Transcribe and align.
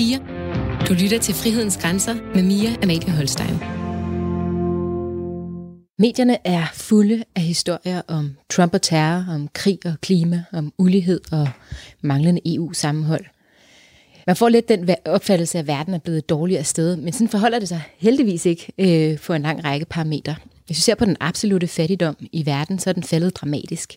4. 0.00 0.18
Du 0.88 0.94
lytter 0.94 1.18
til 1.18 1.34
Frihedens 1.34 1.76
Grænser 1.76 2.14
med 2.34 2.42
Mia 2.42 2.70
Amalie 2.82 3.10
Holstein. 3.10 3.56
Medierne 5.98 6.46
er 6.46 6.66
fulde 6.74 7.24
af 7.36 7.42
historier 7.42 8.02
om 8.08 8.36
Trump 8.50 8.74
og 8.74 8.82
terror, 8.82 9.24
om 9.34 9.48
krig 9.54 9.78
og 9.84 9.92
klima, 10.00 10.44
om 10.52 10.72
ulighed 10.78 11.20
og 11.32 11.48
manglende 12.00 12.54
EU-sammenhold. 12.54 13.24
Man 14.26 14.36
får 14.36 14.48
lidt 14.48 14.68
den 14.68 14.90
opfattelse, 15.04 15.58
at 15.58 15.66
verden 15.66 15.94
er 15.94 15.98
blevet 15.98 16.28
dårligere 16.28 16.64
sted, 16.64 16.96
men 16.96 17.12
sådan 17.12 17.28
forholder 17.28 17.58
det 17.58 17.68
sig 17.68 17.82
heldigvis 17.98 18.46
ikke 18.46 18.72
øh, 18.78 19.18
for 19.18 19.34
en 19.34 19.42
lang 19.42 19.64
række 19.64 19.86
parametre. 19.86 20.34
Hvis 20.66 20.76
vi 20.76 20.80
ser 20.80 20.94
på 20.94 21.04
den 21.04 21.16
absolute 21.20 21.66
fattigdom 21.66 22.16
i 22.32 22.46
verden, 22.46 22.78
så 22.78 22.90
er 22.90 22.94
den 22.94 23.02
faldet 23.02 23.36
dramatisk. 23.36 23.96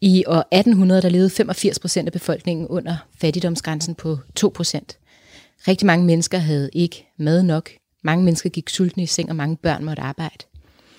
I 0.00 0.24
år 0.26 0.48
1800 0.52 1.02
der 1.02 1.08
levede 1.08 1.30
85 1.30 1.78
procent 1.78 2.08
af 2.08 2.12
befolkningen 2.12 2.66
under 2.68 2.96
fattigdomsgrænsen 3.20 3.94
på 3.94 4.18
2 4.36 4.52
procent. 4.54 4.99
Rigtig 5.68 5.86
mange 5.86 6.06
mennesker 6.06 6.38
havde 6.38 6.70
ikke 6.72 7.06
mad 7.16 7.42
nok. 7.42 7.70
Mange 8.04 8.24
mennesker 8.24 8.50
gik 8.50 8.68
sultne 8.68 9.02
i 9.02 9.06
seng, 9.06 9.28
og 9.28 9.36
mange 9.36 9.56
børn 9.56 9.84
måtte 9.84 10.02
arbejde. 10.02 10.44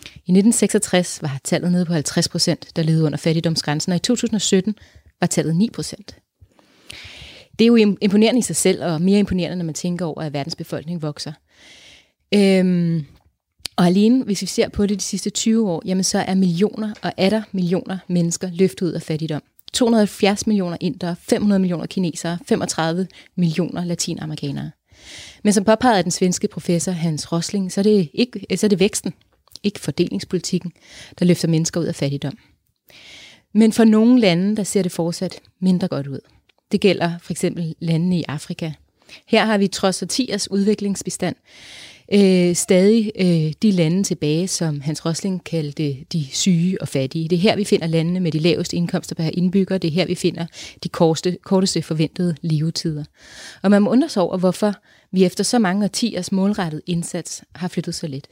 I 0.06 0.32
1966 0.32 1.22
var 1.22 1.40
tallet 1.44 1.72
nede 1.72 1.86
på 1.86 1.94
50 1.94 2.30
procent, 2.30 2.68
der 2.76 2.84
levede 2.84 3.04
under 3.04 3.18
fattigdomsgrænsen, 3.18 3.92
og 3.92 3.96
i 3.96 4.00
2017 4.00 4.76
var 5.20 5.28
tallet 5.28 5.56
9 5.56 5.70
procent. 5.70 6.16
Det 7.60 7.66
er 7.66 7.68
jo 7.68 7.76
imponerende 8.02 8.40
i 8.40 8.42
sig 8.42 8.56
selv, 8.56 8.84
og 8.84 9.02
mere 9.02 9.20
imponerende, 9.20 9.58
når 9.58 9.66
man 9.66 9.74
tænker 9.74 10.06
over, 10.06 10.22
at 10.22 10.34
verdens 10.34 10.56
befolkning 10.56 11.02
vokser. 11.02 11.34
Øhm, 12.34 13.06
og 13.76 13.88
alene, 13.88 14.24
hvis 14.24 14.42
vi 14.42 14.48
ser 14.48 14.70
på 14.70 14.86
det 14.86 14.98
de 14.98 15.04
sidste 15.04 15.30
20 15.30 15.70
år, 15.70 15.82
jamen 15.86 16.04
så 16.04 16.20
er 16.20 16.36
millioner 16.36 16.94
og 17.02 17.14
er 17.18 17.30
der 17.30 17.42
millioner 17.52 17.98
mennesker 18.08 18.50
løftet 18.54 18.86
ud 18.86 18.92
af 18.92 19.02
fattigdom. 19.02 19.42
270 19.74 20.48
millioner 20.48 20.78
indere, 20.80 21.16
500 21.20 21.60
millioner 21.60 21.86
kinesere, 21.86 22.38
35 22.48 23.08
millioner 23.36 23.86
latinamerikanere. 23.86 24.72
Men 25.44 25.54
som 25.54 25.64
påpeget 25.64 25.98
af 25.98 26.04
den 26.04 26.12
svenske 26.12 26.48
professor 26.48 26.92
Hans 26.92 27.32
Rosling, 27.32 27.72
så 27.72 27.82
er 27.82 27.84
det, 27.84 28.10
ikke, 28.14 28.46
så 28.56 28.68
er 28.68 28.70
det 28.70 28.80
væksten, 28.80 29.14
ikke 29.64 29.80
fordelingspolitikken, 29.80 30.72
der 31.20 31.26
løfter 31.26 31.48
mennesker 31.48 31.80
ud 31.80 31.86
af 31.86 31.96
fattigdom. 31.96 32.38
Men 33.54 33.72
for 33.72 33.84
nogle 33.84 34.20
lande, 34.20 34.56
der 34.56 34.64
ser 34.64 34.82
det 34.82 34.92
fortsat 34.92 35.40
mindre 35.60 35.88
godt 35.88 36.08
ud. 36.08 36.20
Det 36.72 36.82
gælder 36.82 37.14
for 37.22 37.34
eksempel 37.34 37.76
landene 37.80 38.20
i 38.20 38.24
Afrika. 38.28 38.72
Her 39.28 39.46
har 39.46 39.58
vi 39.58 39.68
trods 39.68 40.04
årtiers 40.04 40.52
udviklingsbestand 40.52 41.36
øh, 42.14 42.56
stadig 42.56 43.12
øh, 43.20 43.54
de 43.62 43.72
lande 43.72 44.04
tilbage, 44.04 44.48
som 44.48 44.82
Hans 44.82 45.06
Rosling 45.06 45.44
kaldte 45.44 45.98
de 46.14 46.26
syge 46.32 46.82
og 46.82 46.88
fattige. 46.88 47.28
Det 47.28 47.36
er 47.36 47.40
her, 47.40 47.56
vi 47.56 47.64
finder 47.64 47.88
landene 47.88 48.20
med 48.20 48.32
de 48.32 48.40
laveste 48.40 48.78
indkomster 48.78 49.16
per 49.16 49.30
indbygger. 49.34 49.78
Det 49.78 49.88
er 49.88 49.92
her, 49.92 50.06
vi 50.06 50.16
finder 50.16 50.46
de 50.84 50.90
korteste, 50.90 51.38
korteste 51.44 51.82
forventede 51.82 52.36
levetider. 52.42 53.04
Og 53.62 53.72
man 53.72 53.82
må 53.82 53.90
undre 53.90 54.10
sig 54.10 54.24
over, 54.24 54.38
hvorfor 54.38 54.74
vi 55.12 55.26
efter 55.26 55.44
så 55.44 55.60
mange 55.60 55.84
årtiers 55.84 56.32
målrettet 56.32 56.82
indsats 56.88 57.44
har 57.56 57.68
flyttet 57.68 57.96
så 57.96 58.08
lidt. 58.08 58.28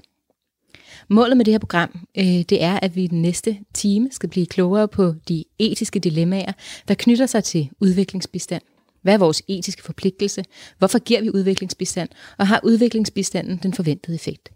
Målet 1.08 1.38
med 1.38 1.45
det 1.45 1.53
her 1.53 1.59
program, 1.59 2.08
øh, 2.17 2.23
det 2.25 2.64
er, 2.64 2.80
at 2.80 2.95
vi 2.95 3.03
i 3.03 3.08
den 3.08 3.21
næste 3.21 3.58
time 3.73 4.09
skal 4.11 4.30
blive 4.30 4.45
klogere 4.45 4.88
på 4.88 5.14
de 5.27 5.43
etiske 5.59 5.99
dilemmaer, 5.99 6.52
der 6.88 6.93
knytter 6.93 7.25
sig 7.25 7.43
til 7.43 7.69
udviklingsbistand. 7.80 8.61
Hvad 9.02 9.14
er 9.14 9.17
vores 9.17 9.42
etiske 9.47 9.83
forpligtelse? 9.83 10.44
Hvorfor 10.78 11.00
giver 11.00 11.22
vi 11.22 11.30
udviklingsbistand? 11.30 12.09
Og 12.38 12.47
har 12.47 12.59
udviklingsbistanden 12.64 13.59
den 13.64 13.73
forventede 13.73 14.16
effekt? 14.16 14.50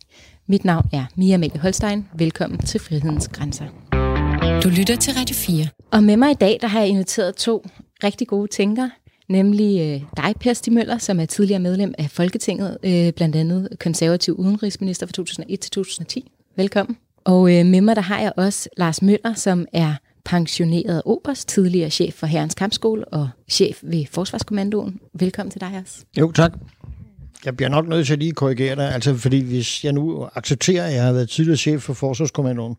Mit 0.47 0.65
navn 0.65 0.89
er 0.93 1.05
Mia 1.15 1.37
Mette 1.37 1.59
Holstein. 1.59 2.07
Velkommen 2.15 2.59
til 2.59 2.79
Frihedens 2.79 3.27
Grænser. 3.27 3.65
Du 4.63 4.69
lytter 4.69 4.95
til 4.95 5.13
Radio 5.13 5.35
4. 5.35 5.67
Og 5.91 6.03
med 6.03 6.17
mig 6.17 6.31
i 6.31 6.33
dag, 6.33 6.57
der 6.61 6.67
har 6.67 6.79
jeg 6.79 6.89
inviteret 6.89 7.35
to 7.35 7.65
rigtig 8.03 8.27
gode 8.27 8.47
tænkere, 8.47 8.91
nemlig 9.29 9.79
øh, 9.79 10.01
dig, 10.17 10.33
Per 10.39 10.53
Stig 10.53 10.73
Møller, 10.73 10.97
som 10.97 11.19
er 11.19 11.25
tidligere 11.25 11.59
medlem 11.59 11.93
af 11.97 12.09
Folketinget, 12.09 12.77
øh, 12.83 13.13
blandt 13.13 13.35
andet 13.35 13.69
konservativ 13.79 14.33
udenrigsminister 14.33 15.05
fra 15.05 15.11
2001 15.11 15.59
til 15.59 15.71
2010. 15.71 16.31
Velkommen. 16.55 16.97
Og 17.23 17.55
øh, 17.55 17.65
med 17.65 17.81
mig, 17.81 17.95
der 17.95 18.01
har 18.01 18.19
jeg 18.19 18.33
også 18.37 18.69
Lars 18.77 19.01
Møller, 19.01 19.33
som 19.33 19.65
er 19.73 19.95
pensioneret 20.25 21.01
oberst, 21.05 21.47
tidligere 21.47 21.89
chef 21.89 22.13
for 22.13 22.27
Herrens 22.27 22.55
Kampskole 22.55 23.05
og 23.05 23.29
chef 23.49 23.79
ved 23.83 24.05
Forsvarskommandoen. 24.11 24.99
Velkommen 25.13 25.51
til 25.51 25.61
dig 25.61 25.81
også. 25.81 26.05
Jo, 26.19 26.31
tak. 26.31 26.53
Jeg 27.45 27.57
bliver 27.57 27.69
nok 27.69 27.87
nødt 27.87 28.05
til 28.05 28.13
at 28.13 28.19
lige 28.19 28.31
korrigere 28.31 28.75
dig, 28.75 28.93
altså 28.93 29.15
fordi 29.15 29.39
hvis 29.39 29.83
jeg 29.83 29.93
nu 29.93 30.27
accepterer, 30.35 30.85
at 30.85 30.93
jeg 30.93 31.03
har 31.03 31.13
været 31.13 31.29
tidligere 31.29 31.57
chef 31.57 31.81
for 31.81 31.93
Forsvarskommandoen, 31.93 32.75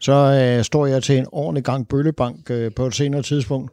så 0.00 0.12
øh, 0.12 0.64
står 0.64 0.86
jeg 0.86 1.02
til 1.02 1.18
en 1.18 1.26
ordentlig 1.32 1.64
gang 1.64 1.88
bøllebank 1.88 2.50
øh, 2.50 2.72
på 2.76 2.86
et 2.86 2.94
senere 2.94 3.22
tidspunkt. 3.22 3.72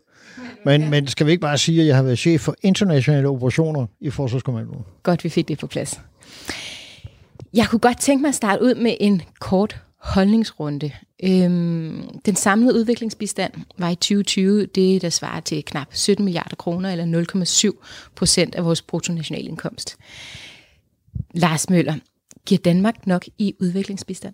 Men, 0.66 0.90
men 0.90 1.08
skal 1.08 1.26
vi 1.26 1.32
ikke 1.32 1.42
bare 1.42 1.58
sige, 1.58 1.82
at 1.82 1.88
jeg 1.88 1.96
har 1.96 2.04
været 2.04 2.20
chef 2.20 2.42
for 2.42 2.56
internationale 2.62 3.28
operationer 3.28 3.86
i 4.00 4.10
Forsvarskommandoen? 4.10 4.84
Godt, 5.04 5.24
vi 5.24 5.30
fik 5.30 5.48
det 5.48 5.60
på 5.60 5.68
plads. 5.68 6.00
Jeg 7.54 7.68
kunne 7.68 7.80
godt 7.80 8.00
tænke 8.00 8.22
mig 8.22 8.30
at 8.30 8.36
starte 8.36 8.64
ud 8.64 8.76
med 8.76 8.96
en 9.00 9.22
kort 9.40 9.82
holdningsrunde. 10.02 10.92
Øhm, 11.24 12.20
den 12.26 12.36
samlede 12.36 12.76
udviklingsbistand 12.76 13.54
var 13.78 13.90
i 13.90 13.96
2020 13.96 14.66
det, 14.66 15.02
der 15.02 15.10
svarer 15.10 15.40
til 15.40 15.66
knap 15.66 15.88
17 15.92 16.26
milliarder 16.26 16.56
kroner, 16.56 16.92
eller 16.92 17.74
0,7 17.74 18.12
procent 18.16 18.56
af 18.56 18.66
vores 18.66 18.82
bruttonationalindkomst. 18.82 19.98
Lars 21.34 21.70
Møller, 21.70 21.96
giver 22.46 22.60
Danmark 22.60 23.08
nok 23.08 23.26
i 23.38 23.56
udviklingsbistand? 23.60 24.34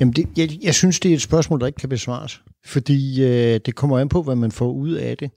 Jamen, 0.00 0.12
det, 0.14 0.28
jeg, 0.36 0.58
jeg 0.62 0.74
synes, 0.74 1.00
det 1.00 1.10
er 1.10 1.14
et 1.14 1.22
spørgsmål, 1.22 1.60
der 1.60 1.66
ikke 1.66 1.76
kan 1.76 1.88
besvares. 1.88 2.40
Fordi 2.64 3.24
øh, 3.24 3.60
det 3.66 3.74
kommer 3.74 3.98
an 3.98 4.08
på, 4.08 4.22
hvad 4.22 4.36
man 4.36 4.52
får 4.52 4.72
ud 4.72 4.92
af 4.92 5.16
det. 5.16 5.30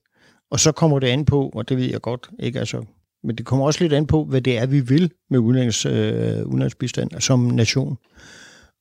Og 0.52 0.60
så 0.60 0.72
kommer 0.72 1.00
det 1.00 1.08
an 1.08 1.26
på, 1.26 1.52
og 1.56 1.70
det 1.70 1.78
ved 1.78 1.86
jeg 1.86 2.02
godt, 2.02 2.30
ikke 2.40 2.60
altså, 2.60 2.86
men 3.24 3.36
det 3.36 3.46
kommer 3.46 3.66
også 3.66 3.84
lidt 3.84 3.94
an 3.94 4.08
på, 4.08 4.24
hvad 4.24 4.42
det 4.42 4.58
er, 4.58 4.66
vi 4.66 4.80
vil 4.80 5.12
med 5.30 5.40
udenlands, 5.40 5.86
øh, 5.86 6.46
udenlandsbistand 6.46 7.22
som 7.22 7.40
nation. 7.40 7.98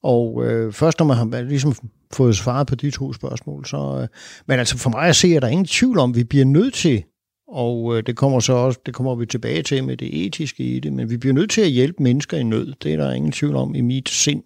Og 0.02 0.46
øh, 0.46 0.72
først 0.72 0.98
når 0.98 1.06
man 1.06 1.16
har 1.16 1.42
ligesom 1.42 1.74
fået 2.12 2.36
svaret 2.36 2.66
på 2.66 2.74
de 2.74 2.90
to 2.90 3.12
spørgsmål, 3.12 3.66
så... 3.66 3.98
Øh, 4.02 4.08
men 4.46 4.58
altså 4.58 4.78
for 4.78 4.90
mig 4.90 5.08
at 5.08 5.16
se, 5.16 5.28
at 5.28 5.42
der 5.42 5.48
ingen 5.48 5.66
tvivl 5.66 5.98
om, 5.98 6.10
at 6.10 6.16
vi 6.16 6.24
bliver 6.24 6.44
nødt 6.44 6.74
til, 6.74 7.04
og 7.48 7.96
øh, 7.96 8.02
det 8.06 8.16
kommer 8.16 8.40
så 8.40 8.52
også, 8.52 8.80
det 8.86 8.94
kommer 8.94 9.14
vi 9.14 9.26
tilbage 9.26 9.62
til 9.62 9.84
med 9.84 9.96
det 9.96 10.26
etiske 10.26 10.64
i 10.64 10.80
det, 10.80 10.92
men 10.92 11.10
vi 11.10 11.16
bliver 11.16 11.34
nødt 11.34 11.50
til 11.50 11.60
at 11.60 11.68
hjælpe 11.68 12.02
mennesker 12.02 12.36
i 12.36 12.42
nød. 12.42 12.74
Det 12.82 12.92
er 12.92 12.96
der 12.96 13.12
ingen 13.12 13.32
tvivl 13.32 13.56
om 13.56 13.74
i 13.74 13.80
mit 13.80 14.08
sind. 14.08 14.42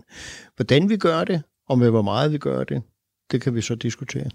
Hvordan 0.56 0.88
vi 0.88 0.96
gør 0.96 1.24
det, 1.24 1.42
og 1.69 1.78
med 1.78 1.90
hvor 1.90 2.02
meget 2.02 2.32
vi 2.32 2.38
gør 2.38 2.64
det, 2.64 2.82
det 3.30 3.40
kan 3.40 3.54
vi 3.54 3.60
så 3.60 3.74
diskutere. 3.74 4.30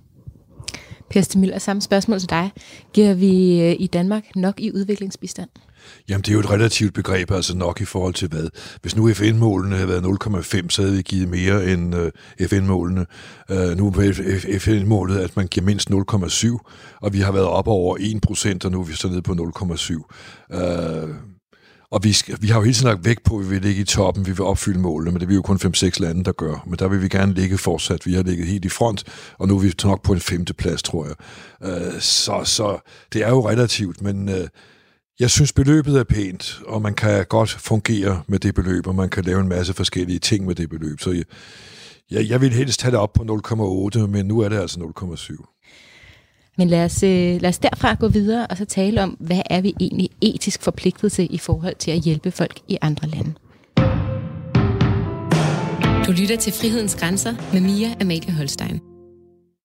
Per 1.10 1.22
Stemiller, 1.22 1.58
samme 1.58 1.82
spørgsmål 1.82 2.20
til 2.20 2.30
dig. 2.30 2.52
Giver 2.94 3.14
vi 3.14 3.62
øh, 3.62 3.76
i 3.80 3.88
Danmark 3.88 4.36
nok 4.36 4.60
i 4.60 4.72
udviklingsbistand? 4.72 5.50
Jamen, 6.10 6.22
det 6.22 6.30
er 6.30 6.34
jo 6.34 6.40
et 6.40 6.50
relativt 6.50 6.94
begreb, 6.94 7.32
altså 7.32 7.58
nok 7.58 7.82
i 7.82 7.86
forhold 7.86 8.14
til 8.14 8.28
hvad. 8.28 8.50
Hvis 8.82 8.96
nu 8.96 9.14
FN-målene 9.14 9.76
havde 9.76 9.90
været 9.90 10.04
0,5, 10.64 10.70
så 10.70 10.82
havde 10.82 10.96
vi 10.96 11.02
givet 11.02 11.30
mere 11.30 11.72
end 11.74 11.96
øh, 11.96 12.48
FN-målene. 12.48 13.06
Øh, 13.52 13.78
nu 13.78 13.88
er 13.88 14.60
FN-målet, 14.60 15.20
at 15.20 15.36
man 15.36 15.48
giver 15.48 15.66
mindst 15.66 15.90
0,7, 15.92 16.98
og 17.02 17.14
vi 17.14 17.20
har 17.20 17.32
været 17.32 17.48
op 17.48 17.68
over 17.68 17.98
1%, 17.98 18.66
og 18.66 18.72
nu 18.72 18.80
er 18.80 18.84
vi 18.84 18.94
så 18.94 19.08
nede 19.08 19.22
på 19.22 19.34
0,7. 19.34 20.58
Øh, 20.58 21.10
og 21.92 22.04
vi, 22.04 22.14
skal, 22.14 22.38
vi 22.42 22.48
har 22.48 22.56
jo 22.56 22.64
hele 22.64 22.74
tiden 22.74 22.88
lagt 22.88 23.06
vægt 23.06 23.24
på, 23.24 23.38
at 23.38 23.46
vi 23.46 23.50
vil 23.50 23.62
ligge 23.62 23.82
i 23.82 23.86
toppen, 23.86 24.26
vi 24.26 24.32
vil 24.32 24.42
opfylde 24.42 24.80
målene, 24.80 25.12
men 25.12 25.20
det 25.20 25.26
er 25.26 25.30
vi 25.30 25.36
jo 25.36 25.42
kun 25.42 25.60
5-6 25.64 26.00
lande, 26.00 26.24
der 26.24 26.32
gør. 26.32 26.64
Men 26.66 26.80
der 26.80 26.88
vil 26.88 27.02
vi 27.02 27.08
gerne 27.08 27.34
ligge 27.34 27.58
fortsat. 27.58 28.06
Vi 28.06 28.14
har 28.14 28.24
ligget 28.24 28.48
helt 28.48 28.66
i 28.66 28.70
front, 28.70 29.04
og 29.38 29.48
nu 29.48 29.56
er 29.56 29.60
vi 29.60 29.74
nok 29.84 30.04
på 30.04 30.14
en 30.14 30.20
femte 30.20 30.54
plads, 30.54 30.84
tror 30.84 31.06
jeg. 31.06 31.16
Øh, 31.70 32.02
så, 32.02 32.42
så 32.44 32.90
det 33.14 33.24
er 33.24 33.30
jo 33.30 33.50
relativt, 33.50 34.02
men 34.02 34.30
Øh, 34.30 34.48
jeg 35.20 35.30
synes, 35.30 35.54
beløbet 35.54 36.00
er 36.00 36.04
pænt, 36.04 36.60
og 36.68 36.82
man 36.82 36.94
kan 36.94 37.26
godt 37.26 37.50
fungere 37.50 38.22
med 38.28 38.40
det 38.40 38.56
beløb, 38.56 38.88
og 38.88 38.96
man 38.96 39.10
kan 39.10 39.24
lave 39.24 39.40
en 39.40 39.48
masse 39.48 39.74
forskellige 39.74 40.20
ting 40.20 40.46
med 40.46 40.56
det 40.56 40.70
beløb. 40.70 41.00
Så 41.00 41.12
jeg, 41.12 41.24
jeg, 42.12 42.30
jeg 42.30 42.42
vil 42.42 42.54
helst 42.54 42.80
tage 42.80 42.92
det 42.92 43.00
op 43.00 43.14
på 43.14 43.24
0,8, 43.24 44.00
men 44.00 44.26
nu 44.26 44.40
er 44.40 44.50
det 44.50 44.60
altså 44.60 44.80
0,7. 44.80 45.54
Men 46.58 46.68
lad 46.68 46.86
os, 46.86 47.04
øh, 47.04 47.42
lad 47.42 47.50
os 47.50 47.60
derfra 47.60 47.94
gå 47.94 48.08
videre 48.08 48.48
og 48.48 48.58
så 48.58 48.66
tale 48.66 49.04
om, 49.04 49.10
hvad 49.10 49.42
er 49.50 49.62
vi 49.62 49.74
egentlig 49.80 50.10
etisk 50.22 50.64
forpligtet 50.64 51.12
til 51.12 51.28
i 51.34 51.38
forhold 51.38 51.76
til 51.76 51.92
at 51.92 52.00
hjælpe 52.00 52.32
folk 52.32 52.60
i 52.68 52.78
andre 52.82 53.08
lande. 53.08 53.34
Du 56.08 56.12
lytter 56.12 56.38
til 56.40 56.54
Frihedens 56.54 56.96
Grænser 56.96 57.34
med 57.54 57.62
Mia 57.62 57.96
Amalie 58.02 58.32
Holstein. 58.32 58.97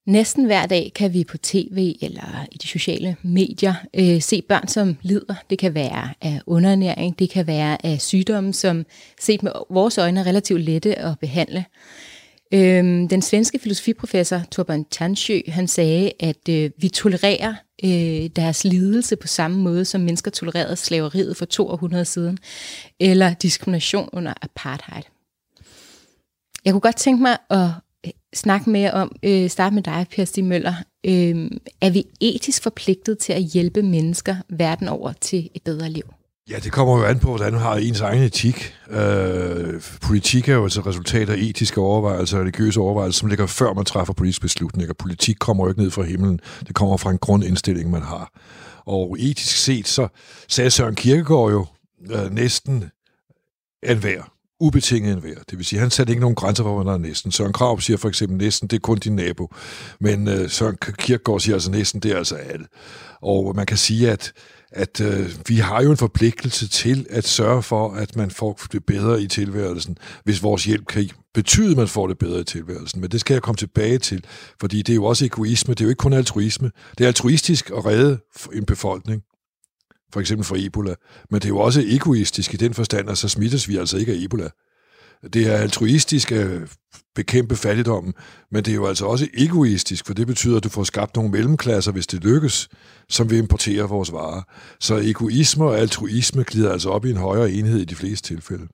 Næsten 0.06 0.44
hver 0.44 0.66
dag 0.66 0.92
kan 0.94 1.12
vi 1.12 1.24
på 1.24 1.38
tv 1.38 1.94
eller 2.00 2.46
i 2.52 2.56
de 2.56 2.68
sociale 2.68 3.16
medier 3.22 3.74
øh, 3.94 4.22
se 4.22 4.42
børn, 4.42 4.68
som 4.68 4.96
lider. 5.02 5.34
Det 5.50 5.58
kan 5.58 5.74
være 5.74 6.08
af 6.20 6.40
underernæring, 6.46 7.18
det 7.18 7.30
kan 7.30 7.46
være 7.46 7.86
af 7.86 8.00
sygdomme, 8.00 8.52
som 8.52 8.86
set 9.20 9.42
med 9.42 9.52
vores 9.70 9.98
øjne 9.98 10.20
er 10.20 10.26
relativt 10.26 10.60
lette 10.60 10.98
at 10.98 11.18
behandle. 11.18 11.64
Øhm, 12.54 13.08
den 13.08 13.22
svenske 13.22 13.58
filosofiprofessor 13.58 14.42
Torben 14.50 14.84
Tansjø, 14.84 15.40
han 15.48 15.68
sagde, 15.68 16.12
at 16.20 16.48
øh, 16.48 16.70
vi 16.78 16.88
tolererer 16.88 17.54
øh, 17.84 18.30
deres 18.36 18.64
lidelse 18.64 19.16
på 19.16 19.26
samme 19.26 19.58
måde, 19.58 19.84
som 19.84 20.00
mennesker 20.00 20.30
tolererede 20.30 20.76
slaveriet 20.76 21.36
for 21.36 21.44
200 21.44 22.04
siden, 22.04 22.38
eller 23.00 23.34
diskrimination 23.34 24.08
under 24.12 24.32
apartheid. 24.42 25.02
Jeg 26.64 26.72
kunne 26.72 26.80
godt 26.80 26.96
tænke 26.96 27.22
mig 27.22 27.36
at 27.50 27.68
snakke 28.34 28.70
mere 28.70 28.90
om, 28.90 29.12
øh, 29.22 29.50
starte 29.50 29.74
med 29.74 29.82
dig, 29.82 30.06
Per 30.16 30.24
Stig 30.24 30.44
Møller. 30.44 30.74
Øh, 31.06 31.50
er 31.80 31.90
vi 31.90 32.04
etisk 32.20 32.62
forpligtet 32.62 33.18
til 33.18 33.32
at 33.32 33.42
hjælpe 33.42 33.82
mennesker 33.82 34.36
verden 34.48 34.88
over 34.88 35.12
til 35.12 35.50
et 35.54 35.62
bedre 35.62 35.90
liv? 35.90 36.04
Ja, 36.50 36.56
det 36.56 36.72
kommer 36.72 36.98
jo 36.98 37.04
an 37.04 37.18
på, 37.18 37.28
hvordan 37.28 37.52
man 37.52 37.62
har 37.62 37.74
ens 37.74 38.00
egen 38.00 38.22
etik. 38.22 38.74
Øh, 38.90 39.82
politik 40.02 40.48
er 40.48 40.54
jo 40.54 40.62
altså 40.62 40.80
resultat 40.80 41.28
af 41.28 41.36
etiske 41.38 41.80
overvejelser, 41.80 42.40
religiøse 42.40 42.80
overvejelser, 42.80 43.18
som 43.18 43.28
ligger 43.28 43.46
før 43.46 43.72
man 43.72 43.84
træffer 43.84 44.14
politiske 44.14 44.42
beslutninger. 44.42 44.94
Politik 44.94 45.36
kommer 45.40 45.64
jo 45.64 45.68
ikke 45.68 45.82
ned 45.82 45.90
fra 45.90 46.02
himlen. 46.02 46.40
Det 46.66 46.74
kommer 46.74 46.96
fra 46.96 47.10
en 47.10 47.18
grundindstilling, 47.18 47.90
man 47.90 48.02
har. 48.02 48.32
Og 48.86 49.16
etisk 49.18 49.56
set, 49.56 49.88
så 49.88 50.08
sagde 50.48 50.70
Søren 50.70 50.94
Kierkegaard 50.94 51.50
jo 51.50 51.66
øh, 52.10 52.34
næsten 52.34 52.84
enhver 53.82 54.31
ubetinget 54.62 55.12
en 55.12 55.22
værd. 55.22 55.42
Det 55.50 55.58
vil 55.58 55.66
sige, 55.66 55.80
han 55.80 55.90
satte 55.90 56.10
ikke 56.10 56.20
nogen 56.20 56.34
grænser 56.34 56.64
for, 56.64 56.74
hvad 56.76 56.84
der 56.84 56.98
er 56.98 57.02
næsten. 57.02 57.32
Søren 57.32 57.52
Krav 57.52 57.80
siger 57.80 57.96
for 57.96 58.08
eksempel 58.08 58.38
næsten, 58.38 58.68
det 58.68 58.76
er 58.76 58.80
kun 58.80 58.98
din 58.98 59.16
nabo. 59.16 59.54
Men 60.00 60.28
øh, 60.28 60.50
Søren 60.50 60.76
Kierkegaard 60.98 61.40
siger 61.40 61.54
altså 61.54 61.70
næsten, 61.70 62.00
det 62.00 62.12
er 62.12 62.16
altså 62.16 62.34
alle. 62.34 62.66
Og 63.22 63.56
man 63.56 63.66
kan 63.66 63.76
sige, 63.76 64.10
at 64.10 64.32
at 64.74 65.00
øh, 65.00 65.30
vi 65.48 65.56
har 65.56 65.82
jo 65.82 65.90
en 65.90 65.96
forpligtelse 65.96 66.68
til 66.68 67.06
at 67.10 67.28
sørge 67.28 67.62
for, 67.62 67.92
at 67.92 68.16
man 68.16 68.30
får 68.30 68.60
det 68.72 68.84
bedre 68.84 69.22
i 69.22 69.26
tilværelsen, 69.26 69.98
hvis 70.24 70.42
vores 70.42 70.64
hjælp 70.64 70.86
kan 70.86 71.10
betyde, 71.34 71.70
at 71.70 71.76
man 71.76 71.88
får 71.88 72.06
det 72.06 72.18
bedre 72.18 72.40
i 72.40 72.44
tilværelsen. 72.44 73.00
Men 73.00 73.10
det 73.10 73.20
skal 73.20 73.34
jeg 73.34 73.42
komme 73.42 73.56
tilbage 73.56 73.98
til, 73.98 74.24
fordi 74.60 74.82
det 74.82 74.92
er 74.92 74.94
jo 74.94 75.04
også 75.04 75.24
egoisme, 75.24 75.74
det 75.74 75.80
er 75.80 75.84
jo 75.84 75.88
ikke 75.88 76.00
kun 76.00 76.12
altruisme. 76.12 76.70
Det 76.98 77.04
er 77.04 77.08
altruistisk 77.08 77.70
at 77.70 77.86
redde 77.86 78.18
en 78.52 78.64
befolkning, 78.64 79.22
for 80.12 80.20
eksempel 80.20 80.44
for 80.44 80.56
Ebola, 80.58 80.94
men 81.30 81.40
det 81.40 81.44
er 81.44 81.48
jo 81.48 81.58
også 81.58 81.82
egoistisk 81.86 82.54
i 82.54 82.56
den 82.56 82.74
forstand, 82.74 83.10
at 83.10 83.18
så 83.18 83.28
smittes 83.28 83.68
vi 83.68 83.76
altså 83.76 83.96
ikke 83.96 84.12
af 84.12 84.16
Ebola. 84.18 84.48
Det 85.32 85.46
er 85.46 85.56
altruistisk 85.56 86.32
at 86.32 86.48
bekæmpe 87.14 87.56
fattigdommen, 87.56 88.14
men 88.50 88.64
det 88.64 88.70
er 88.70 88.74
jo 88.74 88.86
altså 88.86 89.06
også 89.06 89.26
egoistisk, 89.34 90.06
for 90.06 90.14
det 90.14 90.26
betyder, 90.26 90.56
at 90.56 90.64
du 90.64 90.68
får 90.68 90.84
skabt 90.84 91.16
nogle 91.16 91.30
mellemklasser, 91.30 91.92
hvis 91.92 92.06
det 92.06 92.24
lykkes, 92.24 92.68
som 93.08 93.30
vil 93.30 93.38
importere 93.38 93.88
vores 93.88 94.12
varer. 94.12 94.42
Så 94.80 94.96
egoisme 94.96 95.64
og 95.64 95.78
altruisme 95.78 96.44
glider 96.44 96.72
altså 96.72 96.90
op 96.90 97.04
i 97.04 97.10
en 97.10 97.16
højere 97.16 97.52
enhed 97.52 97.80
i 97.80 97.84
de 97.84 97.94
fleste 97.94 98.34
tilfælde. 98.34 98.68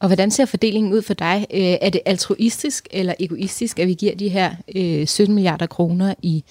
Og 0.00 0.08
hvordan 0.08 0.30
ser 0.30 0.44
fordelingen 0.44 0.92
ud 0.92 1.02
for 1.02 1.14
dig? 1.14 1.46
Øh, 1.54 1.60
er 1.60 1.90
det 1.90 2.00
altruistisk 2.06 2.88
eller 2.90 3.14
egoistisk, 3.20 3.78
at 3.78 3.88
vi 3.88 3.94
giver 3.94 4.14
de 4.14 4.28
her 4.28 4.54
øh, 4.76 5.06
17 5.06 5.34
milliarder 5.34 5.66
kroner 5.66 6.14
i, 6.22 6.44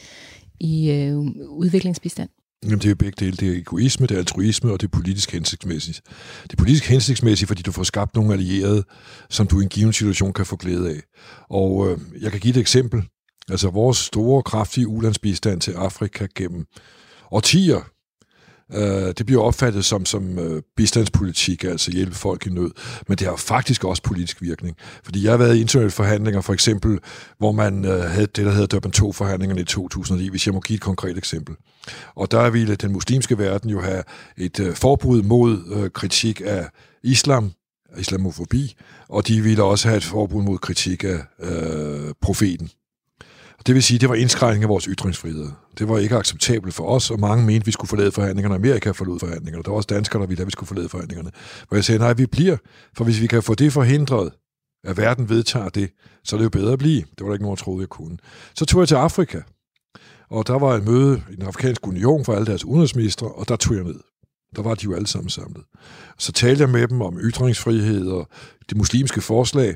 i 0.60 0.92
øh, 0.92 1.18
udviklingsbistand? 1.48 2.30
Jamen, 2.64 2.80
det 2.80 2.86
er 2.86 2.90
jo 2.90 2.96
begge 2.96 3.26
dele. 3.26 3.38
Det 3.38 3.50
er 3.50 3.58
egoisme, 3.58 4.08
det 4.08 4.16
er 4.16 4.20
altruisme, 4.20 4.72
og 4.72 4.82
det 4.82 4.88
er 4.88 4.92
politisk 4.92 5.32
hensigtsmæssigt. 5.32 6.02
Det 6.44 6.54
er 6.54 6.58
politisk 6.58 6.86
hensigtsmæssigt, 6.86 7.48
fordi 7.48 7.62
du 7.62 7.72
får 7.72 7.84
skabt 7.84 8.16
nogle 8.16 8.34
allierede, 8.34 8.84
som 9.30 9.48
du 9.48 9.60
i 9.60 9.64
en 9.64 9.70
given 9.70 9.94
situation 9.94 10.34
kan 10.34 10.46
få 10.46 10.56
glæde 10.56 10.90
af. 10.90 11.02
Og 11.50 11.92
øh, 11.92 12.00
jeg 12.22 12.32
kan 12.32 12.40
give 12.40 12.52
et 12.52 12.58
eksempel. 12.58 13.04
Altså, 13.50 13.70
vores 13.70 13.98
store, 13.98 14.44
kraftige 14.44 14.88
ulandsbistand 14.88 15.62
til 15.62 15.72
Afrika 15.72 16.28
gennem 16.36 16.66
årtier, 17.32 17.90
øh, 18.74 19.14
det 19.18 19.26
bliver 19.26 19.42
opfattet 19.42 19.86
som, 19.86 20.06
som 20.06 20.40
øh, 20.40 20.62
bistandspolitik, 20.78 21.64
altså 21.64 21.92
hjælpe 21.92 22.16
folk 22.16 22.48
i 22.48 22.50
nød. 22.50 22.72
Men 23.08 23.18
det 23.18 23.28
har 23.28 23.36
faktisk 23.36 23.84
også 23.84 24.04
politisk 24.04 24.42
virkning. 24.42 24.78
Fordi 25.04 25.24
jeg 25.24 25.32
har 25.32 25.38
været 25.38 25.56
i 25.56 25.62
internationale 25.62 25.92
forhandlinger, 25.92 26.42
for 26.42 26.54
eksempel, 26.54 27.00
hvor 27.38 27.52
man 27.52 27.86
øh, 27.86 28.02
havde 28.02 28.28
det, 28.28 28.46
der 28.46 28.52
hedder 28.52 28.68
Durban 28.68 28.92
2-forhandlingerne 28.96 29.62
i 29.62 29.66
2009, 29.66 30.30
hvis 30.30 30.46
jeg 30.46 30.54
må 30.54 30.60
give 30.60 30.76
et 30.76 30.82
konkret 30.82 31.18
eksempel. 31.18 31.56
Og 32.16 32.32
der 32.32 32.50
ville 32.50 32.76
den 32.76 32.92
muslimske 32.92 33.38
verden 33.38 33.70
jo 33.70 33.82
have 33.82 34.04
et 34.38 34.60
øh, 34.60 34.76
forbud 34.76 35.22
mod 35.22 35.58
øh, 35.76 35.90
kritik 35.90 36.42
af 36.46 36.70
islam, 37.04 37.52
islamofobi, 37.98 38.76
og 39.10 39.28
de 39.28 39.42
ville 39.42 39.64
også 39.64 39.88
have 39.88 39.98
et 39.98 40.04
forbud 40.04 40.44
mod 40.44 40.58
kritik 40.58 41.04
af 41.04 41.20
øh, 41.40 42.14
profeten. 42.22 42.70
Det 43.66 43.76
vil 43.76 43.84
sige, 43.84 43.96
at 43.96 44.02
det 44.02 44.10
var 44.10 44.16
indskrænkning 44.16 44.64
af 44.64 44.70
vores 44.70 44.86
ytringsfrihed. 44.86 45.50
Det 45.80 45.90
var 45.90 45.98
ikke 45.98 46.16
acceptabelt 46.16 46.74
for 46.74 46.86
os, 46.86 47.12
og 47.12 47.20
mange 47.20 47.46
mente, 47.46 47.64
at 47.64 47.68
vi 47.68 47.72
skulle 47.72 47.90
forlade 47.90 48.12
forhandlingerne. 48.12 48.56
Amerika 48.56 48.92
forlod 48.92 49.20
forhandlingerne. 49.20 49.64
Der 49.64 49.70
var 49.70 49.78
også 49.78 49.88
danskere, 49.90 50.22
der 50.22 50.28
ville 50.28 50.40
have, 50.40 50.44
at 50.44 50.48
vi 50.48 50.52
skulle 50.52 50.68
forlade 50.68 50.90
forhandlingerne. 50.90 51.32
Hvor 51.68 51.78
jeg 51.78 51.84
sagde, 51.86 52.00
nej, 52.00 52.14
vi 52.14 52.26
bliver. 52.26 52.58
For 52.98 53.04
hvis 53.04 53.22
vi 53.22 53.28
kan 53.28 53.44
få 53.44 53.56
det 53.56 53.74
forhindret, 53.74 54.32
at 54.84 54.98
verden 54.98 55.30
vedtager 55.30 55.70
det, 55.70 55.90
så 56.24 56.36
er 56.36 56.38
det 56.38 56.44
jo 56.44 56.50
bedre 56.50 56.74
at 56.74 56.80
blive. 56.80 57.02
Det 57.02 57.20
var 57.20 57.26
der 57.26 57.34
ikke 57.34 57.44
nogen, 57.44 57.58
der 57.58 57.64
troede, 57.64 57.82
jeg 57.82 57.90
kunne. 57.90 58.18
Så 58.56 58.66
tog 58.66 58.80
jeg 58.80 58.88
til 58.88 58.96
Afrika, 58.96 59.42
og 60.30 60.48
der 60.48 60.60
var 60.60 60.76
et 60.76 60.86
møde 60.86 61.22
i 61.32 61.36
den 61.36 61.44
afrikanske 61.44 61.88
union 61.88 62.26
for 62.26 62.34
alle 62.34 62.46
deres 62.46 62.66
udenrigsministre, 62.66 63.28
og 63.28 63.48
der 63.48 63.56
tog 63.56 63.76
jeg 63.76 63.84
ned. 63.84 64.00
Der 64.56 64.62
var 64.62 64.76
de 64.76 64.84
jo 64.84 64.94
alle 64.94 65.08
sammen 65.08 65.30
samlet. 65.30 65.64
Så 66.18 66.32
talte 66.32 66.62
jeg 66.62 66.70
med 66.70 66.88
dem 66.88 67.02
om 67.02 67.20
ytringsfrihed 67.20 68.08
og 68.08 68.28
det 68.70 68.78
muslimske 68.78 69.22
forslag, 69.22 69.76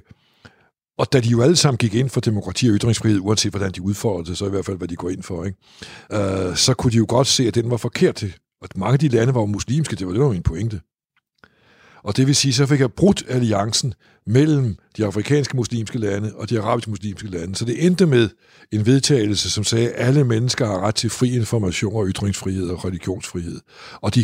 og 0.98 1.13
da 1.13 1.19
de 1.19 1.30
jo 1.30 1.42
alle 1.42 1.56
sammen 1.56 1.78
gik 1.78 1.95
ind 1.95 2.10
for 2.10 2.22
demokrati 2.22 2.68
og 2.69 2.75
ytringsfrihed, 2.75 3.19
uanset 3.19 3.51
hvordan 3.51 3.72
de 3.72 3.81
udfordrede 3.81 4.30
det, 4.30 4.38
så 4.38 4.45
i 4.45 4.50
hvert 4.50 4.66
fald, 4.66 4.78
hvad 4.78 4.88
de 4.88 4.95
går 4.95 5.10
ind 5.10 5.24
for, 5.24 5.45
ikke? 5.45 5.57
Uh, 6.13 6.56
så 6.56 6.74
kunne 6.78 6.92
de 6.92 6.98
jo 6.98 7.06
godt 7.10 7.28
se, 7.28 7.48
at 7.48 7.56
den 7.56 7.72
var 7.72 7.78
forkert. 7.78 8.24
Og 8.62 8.69
mange 8.75 8.94
af 8.94 9.00
de 9.00 9.07
lande 9.07 9.34
var 9.34 9.40
jo 9.40 9.45
muslimske, 9.45 9.95
det 9.95 10.07
var 10.07 10.13
det, 10.13 10.22
var 10.22 10.30
min 10.30 10.44
pointe. 10.44 10.81
Og 12.04 12.18
det 12.18 12.28
vil 12.28 12.36
sige, 12.36 12.54
så 12.54 12.66
fik 12.66 12.80
jeg 12.80 12.94
brudt 12.94 13.24
alliancen 13.28 13.94
mellem 14.28 14.75
de 14.98 15.06
afrikanske 15.06 15.57
muslimske 15.57 15.98
lande 15.98 16.31
og 16.36 16.50
de 16.50 16.62
arabiske 16.62 16.90
muslimske 16.92 17.28
lande. 17.28 17.56
Så 17.56 17.66
det 17.66 17.86
endte 17.86 18.06
med 18.06 18.30
en 18.72 18.86
vedtagelse, 18.86 19.50
som 19.50 19.63
sagde, 19.63 19.90
at 19.90 20.07
alle 20.07 20.24
mennesker 20.24 20.66
har 20.66 20.80
ret 20.80 20.95
til 20.95 21.10
fri 21.10 21.36
information 21.36 21.95
og 21.95 22.07
ytringsfrihed 22.07 22.69
og 22.69 22.86
religionsfrihed. 22.86 23.60
Og 24.01 24.16
de 24.16 24.24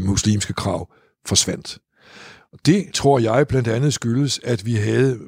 muslimske 0.00 0.52
krav 0.52 0.92
forsvandt. 1.26 1.78
Og 2.52 2.58
det 2.66 2.86
tror 2.94 3.18
jeg 3.18 3.46
blandt 3.48 3.68
andet 3.68 3.94
skyldes, 3.94 4.40
at 4.44 4.66
vi 4.66 4.74
havde 4.74 5.18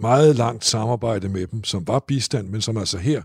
meget 0.00 0.36
langt 0.36 0.64
samarbejde 0.64 1.28
med 1.28 1.46
dem, 1.46 1.64
som 1.64 1.86
var 1.86 2.04
bistand, 2.08 2.48
men 2.48 2.60
som 2.60 2.76
altså 2.76 2.98
her 2.98 3.22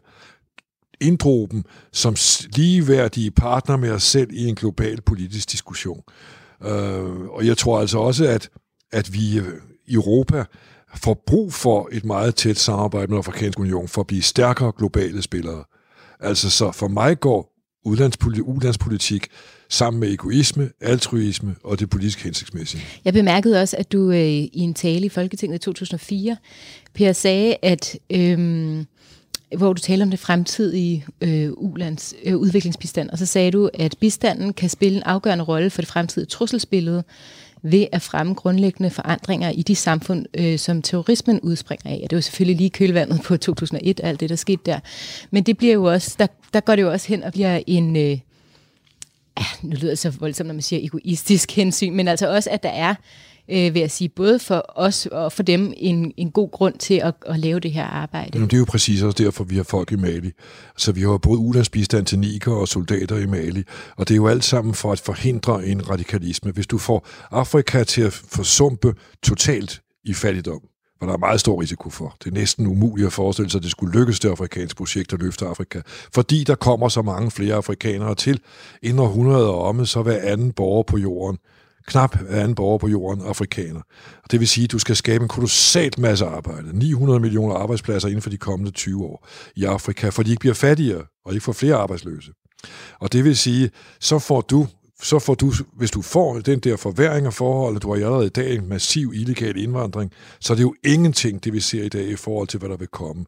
inddrog 1.01 1.47
dem 1.51 1.63
som 1.93 2.15
ligeværdige 2.55 3.31
partner 3.31 3.77
med 3.77 3.91
os 3.91 4.03
selv 4.03 4.29
i 4.33 4.45
en 4.45 4.55
global 4.55 5.01
politisk 5.01 5.51
diskussion. 5.51 6.03
Øh, 6.63 7.21
og 7.29 7.45
jeg 7.45 7.57
tror 7.57 7.79
altså 7.79 7.97
også, 7.97 8.25
at, 8.25 8.49
at 8.91 9.13
vi 9.13 9.39
øh, 9.39 9.53
i 9.87 9.93
Europa 9.93 10.45
får 10.95 11.23
brug 11.27 11.53
for 11.53 11.89
et 11.91 12.05
meget 12.05 12.35
tæt 12.35 12.57
samarbejde 12.57 13.07
med 13.07 13.17
den 13.17 13.17
afrikanske 13.17 13.61
union 13.61 13.87
for 13.87 14.01
at 14.01 14.07
blive 14.07 14.21
stærkere 14.21 14.71
globale 14.77 15.21
spillere. 15.21 15.63
Altså 16.19 16.49
så 16.49 16.71
for 16.71 16.87
mig 16.87 17.19
går 17.19 17.53
udlandspolitik 17.85 19.27
sammen 19.69 19.99
med 19.99 20.11
egoisme, 20.11 20.69
altruisme 20.81 21.55
og 21.63 21.79
det 21.79 21.89
politisk 21.89 22.23
hensigtsmæssige. 22.23 22.83
Jeg 23.05 23.13
bemærkede 23.13 23.61
også, 23.61 23.77
at 23.77 23.91
du 23.91 24.11
øh, 24.11 24.19
i 24.19 24.49
en 24.53 24.73
tale 24.73 25.05
i 25.05 25.09
Folketinget 25.09 25.55
i 25.55 25.59
2004, 25.59 26.37
Per, 26.93 27.11
sagde, 27.11 27.55
at 27.61 27.97
øh, 28.09 28.83
hvor 29.57 29.73
du 29.73 29.81
taler 29.81 30.05
om 30.05 30.09
det 30.09 30.19
fremtidige 30.19 31.05
øh, 31.21 31.51
ulands, 31.51 32.13
øh, 32.25 32.37
udviklingsbistand, 32.37 33.09
og 33.09 33.17
så 33.17 33.25
sagde 33.25 33.51
du, 33.51 33.69
at 33.73 33.95
bistanden 33.99 34.53
kan 34.53 34.69
spille 34.69 34.97
en 34.97 35.03
afgørende 35.03 35.43
rolle 35.43 35.69
for 35.69 35.81
det 35.81 35.89
fremtidige 35.89 36.27
trusselsbillede 36.27 37.03
ved 37.61 37.87
at 37.91 38.01
fremme 38.01 38.33
grundlæggende 38.33 38.89
forandringer 38.89 39.49
i 39.49 39.61
de 39.61 39.75
samfund, 39.75 40.25
øh, 40.37 40.59
som 40.59 40.81
terrorismen 40.81 41.39
udspringer 41.39 41.91
af. 41.91 41.99
Og 42.03 42.09
det 42.09 42.15
var 42.15 42.21
selvfølgelig 42.21 42.57
lige 42.57 42.69
kølvandet 42.69 43.21
på 43.21 43.37
2001, 43.37 43.99
alt 44.03 44.19
det, 44.19 44.29
der 44.29 44.35
skete 44.35 44.61
der. 44.65 44.79
Men 45.31 45.43
det 45.43 45.57
bliver 45.57 45.73
jo 45.73 45.83
også, 45.83 46.15
der, 46.19 46.27
der 46.53 46.59
går 46.59 46.75
det 46.75 46.81
jo 46.81 46.91
også 46.91 47.07
hen 47.07 47.23
og 47.23 47.31
bliver 47.31 47.61
en, 47.67 47.95
øh, 47.95 48.17
ja, 49.37 49.45
nu 49.61 49.75
lyder 49.75 49.91
det 49.91 49.99
så 49.99 50.09
voldsomt, 50.09 50.47
når 50.47 50.53
man 50.53 50.61
siger 50.61 50.85
egoistisk 50.85 51.51
hensyn, 51.51 51.93
men 51.93 52.07
altså 52.07 52.33
også, 52.35 52.49
at 52.49 52.63
der 52.63 52.69
er 52.69 52.95
øh, 53.51 53.73
vil 53.73 53.79
jeg 53.79 53.91
sige, 53.91 54.09
både 54.09 54.39
for 54.39 54.65
os 54.75 55.05
og 55.05 55.31
for 55.31 55.43
dem 55.43 55.73
en, 55.77 56.13
en 56.17 56.31
god 56.31 56.51
grund 56.51 56.77
til 56.77 56.93
at, 56.93 57.13
at 57.25 57.39
lave 57.39 57.59
det 57.59 57.71
her 57.71 57.85
arbejde. 57.85 58.31
Jamen, 58.33 58.49
det 58.49 58.53
er 58.53 58.59
jo 58.59 58.65
præcis 58.65 59.01
også 59.01 59.23
derfor, 59.23 59.43
vi 59.43 59.55
har 59.55 59.63
folk 59.63 59.91
i 59.91 59.95
Mali. 59.95 60.31
Så 60.77 60.91
vi 60.91 61.01
har 61.01 61.17
både 61.17 61.39
ulandsbistand 61.39 62.05
til 62.05 62.19
Niger 62.19 62.51
og 62.51 62.67
soldater 62.67 63.17
i 63.17 63.25
Mali, 63.25 63.63
og 63.95 64.07
det 64.07 64.13
er 64.13 64.15
jo 64.15 64.27
alt 64.27 64.43
sammen 64.43 64.73
for 64.73 64.91
at 64.91 64.99
forhindre 64.99 65.65
en 65.65 65.89
radikalisme. 65.89 66.51
Hvis 66.51 66.67
du 66.67 66.77
får 66.77 67.07
Afrika 67.31 67.83
til 67.83 68.01
at 68.01 68.13
forsumpe 68.13 68.93
totalt 69.23 69.81
i 70.05 70.13
fattigdom, 70.13 70.61
hvor 70.97 71.07
der 71.07 71.13
er 71.13 71.17
meget 71.17 71.39
stor 71.39 71.61
risiko 71.61 71.89
for. 71.89 72.15
Det 72.23 72.29
er 72.29 72.33
næsten 72.33 72.67
umuligt 72.67 73.07
at 73.07 73.13
forestille 73.13 73.51
sig, 73.51 73.59
at 73.59 73.63
det 73.63 73.71
skulle 73.71 73.99
lykkes 73.99 74.19
det 74.19 74.29
afrikanske 74.29 74.77
projekt 74.77 75.13
at 75.13 75.19
løfte 75.19 75.45
Afrika. 75.45 75.81
Fordi 76.13 76.43
der 76.43 76.55
kommer 76.55 76.89
så 76.89 77.01
mange 77.01 77.31
flere 77.31 77.55
afrikanere 77.55 78.15
til. 78.15 78.39
Inden 78.81 78.99
århundredet 78.99 79.49
omme, 79.49 79.85
så 79.85 80.01
hver 80.01 80.19
anden 80.21 80.51
borger 80.51 80.83
på 80.83 80.97
jorden 80.97 81.37
knap 81.87 82.17
hver 82.17 82.41
anden 82.41 82.55
borger 82.55 82.77
på 82.77 82.87
jorden 82.87 83.25
afrikaner. 83.25 83.81
Og 84.23 84.31
det 84.31 84.39
vil 84.39 84.47
sige, 84.47 84.63
at 84.63 84.71
du 84.71 84.79
skal 84.79 84.95
skabe 84.95 85.23
en 85.23 85.27
kolossalt 85.27 85.97
masse 85.97 86.25
arbejde. 86.25 86.79
900 86.79 87.19
millioner 87.19 87.55
arbejdspladser 87.55 88.07
inden 88.07 88.21
for 88.21 88.29
de 88.29 88.37
kommende 88.37 88.71
20 88.71 89.05
år 89.05 89.27
i 89.55 89.63
Afrika, 89.63 90.09
for 90.09 90.23
de 90.23 90.29
ikke 90.29 90.39
bliver 90.39 90.53
fattigere 90.53 91.03
og 91.25 91.33
ikke 91.33 91.43
får 91.43 91.53
flere 91.53 91.75
arbejdsløse. 91.75 92.31
Og 92.99 93.13
det 93.13 93.23
vil 93.23 93.37
sige, 93.37 93.69
så 93.99 94.19
får 94.19 94.41
du 94.41 94.67
så 95.01 95.19
får 95.19 95.35
du, 95.35 95.53
hvis 95.73 95.91
du 95.91 96.01
får 96.01 96.39
den 96.39 96.59
der 96.59 96.77
forværing 96.77 97.25
af 97.25 97.33
forholdet, 97.33 97.83
du 97.83 97.87
har 97.87 97.95
allerede 97.95 98.25
i 98.25 98.29
dag 98.29 98.55
en 98.55 98.69
massiv 98.69 99.11
illegal 99.15 99.57
indvandring, 99.57 100.11
så 100.39 100.53
er 100.53 100.55
det 100.55 100.63
jo 100.63 100.75
ingenting, 100.83 101.43
det 101.43 101.53
vi 101.53 101.59
ser 101.59 101.83
i 101.83 101.89
dag 101.89 102.07
i 102.07 102.15
forhold 102.15 102.47
til, 102.47 102.59
hvad 102.59 102.69
der 102.69 102.77
vil 102.77 102.87
komme. 102.87 103.25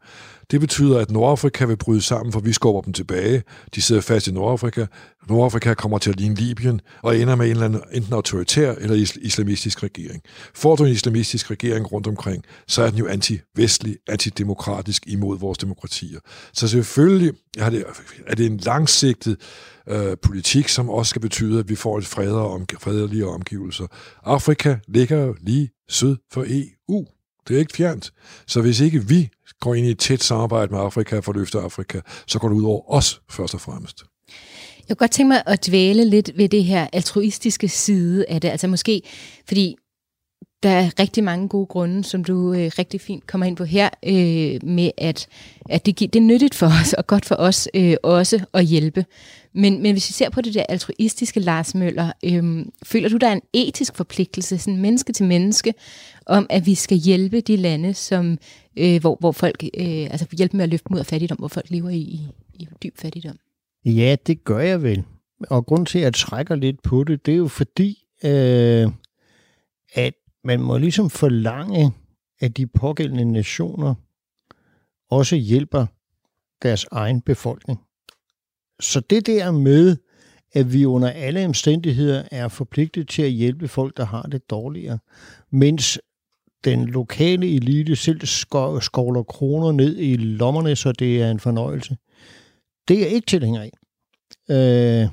Det 0.51 0.59
betyder, 0.59 0.99
at 0.99 1.11
Nordafrika 1.11 1.65
vil 1.65 1.77
bryde 1.77 2.01
sammen, 2.01 2.33
for 2.33 2.39
vi 2.39 2.53
skubber 2.53 2.81
dem 2.81 2.93
tilbage. 2.93 3.43
De 3.75 3.81
sidder 3.81 4.01
fast 4.01 4.27
i 4.27 4.31
Nordafrika. 4.31 4.85
Nordafrika 5.29 5.73
kommer 5.73 5.97
til 5.97 6.09
at 6.09 6.19
ligne 6.19 6.35
Libyen 6.35 6.81
og 7.01 7.17
ender 7.17 7.35
med 7.35 7.45
en 7.45 7.51
eller 7.51 7.65
anden 7.65 7.81
enten 7.93 8.13
autoritær 8.13 8.71
eller 8.71 9.07
islamistisk 9.21 9.83
regering. 9.83 10.21
Får 10.53 10.75
du 10.75 10.83
en 10.83 10.91
islamistisk 10.91 11.51
regering 11.51 11.91
rundt 11.91 12.07
omkring, 12.07 12.43
så 12.67 12.83
er 12.83 12.89
den 12.89 12.99
jo 12.99 13.07
anti-vestlig, 13.07 13.97
antidemokratisk 14.07 15.03
imod 15.07 15.39
vores 15.39 15.57
demokratier. 15.57 16.19
Så 16.53 16.67
selvfølgelig 16.67 17.33
er 17.57 17.69
det, 17.69 17.85
er 18.27 18.35
det 18.35 18.45
en 18.45 18.57
langsigtet 18.57 19.37
øh, 19.89 20.17
politik, 20.21 20.67
som 20.67 20.89
også 20.89 21.09
skal 21.09 21.21
betyde, 21.21 21.59
at 21.59 21.69
vi 21.69 21.75
får 21.75 21.97
et 21.97 22.05
fredere 22.05 22.47
om, 22.47 22.65
fredeligere 22.79 23.29
omgivelser. 23.29 23.87
Afrika 24.23 24.75
ligger 24.87 25.17
jo 25.25 25.35
lige 25.41 25.69
syd 25.89 26.15
for 26.31 26.45
EU. 26.47 27.05
Det 27.47 27.55
er 27.55 27.59
ikke 27.59 27.73
fjernt. 27.75 28.13
Så 28.47 28.61
hvis 28.61 28.79
ikke 28.79 29.07
vi 29.07 29.29
går 29.59 29.75
ind 29.75 29.87
i 29.87 29.91
et 29.91 29.99
tæt 29.99 30.23
samarbejde 30.23 30.71
med 30.71 30.79
Afrika 30.79 31.19
for 31.19 31.31
at 31.31 31.35
løfte 31.37 31.59
Afrika, 31.59 31.99
så 32.27 32.39
går 32.39 32.49
det 32.49 32.55
ud 32.55 32.63
over 32.63 32.91
os 32.91 33.21
først 33.29 33.53
og 33.53 33.61
fremmest. 33.61 34.03
Jeg 34.89 34.97
kunne 34.97 35.07
godt 35.07 35.11
tænke 35.11 35.27
mig 35.27 35.43
at 35.45 35.67
dvæle 35.67 36.05
lidt 36.05 36.31
ved 36.35 36.49
det 36.49 36.63
her 36.63 36.87
altruistiske 36.93 37.69
side 37.69 38.25
af 38.29 38.41
det. 38.41 38.49
Altså 38.49 38.67
måske, 38.67 39.01
fordi 39.47 39.75
der 40.63 40.69
er 40.69 40.99
rigtig 40.99 41.23
mange 41.23 41.47
gode 41.47 41.65
grunde, 41.65 42.03
som 42.03 42.23
du 42.23 42.53
øh, 42.53 42.71
rigtig 42.79 43.01
fint 43.01 43.27
kommer 43.27 43.45
ind 43.45 43.55
på 43.55 43.63
her, 43.63 43.89
øh, 44.05 44.69
med 44.69 44.91
at, 44.97 45.27
at 45.69 45.85
det, 45.85 45.99
det 45.99 46.15
er 46.15 46.19
nyttigt 46.19 46.55
for 46.55 46.65
os 46.81 46.93
og 46.93 47.07
godt 47.07 47.25
for 47.25 47.35
os 47.35 47.69
øh, 47.73 47.95
også 48.03 48.45
at 48.53 48.65
hjælpe. 48.65 49.05
Men, 49.53 49.81
men 49.81 49.91
hvis 49.91 50.09
vi 50.09 50.13
ser 50.13 50.29
på 50.29 50.41
det 50.41 50.53
der 50.53 50.63
altruistiske 50.69 51.39
Lars 51.39 51.75
Møller, 51.75 52.11
øh, 52.25 52.65
føler 52.83 53.09
du, 53.09 53.17
der 53.17 53.27
er 53.27 53.33
en 53.33 53.41
etisk 53.53 53.95
forpligtelse, 53.95 54.57
sådan 54.57 54.81
menneske 54.81 55.13
til 55.13 55.25
menneske, 55.25 55.73
om 56.25 56.47
at 56.49 56.65
vi 56.65 56.75
skal 56.75 56.97
hjælpe 56.97 57.41
de 57.41 57.55
lande, 57.55 57.93
som, 57.93 58.37
øh, 58.77 59.01
hvor, 59.01 59.17
hvor 59.19 59.31
folk, 59.31 59.63
øh, 59.63 60.03
altså 60.11 60.25
hjælpe 60.37 60.57
med 60.57 60.63
at 60.63 60.69
løfte 60.69 60.87
mod 60.91 61.03
fattigdom, 61.03 61.37
hvor 61.37 61.47
folk 61.47 61.69
lever 61.69 61.89
i, 61.89 61.97
i, 61.97 62.19
i 62.53 62.67
dyb 62.83 62.97
fattigdom? 62.97 63.37
Ja, 63.85 64.15
det 64.27 64.43
gør 64.43 64.59
jeg 64.59 64.83
vel. 64.83 65.03
Og 65.49 65.65
grund 65.65 65.85
til, 65.85 65.99
at 65.99 66.03
jeg 66.03 66.13
trækker 66.13 66.55
lidt 66.55 66.83
på 66.83 67.03
det, 67.03 67.25
det 67.25 67.31
er 67.31 67.37
jo 67.37 67.47
fordi, 67.47 67.97
øh, 68.23 68.91
at 69.93 70.13
man 70.43 70.61
må 70.61 70.77
ligesom 70.77 71.09
forlange, 71.09 71.91
at 72.39 72.57
de 72.57 72.67
pågældende 72.67 73.25
nationer 73.25 73.95
også 75.09 75.35
hjælper 75.35 75.85
deres 76.61 76.85
egen 76.91 77.21
befolkning. 77.21 77.79
Så 78.79 78.99
det 78.99 79.25
der 79.25 79.51
med, 79.51 79.97
at 80.53 80.73
vi 80.73 80.85
under 80.85 81.09
alle 81.09 81.45
omstændigheder 81.45 82.23
er 82.31 82.47
forpligtet 82.47 83.07
til 83.07 83.21
at 83.21 83.31
hjælpe 83.31 83.67
folk, 83.67 83.97
der 83.97 84.05
har 84.05 84.21
det 84.21 84.49
dårligere, 84.49 84.99
mens 85.51 85.99
den 86.63 86.85
lokale 86.85 87.55
elite 87.55 87.95
selv 87.95 88.25
skovler 88.81 89.23
kroner 89.23 89.71
ned 89.71 89.97
i 89.97 90.15
lommerne, 90.15 90.75
så 90.75 90.91
det 90.91 91.21
er 91.21 91.31
en 91.31 91.39
fornøjelse. 91.39 91.97
Det 92.87 92.97
er 92.97 93.01
jeg 93.01 93.09
ikke 93.09 93.25
tilhænger 93.25 93.61
af. 93.61 93.71
Øh, 94.49 95.09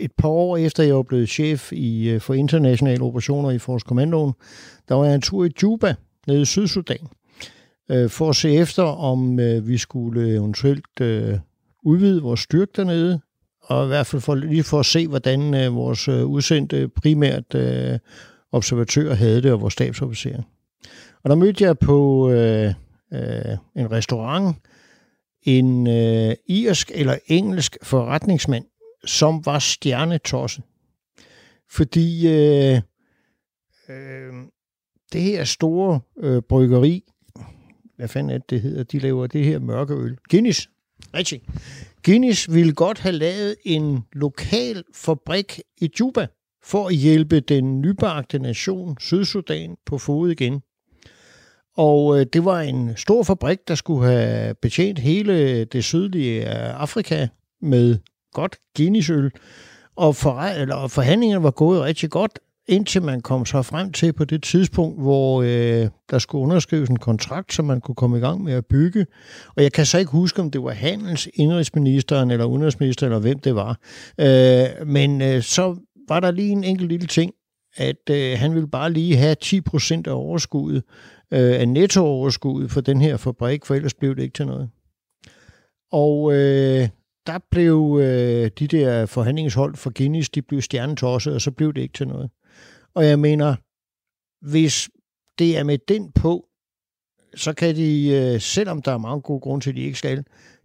et 0.00 0.12
par 0.18 0.28
år 0.28 0.56
efter 0.56 0.82
jeg 0.82 0.96
var 0.96 1.02
blevet 1.02 1.28
chef 1.28 1.72
i, 1.72 2.08
øh, 2.08 2.20
for 2.20 2.34
internationale 2.34 3.02
operationer 3.02 3.50
i 3.50 3.58
Forskommandoen, 3.58 4.32
der 4.88 4.94
var 4.94 5.04
jeg 5.04 5.14
en 5.14 5.20
tur 5.20 5.44
i 5.44 5.50
Juba, 5.62 5.94
nede 6.26 6.42
i 6.42 6.44
Sydsudan, 6.44 7.08
øh, 7.90 8.10
for 8.10 8.28
at 8.28 8.36
se 8.36 8.50
efter, 8.54 8.82
om 8.82 9.40
øh, 9.40 9.68
vi 9.68 9.78
skulle 9.78 10.34
eventuelt 10.34 11.00
øh, 11.00 11.38
udvide 11.82 12.22
vores 12.22 12.40
styrke 12.40 12.72
dernede, 12.76 13.20
og 13.62 13.84
i 13.84 13.88
hvert 13.88 14.06
fald 14.06 14.22
for, 14.22 14.34
lige 14.34 14.62
for 14.62 14.80
at 14.80 14.86
se, 14.86 15.08
hvordan 15.08 15.54
øh, 15.54 15.74
vores 15.74 16.08
øh, 16.08 16.26
udsendte 16.26 16.88
primært 16.88 17.54
øh, 17.54 17.98
observatører 18.52 19.14
havde 19.14 19.42
det, 19.42 19.52
og 19.52 19.60
vores 19.60 19.72
stabsofficerer. 19.72 20.42
Og 21.24 21.30
der 21.30 21.36
mødte 21.36 21.64
jeg 21.64 21.78
på 21.78 22.30
øh, 22.30 22.74
øh, 23.12 23.56
en 23.76 23.90
restaurant 23.90 24.56
en 25.42 25.86
øh, 25.86 26.34
irsk 26.46 26.90
eller 26.94 27.16
engelsk 27.26 27.76
forretningsmand, 27.82 28.64
som 29.04 29.46
var 29.46 29.58
stjernetosset. 29.58 30.64
Fordi 31.70 32.28
øh, 32.28 32.80
øh, 33.88 34.32
det 35.12 35.22
her 35.22 35.44
store 35.44 36.00
øh, 36.18 36.42
bryggeri, 36.42 37.04
hvad 37.96 38.08
fanden 38.08 38.30
er 38.30 38.38
det, 38.38 38.50
det 38.50 38.60
hedder, 38.60 38.82
de 38.82 38.98
laver 38.98 39.26
det 39.26 39.44
her 39.44 39.58
mørke 39.58 39.94
øl. 39.94 40.16
Guinness, 40.30 40.70
rigtig. 41.14 41.42
Guinness 42.04 42.52
ville 42.52 42.72
godt 42.72 42.98
have 42.98 43.12
lavet 43.12 43.56
en 43.64 44.00
lokal 44.12 44.84
fabrik 44.94 45.60
i 45.80 45.90
Juba, 46.00 46.26
for 46.62 46.88
at 46.88 46.94
hjælpe 46.94 47.40
den 47.40 47.80
nybagte 47.80 48.38
nation, 48.38 48.96
Sydsudan, 49.00 49.76
på 49.86 49.98
fod 49.98 50.30
igen. 50.30 50.62
Og 51.76 52.20
øh, 52.20 52.26
det 52.32 52.44
var 52.44 52.60
en 52.60 52.96
stor 52.96 53.22
fabrik, 53.22 53.58
der 53.68 53.74
skulle 53.74 54.06
have 54.06 54.54
betjent 54.54 54.98
hele 54.98 55.64
det 55.64 55.84
sydlige 55.84 56.40
øh, 56.40 56.82
Afrika 56.82 57.28
med 57.60 57.98
godt 58.32 58.56
Guinnessøl. 58.76 59.30
Og, 59.96 60.16
for, 60.16 60.40
eller, 60.40 60.88
forhandlingerne 60.88 61.44
var 61.44 61.50
gået 61.50 61.82
rigtig 61.82 62.10
godt, 62.10 62.38
indtil 62.68 63.02
man 63.02 63.20
kom 63.20 63.46
så 63.46 63.62
frem 63.62 63.92
til 63.92 64.12
på 64.12 64.24
det 64.24 64.42
tidspunkt, 64.42 65.00
hvor 65.00 65.42
øh, 65.42 65.88
der 66.10 66.18
skulle 66.18 66.42
underskrives 66.42 66.88
en 66.88 66.98
kontrakt, 66.98 67.52
så 67.52 67.62
man 67.62 67.80
kunne 67.80 67.94
komme 67.94 68.18
i 68.18 68.20
gang 68.20 68.44
med 68.44 68.52
at 68.52 68.66
bygge. 68.66 69.06
Og 69.56 69.62
jeg 69.62 69.72
kan 69.72 69.86
så 69.86 69.98
ikke 69.98 70.10
huske, 70.12 70.42
om 70.42 70.50
det 70.50 70.62
var 70.62 70.70
handels, 70.70 71.28
indrigsministeren 71.34 72.30
eller 72.30 72.44
udenrigsministeren, 72.44 73.12
eller 73.12 73.20
hvem 73.20 73.38
det 73.38 73.54
var. 73.54 73.78
Øh, 74.20 74.86
men 74.86 75.22
øh, 75.22 75.42
så 75.42 75.76
var 76.08 76.20
der 76.20 76.30
lige 76.30 76.50
en 76.50 76.64
enkelt 76.64 76.88
lille 76.88 77.06
ting, 77.06 77.32
at 77.76 78.10
øh, 78.10 78.38
han 78.38 78.54
ville 78.54 78.68
bare 78.68 78.92
lige 78.92 79.16
have 79.16 79.36
10% 79.44 80.02
af 80.06 80.12
overskuddet, 80.12 80.82
øh, 81.32 81.60
af 81.60 81.68
nettooverskuddet 81.68 82.70
for 82.70 82.80
den 82.80 83.00
her 83.00 83.16
fabrik, 83.16 83.64
for 83.64 83.74
ellers 83.74 83.94
blev 83.94 84.16
det 84.16 84.22
ikke 84.22 84.34
til 84.34 84.46
noget. 84.46 84.70
Og 85.92 86.34
øh, 86.34 86.88
der 87.32 87.38
blev 87.50 87.98
øh, 88.02 88.50
de 88.58 88.66
der 88.66 89.06
forhandlingshold 89.06 89.76
for 89.76 89.90
Guinness, 89.98 90.28
de 90.30 90.42
blev 90.42 90.62
stjernetosset, 90.62 91.34
og 91.34 91.40
så 91.40 91.50
blev 91.50 91.74
det 91.74 91.80
ikke 91.80 91.94
til 91.94 92.08
noget. 92.08 92.30
Og 92.94 93.06
jeg 93.06 93.18
mener, 93.18 93.56
hvis 94.50 94.88
det 95.38 95.58
er 95.58 95.64
med 95.64 95.78
den 95.88 96.12
på, 96.12 96.46
så 97.34 97.52
kan 97.52 97.76
de, 97.76 98.08
øh, 98.08 98.40
selvom 98.40 98.82
der 98.82 98.92
er 98.92 98.98
mange 98.98 99.22
gode 99.22 99.40
grunde 99.40 99.64
til, 99.64 99.70
at 99.70 99.76
de 99.76 99.82
ikke 99.82 99.98
skal, 99.98 100.24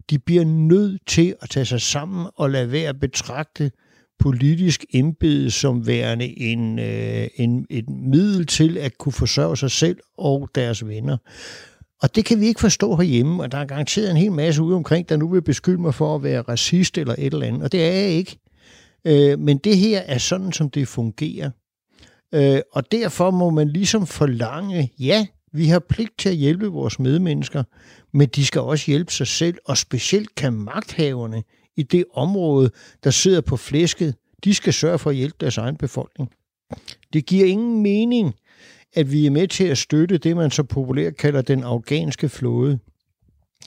de 0.10 0.19
bliver 0.19 0.43
nødt 0.43 1.01
til 1.07 1.36
at 1.41 1.50
tage 1.50 1.65
sig 1.65 1.81
sammen 1.81 2.27
og 2.36 2.50
lade 2.50 2.72
være 2.72 2.89
at 2.89 3.00
betragte 3.00 3.72
politisk 4.19 4.86
embede 4.93 5.51
som 5.51 5.88
værende 5.88 6.39
en, 6.39 6.79
øh, 6.79 7.27
en, 7.36 7.65
et 7.69 7.89
middel 7.89 8.45
til 8.45 8.77
at 8.77 8.98
kunne 8.98 9.13
forsørge 9.13 9.57
sig 9.57 9.72
selv 9.72 9.98
og 10.17 10.50
deres 10.55 10.88
venner. 10.88 11.17
Og 12.02 12.16
det 12.16 12.25
kan 12.25 12.40
vi 12.40 12.46
ikke 12.46 12.60
forstå 12.60 12.96
herhjemme, 12.96 13.44
og 13.44 13.52
der 13.52 13.58
er 13.58 13.66
garanteret 13.66 14.12
en 14.12 14.18
hel 14.18 14.32
masse 14.32 14.64
ude 14.64 14.75
omkring, 14.75 15.10
der 15.10 15.18
nu 15.18 15.30
vil 15.30 15.42
beskylde 15.42 15.82
mig 15.82 15.94
for 15.94 16.16
at 16.16 16.24
være 16.24 16.42
racist 16.42 16.98
eller 16.98 17.16
et 17.18 17.34
eller 17.34 17.48
andet, 17.48 17.64
og 17.64 17.72
det 17.72 17.84
er 17.86 17.92
jeg 17.92 18.10
ikke. 18.10 18.38
Øh, 19.06 19.40
men 19.40 19.58
det 19.58 19.78
her 19.78 20.00
er 20.00 20.18
sådan, 20.18 20.52
som 20.52 20.70
det 20.70 20.88
fungerer. 20.88 21.50
Øh, 22.34 22.62
og 22.72 22.92
derfor 22.92 23.32
må 23.32 23.50
man 23.50 23.68
ligesom 23.68 24.08
forlange, 24.08 24.92
ja, 25.00 25.28
vi 25.54 25.68
har 25.68 25.80
pligt 25.80 26.18
til 26.18 26.30
at 26.30 26.36
hjælpe 26.36 26.68
vores 26.68 27.00
medmennesker, 27.00 27.64
men 28.14 28.30
de 28.36 28.46
skal 28.46 28.62
også 28.62 28.92
hjælpe 28.92 29.12
sig 29.12 29.28
selv, 29.28 29.58
og 29.66 29.78
specielt 29.78 30.36
kan 30.36 30.54
magthaverne 30.54 31.44
i 31.78 31.84
det 31.84 32.06
område, 32.14 32.70
der 33.04 33.10
sidder 33.10 33.42
på 33.42 33.58
flæsket, 33.58 34.16
de 34.44 34.54
skal 34.54 34.74
sørge 34.74 35.00
for 35.00 35.10
at 35.10 35.16
hjælpe 35.16 35.36
deres 35.40 35.58
egen 35.58 35.78
befolkning. 35.78 36.30
Det 37.14 37.25
giver 37.25 37.46
ingen 37.46 37.84
mening, 37.84 38.34
at 38.96 39.12
vi 39.12 39.25
er 39.25 39.32
med 39.32 39.48
til 39.48 39.64
at 39.64 39.78
støtte 39.78 40.18
det, 40.18 40.38
man 40.38 40.52
så 40.52 40.64
populært 40.64 41.18
kalder 41.18 41.42
den 41.42 41.64
afghanske 41.64 42.30
flåde. 42.30 42.80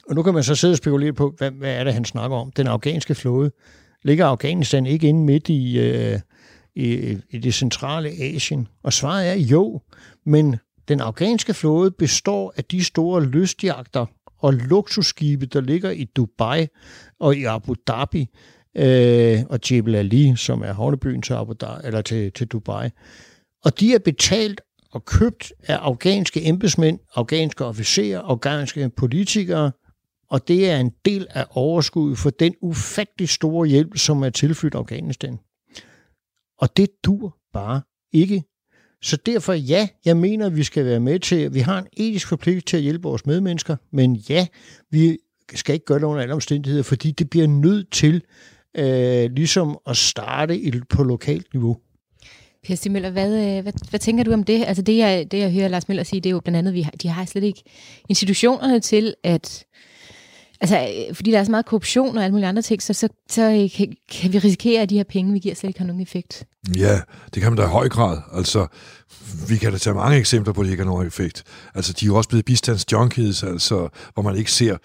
Og 0.09 0.15
nu 0.15 0.23
kan 0.23 0.35
man 0.35 0.43
så 0.43 0.55
sidde 0.55 0.73
og 0.73 0.79
spekulere 0.79 1.13
på, 1.13 1.35
hvad, 1.39 1.51
hvad 1.51 1.75
er 1.75 1.85
det, 1.85 1.95
han 1.95 2.05
snakker 2.05 2.37
om? 2.37 2.53
Den 2.53 2.67
afghanske 2.67 3.15
flåde. 3.15 3.51
Ligger 4.05 4.27
Afghanistan 4.27 4.87
ikke 4.87 5.09
inde 5.09 5.25
midt 5.25 5.49
i, 5.49 5.79
øh, 5.79 6.21
i, 6.75 7.17
i 7.31 7.39
det 7.39 7.55
centrale 7.55 8.09
Asien? 8.09 8.69
Og 8.83 8.93
svaret 8.93 9.29
er 9.29 9.35
jo, 9.35 9.81
men 10.27 10.57
den 10.89 11.01
afghanske 11.01 11.55
flåde 11.55 11.91
består 11.91 12.55
af 12.57 12.65
de 12.65 12.85
store 12.85 13.25
lystjagter 13.25 14.07
og 14.39 14.55
luksusskibe, 14.55 15.47
der 15.47 15.61
ligger 15.61 15.91
i 15.91 16.05
Dubai 16.05 16.67
og 17.21 17.37
i 17.37 17.45
Abu 17.45 17.75
Dhabi, 17.87 18.27
øh, 18.77 19.43
og 19.51 19.59
Jebel 19.71 19.95
Ali, 19.95 20.37
som 20.37 20.63
er 20.63 20.73
havnebyen 20.73 21.23
til, 21.23 21.33
Abu 21.33 21.53
Dhabi, 21.53 21.87
eller 21.87 22.03
til, 22.03 22.33
til 22.33 22.47
Dubai. 22.47 22.89
Og 23.65 23.81
de 23.81 23.95
er 23.95 23.99
betalt 23.99 24.61
og 24.93 25.05
købt 25.05 25.53
af 25.63 25.77
afghanske 25.77 26.45
embedsmænd, 26.45 26.99
afghanske 27.15 27.65
officerer, 27.65 28.21
afghanske 28.21 28.91
politikere, 28.97 29.73
og 30.31 30.49
det 30.49 30.71
er 30.71 30.81
en 30.81 30.93
del 31.05 31.27
af 31.31 31.47
overskuddet 31.51 32.19
for 32.19 32.31
den 32.31 32.55
ufattelig 32.61 33.29
store 33.29 33.69
hjælp, 33.69 33.99
som 33.99 34.23
er 34.23 34.31
tilflyttet 34.31 34.79
Afghanistan. 34.79 35.39
Og 36.59 36.77
det 36.77 36.89
dur 37.05 37.37
bare 37.53 37.83
ikke. 38.13 38.45
Så 39.03 39.17
derfor 39.27 39.53
ja, 39.53 39.89
jeg 40.05 40.17
mener, 40.17 40.47
at 40.47 40.57
vi 40.57 40.63
skal 40.63 40.85
være 40.85 41.01
med 41.01 41.21
til, 41.21 41.55
vi 41.55 41.61
har 41.61 41.79
en 41.79 41.87
etisk 41.93 42.29
forpligtelse 42.29 42.67
til 42.67 42.77
at 42.77 42.83
hjælpe 42.83 43.03
vores 43.03 43.27
medmennesker, 43.27 43.77
men 43.93 44.15
ja, 44.15 44.47
vi 44.91 45.19
skal 45.55 45.73
ikke 45.73 45.87
gøre 45.87 45.99
det 45.99 46.05
under 46.05 46.23
alle 46.23 46.35
omstændigheder, 46.35 46.83
fordi 46.83 47.11
det 47.11 47.31
bliver 47.31 47.47
nødt 47.47 47.91
til 47.91 48.23
øh, 48.77 49.31
ligesom 49.31 49.79
at 49.87 49.97
starte 49.97 50.83
på 50.91 51.03
lokalt 51.03 51.55
niveau. 51.55 51.77
Per 52.69 52.75
Stig 52.75 52.93
Møller, 52.93 53.11
hvad, 53.11 53.57
øh, 53.57 53.63
hvad, 53.63 53.73
hvad 53.91 54.01
tænker 54.01 54.25
du 54.25 54.33
om 54.33 54.45
det? 54.45 54.65
Altså 54.67 54.83
det 54.83 54.97
jeg, 54.97 55.33
det, 55.33 55.39
jeg 55.39 55.53
hører 55.53 55.69
Lars 55.69 55.89
Møller 55.89 56.03
sige, 56.03 56.21
det 56.21 56.29
er 56.29 56.35
jo 56.35 56.41
blandt 56.41 56.57
andet, 56.57 56.71
at 56.71 56.75
vi 56.75 56.83
har, 56.83 56.91
de 56.91 57.09
har 57.09 57.25
slet 57.25 57.45
ikke 57.45 57.63
institutionerne 58.09 58.81
til 58.81 59.15
at 59.25 59.65
Altså, 60.61 60.79
øh, 60.79 61.15
fordi 61.15 61.31
der 61.31 61.39
er 61.39 61.45
så 61.45 61.51
meget 61.51 61.67
korruption 61.67 62.19
og 62.19 62.25
alle 62.25 62.33
mulige 62.33 62.49
andre 62.49 62.63
ting, 62.63 62.83
så, 62.83 62.93
så, 62.93 63.09
så 63.31 63.43
øh, 63.43 63.71
kan, 63.71 63.97
kan 64.11 64.33
vi 64.33 64.39
risikere, 64.39 64.83
at 64.83 64.91
de 64.91 64.97
her 64.97 65.05
penge, 65.05 65.33
vi 65.33 65.39
giver, 65.39 65.55
slet 65.55 65.69
ikke 65.69 65.81
har 65.81 65.87
nogen 65.87 66.03
effekt. 66.03 66.45
Ja, 66.77 67.01
det 67.35 67.43
kan 67.43 67.53
man 67.53 67.57
da 67.57 67.65
i 67.65 67.67
høj 67.67 67.89
grad. 67.89 68.19
Altså, 68.33 68.67
vi 69.49 69.57
kan 69.57 69.73
da 69.73 69.79
tage 69.79 69.95
mange 69.95 70.19
eksempler 70.19 70.53
på, 70.53 70.61
at 70.61 70.65
det 70.65 70.71
ikke 70.71 70.83
har 70.83 70.91
nogen 70.91 71.07
effekt. 71.07 71.45
Altså, 71.75 71.93
de 71.93 72.05
er 72.05 72.07
jo 72.07 72.17
også 72.17 72.29
blevet 72.29 72.45
bistandsjunkies, 72.45 73.43
altså, 73.43 73.89
hvor 74.15 74.23
man 74.23 74.37
ikke 74.37 74.53
ser 74.53 74.77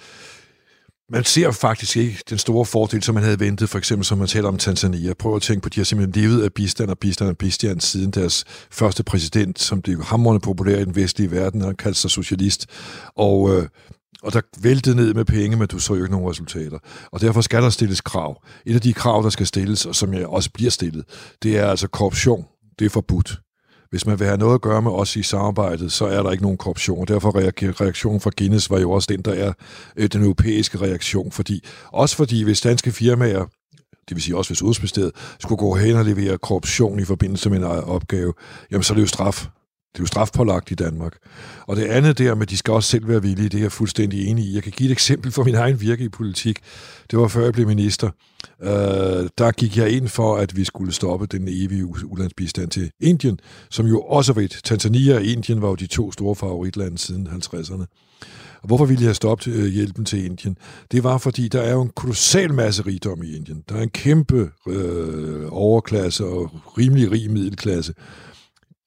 man 1.09 1.23
ser 1.23 1.51
faktisk 1.51 1.97
ikke 1.97 2.23
den 2.29 2.37
store 2.37 2.65
fordel, 2.65 3.03
som 3.03 3.15
man 3.15 3.23
havde 3.23 3.39
ventet, 3.39 3.69
for 3.69 3.77
eksempel 3.77 4.05
som 4.05 4.17
man 4.17 4.27
taler 4.27 4.47
om 4.47 4.57
Tanzania. 4.57 5.13
Prøv 5.13 5.35
at 5.35 5.41
tænke 5.41 5.61
på, 5.61 5.67
at 5.67 5.75
de 5.75 5.79
har 5.79 5.85
simpelthen 5.85 6.23
levet 6.23 6.43
af 6.43 6.53
bistand 6.53 6.89
og 6.89 6.99
bistand 6.99 7.29
og 7.29 7.37
bistand 7.37 7.81
siden 7.81 8.11
deres 8.11 8.45
første 8.71 9.03
præsident, 9.03 9.59
som 9.59 9.81
blev 9.81 10.03
hamrende 10.03 10.39
populær 10.39 10.79
i 10.79 10.85
den 10.85 10.95
vestlige 10.95 11.31
verden, 11.31 11.61
han 11.61 11.75
kaldte 11.75 11.99
sig 11.99 12.11
socialist. 12.11 12.67
Og, 13.15 13.55
øh, 13.55 13.67
og 14.23 14.33
der 14.33 14.41
væltede 14.61 14.95
ned 14.95 15.13
med 15.13 15.25
penge, 15.25 15.57
men 15.57 15.67
du 15.67 15.79
så 15.79 15.95
jo 15.95 16.03
ikke 16.03 16.15
nogen 16.15 16.29
resultater. 16.29 16.79
Og 17.11 17.21
derfor 17.21 17.41
skal 17.41 17.61
der 17.61 17.69
stilles 17.69 18.01
krav. 18.01 18.43
Et 18.65 18.75
af 18.75 18.81
de 18.81 18.93
krav, 18.93 19.23
der 19.23 19.29
skal 19.29 19.47
stilles, 19.47 19.85
og 19.85 19.95
som 19.95 20.13
jeg 20.13 20.27
også 20.27 20.49
bliver 20.53 20.71
stillet, 20.71 21.05
det 21.43 21.57
er 21.57 21.67
altså 21.67 21.87
korruption. 21.87 22.45
Det 22.79 22.85
er 22.85 22.89
forbudt. 22.89 23.42
Hvis 23.93 24.05
man 24.05 24.19
vil 24.19 24.27
have 24.27 24.37
noget 24.37 24.53
at 24.53 24.61
gøre 24.61 24.81
med 24.81 24.91
os 24.91 25.15
i 25.15 25.23
samarbejdet, 25.23 25.91
så 25.91 26.05
er 26.05 26.23
der 26.23 26.31
ikke 26.31 26.43
nogen 26.43 26.57
korruption, 26.57 26.99
og 26.99 27.07
derfor 27.07 27.35
reaktionen 27.81 28.19
fra 28.19 28.31
Guinness 28.37 28.69
var 28.69 28.79
jo 28.79 28.91
også 28.91 29.07
den, 29.11 29.21
der 29.21 29.33
er 29.33 29.53
øh, 29.95 30.07
den 30.07 30.23
europæiske 30.23 30.81
reaktion, 30.81 31.31
fordi 31.31 31.63
også 31.91 32.15
fordi 32.15 32.43
hvis 32.43 32.61
danske 32.61 32.91
firmaer 32.91 33.45
det 34.09 34.15
vil 34.15 34.21
sige 34.21 34.37
også 34.37 34.49
hvis 34.49 34.61
Udenrigsministeriet, 34.61 35.11
skulle 35.39 35.57
gå 35.57 35.75
hen 35.75 35.95
og 35.95 36.05
levere 36.05 36.37
korruption 36.37 36.99
i 36.99 37.05
forbindelse 37.05 37.49
med 37.49 37.57
en 37.57 37.63
øh, 37.63 37.69
opgave, 37.69 38.33
jamen 38.71 38.83
så 38.83 38.93
er 38.93 38.95
det 38.95 39.01
jo 39.01 39.07
straf. 39.07 39.47
Det 39.93 39.99
er 39.99 40.03
jo 40.03 40.07
strafpålagt 40.07 40.71
i 40.71 40.75
Danmark. 40.75 41.17
Og 41.67 41.75
det 41.75 41.83
andet 41.83 42.17
der 42.17 42.35
med, 42.35 42.41
at 42.41 42.49
de 42.49 42.57
skal 42.57 42.73
også 42.73 42.89
selv 42.89 43.07
være 43.07 43.21
villige, 43.21 43.49
det 43.49 43.57
er 43.57 43.61
jeg 43.61 43.71
fuldstændig 43.71 44.27
enig 44.27 44.45
i. 44.45 44.55
Jeg 44.55 44.63
kan 44.63 44.71
give 44.71 44.87
et 44.87 44.91
eksempel 44.91 45.31
fra 45.31 45.43
min 45.43 45.55
egen 45.55 45.81
virke 45.81 46.03
i 46.03 46.09
politik. 46.09 46.59
Det 47.11 47.19
var 47.19 47.27
før 47.27 47.43
jeg 47.43 47.53
blev 47.53 47.67
minister. 47.67 48.09
Øh, 48.61 48.69
der 49.37 49.51
gik 49.51 49.77
jeg 49.77 49.89
ind 49.89 50.07
for, 50.07 50.37
at 50.37 50.55
vi 50.55 50.63
skulle 50.63 50.93
stoppe 50.93 51.25
den 51.25 51.47
evige 51.47 51.85
ulandsbistand 51.85 52.69
til 52.69 52.91
Indien, 52.99 53.39
som 53.69 53.85
jo 53.85 54.01
også 54.01 54.33
var 54.33 54.47
Tanzania 54.63 55.15
og 55.15 55.23
Indien 55.23 55.61
var 55.61 55.67
jo 55.67 55.75
de 55.75 55.87
to 55.87 56.11
store 56.11 56.35
favoritlande 56.35 56.97
siden 56.97 57.27
50'erne. 57.27 57.85
Og 58.61 58.67
hvorfor 58.67 58.85
ville 58.85 59.05
jeg 59.05 59.15
stoppe 59.15 59.43
stoppet 59.43 59.63
øh, 59.65 59.73
hjælpen 59.73 60.05
til 60.05 60.25
Indien? 60.25 60.57
Det 60.91 61.03
var, 61.03 61.17
fordi 61.17 61.47
der 61.47 61.61
er 61.61 61.71
jo 61.71 61.81
en 61.81 61.91
kolossal 61.95 62.53
masse 62.53 62.85
rigdom 62.85 63.23
i 63.23 63.35
Indien. 63.35 63.63
Der 63.69 63.75
er 63.75 63.81
en 63.81 63.89
kæmpe 63.89 64.51
øh, 64.67 65.45
overklasse 65.49 66.25
og 66.25 66.51
rimelig 66.77 67.11
rig 67.11 67.31
middelklasse 67.31 67.93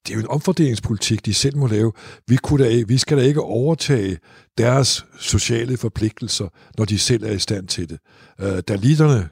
det 0.06 0.12
er 0.12 0.14
jo 0.14 0.20
en 0.20 0.30
omfordelingspolitik, 0.30 1.26
de 1.26 1.34
selv 1.34 1.56
må 1.56 1.66
lave. 1.66 1.92
Vi, 2.26 2.36
kunne 2.36 2.64
da, 2.64 2.82
vi 2.88 2.98
skal 2.98 3.18
da 3.18 3.22
ikke 3.22 3.40
overtage 3.40 4.18
deres 4.58 5.06
sociale 5.18 5.76
forpligtelser, 5.76 6.48
når 6.78 6.84
de 6.84 6.98
selv 6.98 7.24
er 7.24 7.32
i 7.32 7.38
stand 7.38 7.68
til 7.68 7.88
det. 7.88 7.98
Øh, 8.40 8.62
Daliterne, 8.68 9.28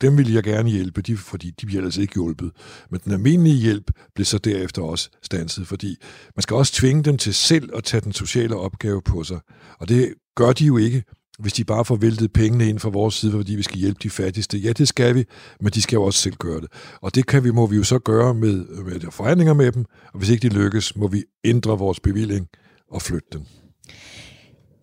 dem 0.00 0.18
vil 0.18 0.32
jeg 0.32 0.42
gerne 0.42 0.70
hjælpe, 0.70 1.02
de, 1.02 1.16
fordi 1.16 1.50
de 1.50 1.66
bliver 1.66 1.84
altså 1.84 2.00
ikke 2.00 2.14
hjulpet. 2.14 2.50
Men 2.90 3.00
den 3.04 3.12
almindelige 3.12 3.56
hjælp 3.56 3.90
bliver 4.14 4.24
så 4.24 4.38
derefter 4.38 4.82
også 4.82 5.10
stanset, 5.22 5.66
fordi 5.66 5.96
man 6.36 6.42
skal 6.42 6.56
også 6.56 6.72
tvinge 6.72 7.02
dem 7.02 7.18
til 7.18 7.34
selv 7.34 7.70
at 7.76 7.84
tage 7.84 8.00
den 8.00 8.12
sociale 8.12 8.56
opgave 8.56 9.02
på 9.02 9.24
sig. 9.24 9.40
Og 9.80 9.88
det 9.88 10.14
gør 10.36 10.52
de 10.52 10.64
jo 10.64 10.76
ikke 10.76 11.02
hvis 11.38 11.52
de 11.52 11.64
bare 11.64 11.84
får 11.84 11.96
væltet 11.96 12.32
pengene 12.32 12.68
ind 12.68 12.78
fra 12.78 12.88
vores 12.88 13.14
side, 13.14 13.32
fordi 13.32 13.54
vi 13.54 13.62
skal 13.62 13.78
hjælpe 13.78 13.98
de 14.02 14.10
fattigste. 14.10 14.58
Ja, 14.58 14.72
det 14.72 14.88
skal 14.88 15.14
vi, 15.14 15.24
men 15.60 15.72
de 15.72 15.82
skal 15.82 15.96
jo 15.96 16.02
også 16.02 16.20
selv 16.20 16.34
gøre 16.34 16.60
det. 16.60 16.68
Og 17.00 17.14
det 17.14 17.26
kan 17.26 17.44
vi, 17.44 17.50
må 17.50 17.66
vi 17.66 17.76
jo 17.76 17.84
så 17.84 17.98
gøre 17.98 18.34
med, 18.34 18.64
med 18.84 19.10
forhandlinger 19.10 19.54
med 19.54 19.72
dem, 19.72 19.84
og 20.12 20.18
hvis 20.18 20.30
ikke 20.30 20.48
de 20.48 20.54
lykkes, 20.54 20.96
må 20.96 21.08
vi 21.08 21.24
ændre 21.44 21.78
vores 21.78 22.00
bevilling 22.00 22.48
og 22.90 23.02
flytte 23.02 23.28
den. 23.32 23.46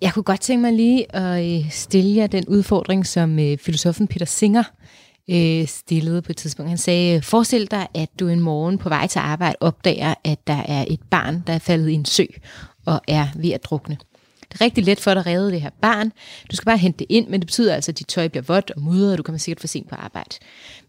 Jeg 0.02 0.14
kunne 0.14 0.24
godt 0.24 0.42
tænke 0.42 0.62
mig 0.62 0.74
lige 0.74 1.16
at 1.16 1.60
øh, 1.60 1.72
stille 1.72 2.16
jer 2.16 2.28
den 2.28 2.48
udfordring, 2.48 3.08
som 3.08 3.40
øh, 3.40 3.58
filosofen 3.58 4.08
Peter 4.08 4.26
Singer 4.26 4.64
øh, 5.30 5.68
stillede 5.68 6.22
på 6.22 6.32
et 6.32 6.38
tidspunkt. 6.38 6.70
Han 6.70 6.78
sagde, 6.78 7.22
forestil 7.22 7.72
dig, 7.72 7.88
at 7.96 8.10
du 8.20 8.28
en 8.28 8.40
morgen 8.40 8.78
på 8.78 8.90
vej 8.90 9.08
til 9.08 9.20
arbejde 9.20 9.56
opdager, 9.60 10.14
at 10.24 10.48
der 10.48 10.64
er 10.68 10.86
et 10.88 11.00
barn, 11.12 11.44
der 11.48 11.54
er 11.54 11.60
faldet 11.60 11.90
i 11.90 11.94
en 11.94 12.06
sø 12.06 12.26
og 12.86 13.02
er 13.08 13.28
ved 13.36 13.52
at 13.52 13.64
drukne. 13.64 13.98
Det 14.52 14.62
er 14.62 14.66
rigtig 14.66 14.84
let 14.84 15.00
for 15.00 15.14
dig 15.14 15.20
at 15.20 15.26
redde 15.26 15.52
det 15.52 15.62
her 15.62 15.70
barn. 15.82 16.12
Du 16.52 16.56
skal 16.56 16.66
bare 16.66 16.78
hente 16.78 17.00
det 17.00 17.08
ind, 17.10 17.28
men 17.28 17.40
det 17.40 17.48
betyder 17.48 17.76
altså, 17.76 17.92
at 17.92 18.00
dit 18.00 18.08
tøj 18.08 18.28
bliver 18.28 18.44
vådt 18.44 18.72
og 18.72 18.82
mudret, 18.82 19.12
og 19.12 19.18
du 19.18 19.24
kommer 19.24 19.40
sikkert 19.40 19.60
for 19.60 19.68
sent 19.68 19.90
på 19.90 19.96
arbejde. 19.96 20.36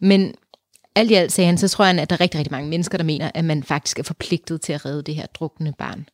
Men 0.01 0.35
alt 0.95 1.11
i 1.11 1.15
alt, 1.15 1.33
sagde 1.33 1.47
han, 1.47 1.59
så 1.59 1.69
tror 1.69 1.85
han, 1.85 1.99
at 1.99 2.11
der 2.11 2.17
er 2.17 2.21
rigtig, 2.21 2.39
rigtig 2.39 2.53
mange 2.53 2.71
mennesker, 2.71 2.99
der 2.99 3.05
mener, 3.05 3.31
at 3.35 3.45
man 3.45 3.63
faktisk 3.63 3.99
er 3.99 4.03
forpligtet 4.03 4.61
til 4.61 4.73
at 4.73 4.87
redde 4.87 5.03
det 5.03 5.15
her 5.15 5.27
drukne 5.27 5.73
barn. 5.79 6.09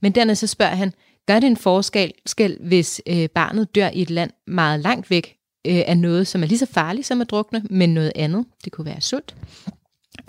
Men 0.00 0.12
dernæst 0.12 0.40
så 0.40 0.46
spørger 0.46 0.74
han, 0.74 0.92
gør 1.26 1.40
det 1.40 1.46
en 1.46 1.56
forskel, 1.56 2.12
hvis 2.60 3.00
øh, 3.06 3.28
barnet 3.28 3.74
dør 3.74 3.88
i 3.88 4.02
et 4.02 4.10
land 4.10 4.30
meget 4.46 4.80
langt 4.80 5.10
væk 5.10 5.36
øh, 5.66 5.82
af 5.86 5.98
noget, 5.98 6.26
som 6.26 6.42
er 6.42 6.46
lige 6.46 6.58
så 6.58 6.66
farligt 6.66 7.06
som 7.06 7.20
at 7.20 7.30
drukne, 7.30 7.62
men 7.70 7.94
noget 7.94 8.12
andet, 8.14 8.44
det 8.64 8.72
kunne 8.72 8.84
være 8.84 9.00
sult, 9.00 9.34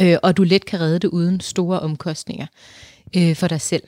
øh, 0.01 0.17
og 0.23 0.38
du 0.38 0.43
let 0.43 0.65
kan 0.65 0.79
redde 0.79 0.99
det 0.99 1.07
uden 1.07 1.39
store 1.39 1.79
omkostninger 1.79 2.45
øh, 3.17 3.36
for 3.36 3.47
dig 3.47 3.62
selv. 3.62 3.83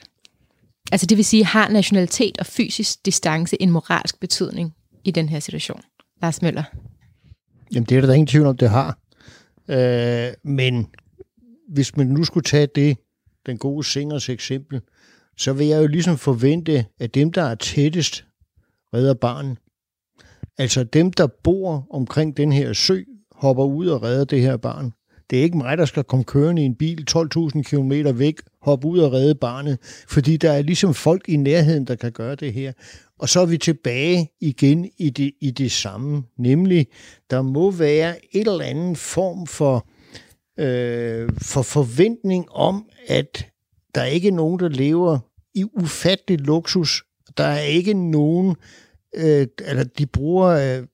Altså 0.92 1.06
det 1.06 1.16
vil 1.16 1.24
sige, 1.24 1.44
har 1.44 1.68
nationalitet 1.68 2.38
og 2.38 2.46
fysisk 2.46 3.06
distance 3.06 3.62
en 3.62 3.70
moralsk 3.70 4.20
betydning 4.20 4.74
i 5.04 5.10
den 5.10 5.28
her 5.28 5.40
situation? 5.40 5.80
Lars 6.22 6.42
Møller. 6.42 6.62
Jamen 7.74 7.86
det 7.86 7.96
er 7.96 8.00
der 8.00 8.12
ingen 8.12 8.26
tvivl 8.26 8.46
om, 8.46 8.56
det 8.56 8.70
har. 8.70 8.98
Øh, 9.68 10.32
men 10.42 10.86
hvis 11.68 11.96
man 11.96 12.06
nu 12.06 12.24
skulle 12.24 12.44
tage 12.44 12.68
det, 12.74 12.96
den 13.46 13.58
gode 13.58 13.84
singers 13.84 14.28
eksempel, 14.28 14.80
så 15.36 15.52
vil 15.52 15.66
jeg 15.66 15.82
jo 15.82 15.86
ligesom 15.86 16.18
forvente, 16.18 16.86
at 17.00 17.14
dem, 17.14 17.32
der 17.32 17.42
er 17.42 17.54
tættest, 17.54 18.24
redder 18.94 19.14
barnet. 19.14 19.56
Altså 20.58 20.84
dem, 20.84 21.12
der 21.12 21.26
bor 21.26 21.86
omkring 21.90 22.36
den 22.36 22.52
her 22.52 22.72
sø, 22.72 23.02
hopper 23.32 23.64
ud 23.64 23.86
og 23.86 24.02
redder 24.02 24.24
det 24.24 24.40
her 24.40 24.56
barn. 24.56 24.92
Det 25.30 25.38
er 25.38 25.42
ikke 25.42 25.56
mig, 25.56 25.78
der 25.78 25.84
skal 25.84 26.04
komme 26.04 26.24
kørende 26.24 26.62
i 26.62 26.64
en 26.64 26.74
bil 26.74 27.06
12.000 27.10 27.62
km 27.62 27.92
væk, 28.18 28.40
hoppe 28.66 28.88
ud 28.88 28.98
og 28.98 29.12
redde 29.12 29.34
barnet, 29.34 29.78
fordi 30.08 30.36
der 30.36 30.52
er 30.52 30.62
ligesom 30.62 30.94
folk 30.94 31.28
i 31.28 31.36
nærheden, 31.36 31.84
der 31.84 31.94
kan 31.94 32.12
gøre 32.12 32.34
det 32.34 32.52
her. 32.52 32.72
Og 33.18 33.28
så 33.28 33.40
er 33.40 33.46
vi 33.46 33.58
tilbage 33.58 34.30
igen 34.40 34.90
i 34.98 35.10
det, 35.10 35.32
i 35.40 35.50
det 35.50 35.72
samme, 35.72 36.22
nemlig 36.38 36.86
der 37.30 37.42
må 37.42 37.70
være 37.70 38.16
et 38.36 38.46
eller 38.46 38.64
andet 38.64 38.98
form 38.98 39.46
for, 39.46 39.88
øh, 40.58 41.30
for 41.42 41.62
forventning 41.62 42.46
om, 42.50 42.84
at 43.06 43.46
der 43.94 44.00
er 44.00 44.06
ikke 44.06 44.30
nogen, 44.30 44.60
der 44.60 44.68
lever 44.68 45.18
i 45.54 45.64
ufattelig 45.74 46.40
luksus. 46.40 47.04
Der 47.36 47.44
er 47.44 47.60
ikke 47.60 47.94
nogen, 47.94 48.56
øh, 49.14 49.46
eller 49.66 49.84
de 49.84 50.06
bruger, 50.06 50.46
øh, 50.46 50.86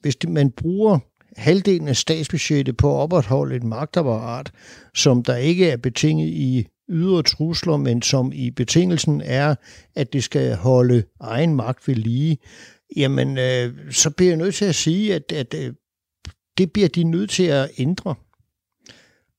hvis 0.00 0.16
de, 0.16 0.30
man 0.30 0.50
bruger 0.50 0.98
halvdelen 1.36 1.88
af 1.88 1.96
statsbudgettet 1.96 2.76
på 2.76 2.90
at 2.90 3.02
opretholde 3.02 3.56
et 3.56 3.64
magtapparat, 3.64 4.52
som 4.94 5.22
der 5.22 5.36
ikke 5.36 5.70
er 5.70 5.76
betinget 5.76 6.28
i 6.28 6.66
ydre 6.88 7.22
trusler, 7.22 7.76
men 7.76 8.02
som 8.02 8.32
i 8.34 8.50
betingelsen 8.50 9.22
er, 9.24 9.54
at 9.94 10.12
det 10.12 10.24
skal 10.24 10.56
holde 10.56 11.02
egen 11.20 11.54
magt 11.54 11.88
ved 11.88 11.94
lige, 11.94 12.38
jamen 12.96 13.38
øh, 13.38 13.74
så 13.90 14.10
bliver 14.10 14.30
jeg 14.30 14.36
nødt 14.36 14.54
til 14.54 14.64
at 14.64 14.74
sige, 14.74 15.14
at, 15.14 15.32
at 15.32 15.54
øh, 15.54 15.72
det 16.58 16.72
bliver 16.72 16.88
de 16.88 17.04
nødt 17.04 17.30
til 17.30 17.42
at 17.42 17.70
ændre. 17.78 18.14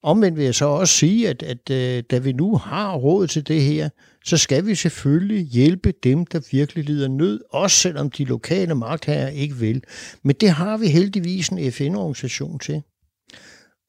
Omvendt 0.04 0.38
vil 0.38 0.46
jeg 0.46 0.56
så 0.56 0.66
også 0.66 0.94
sige, 0.94 1.30
at, 1.30 1.44
at 1.44 1.70
øh, 1.72 2.04
da 2.12 2.18
vi 2.18 2.32
nu 2.32 2.58
har 2.58 2.96
råd 2.96 3.28
til 3.28 3.48
det 3.48 3.62
her, 3.62 3.90
så 4.26 4.38
skal 4.38 4.66
vi 4.66 4.76
selvfølgelig 4.76 5.46
hjælpe 5.46 5.94
dem, 6.04 6.26
der 6.26 6.48
virkelig 6.52 6.84
lider 6.86 7.08
nød, 7.08 7.42
også 7.50 7.78
selvom 7.78 8.12
de 8.12 8.26
lokale 8.26 8.76
magtherrer 8.76 9.30
ikke 9.30 9.56
vil. 9.56 9.84
Men 10.24 10.36
det 10.42 10.50
har 10.50 10.78
vi 10.78 10.88
heldigvis 10.88 11.50
en 11.50 11.72
FN-organisation 11.72 12.60
til. 12.60 12.82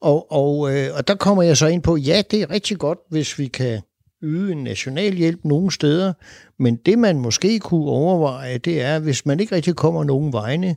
Og, 0.01 0.31
og, 0.31 0.75
øh, 0.75 0.95
og 0.95 1.07
der 1.07 1.15
kommer 1.15 1.43
jeg 1.43 1.57
så 1.57 1.67
ind 1.67 1.83
på, 1.83 1.97
ja, 1.97 2.21
det 2.31 2.41
er 2.41 2.49
rigtig 2.49 2.77
godt, 2.77 2.99
hvis 3.09 3.39
vi 3.39 3.47
kan 3.47 3.81
yde 4.23 4.51
en 4.51 4.63
national 4.63 5.13
hjælp 5.13 5.39
nogle 5.43 5.71
steder, 5.71 6.13
men 6.59 6.75
det 6.75 6.99
man 6.99 7.19
måske 7.19 7.59
kunne 7.59 7.85
overveje, 7.85 8.57
det 8.57 8.81
er, 8.81 8.99
hvis 8.99 9.25
man 9.25 9.39
ikke 9.39 9.55
rigtig 9.55 9.75
kommer 9.75 10.03
nogen 10.03 10.33
vegne, 10.33 10.75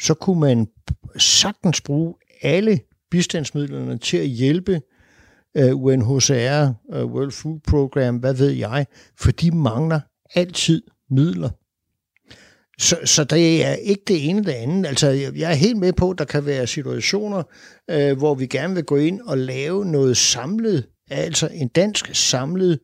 så 0.00 0.14
kunne 0.14 0.40
man 0.40 0.66
sagtens 1.18 1.80
bruge 1.80 2.14
alle 2.42 2.80
bistandsmidlerne 3.10 3.98
til 3.98 4.16
at 4.16 4.26
hjælpe 4.26 4.80
øh, 5.56 5.76
UNHCR, 5.76 6.72
øh, 6.92 7.04
World 7.04 7.32
Food 7.32 7.60
Program, 7.68 8.16
hvad 8.16 8.34
ved 8.34 8.50
jeg, 8.50 8.86
for 9.18 9.30
de 9.30 9.50
mangler 9.50 10.00
altid 10.34 10.82
midler. 11.10 11.50
Så, 12.80 12.96
så 13.04 13.24
det 13.24 13.64
er 13.64 13.72
ikke 13.72 14.02
det 14.08 14.28
ene 14.28 14.44
det 14.44 14.52
andet. 14.52 14.86
Altså, 14.86 15.10
jeg 15.36 15.50
er 15.50 15.54
helt 15.54 15.76
med 15.76 15.92
på, 15.92 16.10
at 16.10 16.18
der 16.18 16.24
kan 16.24 16.46
være 16.46 16.66
situationer, 16.66 17.42
øh, 17.90 18.18
hvor 18.18 18.34
vi 18.34 18.46
gerne 18.46 18.74
vil 18.74 18.84
gå 18.84 18.96
ind 18.96 19.20
og 19.20 19.38
lave 19.38 19.84
noget 19.84 20.16
samlet, 20.16 20.86
altså 21.10 21.48
en 21.52 21.68
dansk 21.68 22.10
samlet, 22.14 22.78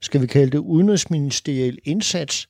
skal 0.00 0.22
vi 0.22 0.26
kalde 0.26 0.50
det, 0.50 0.58
udenrigsministeriel 0.58 1.78
indsats. 1.84 2.48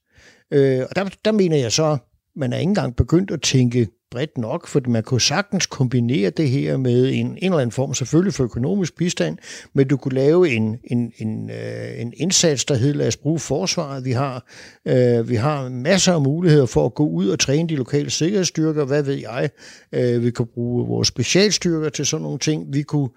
Øh, 0.52 0.80
og 0.90 0.96
der, 0.96 1.08
der 1.24 1.32
mener 1.32 1.56
jeg 1.56 1.72
så, 1.72 1.98
man 2.36 2.52
er 2.52 2.58
ikke 2.58 2.68
engang 2.68 2.96
begyndt 2.96 3.30
at 3.30 3.42
tænke 3.42 3.88
bredt 4.10 4.38
nok, 4.38 4.66
for 4.66 4.80
man 4.86 5.02
kunne 5.02 5.20
sagtens 5.20 5.66
kombinere 5.66 6.30
det 6.30 6.48
her 6.48 6.76
med 6.76 7.08
en, 7.08 7.26
en 7.26 7.38
eller 7.42 7.58
anden 7.58 7.72
form, 7.72 7.94
selvfølgelig 7.94 8.34
for 8.34 8.44
økonomisk 8.44 8.96
bistand, 8.96 9.38
men 9.74 9.88
du 9.88 9.96
kunne 9.96 10.14
lave 10.14 10.48
en, 10.48 10.78
en, 10.84 11.12
en, 11.16 11.50
øh, 11.50 12.00
en 12.00 12.12
indsats, 12.16 12.64
der 12.64 12.74
hedder, 12.74 12.98
lad 12.98 13.06
os 13.06 13.16
bruge 13.16 13.38
forsvaret. 13.38 14.04
Vi 14.04 14.12
har, 14.12 14.46
øh, 14.84 15.28
vi 15.28 15.34
har 15.34 15.68
masser 15.68 16.12
af 16.12 16.20
muligheder 16.20 16.66
for 16.66 16.86
at 16.86 16.94
gå 16.94 17.08
ud 17.08 17.28
og 17.28 17.38
træne 17.38 17.68
de 17.68 17.76
lokale 17.76 18.10
sikkerhedsstyrker, 18.10 18.84
hvad 18.84 19.02
ved 19.02 19.14
jeg. 19.14 19.50
Øh, 19.92 20.22
vi 20.24 20.30
kan 20.30 20.46
bruge 20.46 20.86
vores 20.86 21.08
specialstyrker 21.08 21.88
til 21.88 22.06
sådan 22.06 22.22
nogle 22.22 22.38
ting. 22.38 22.66
Vi 22.72 22.82
kunne 22.82 23.08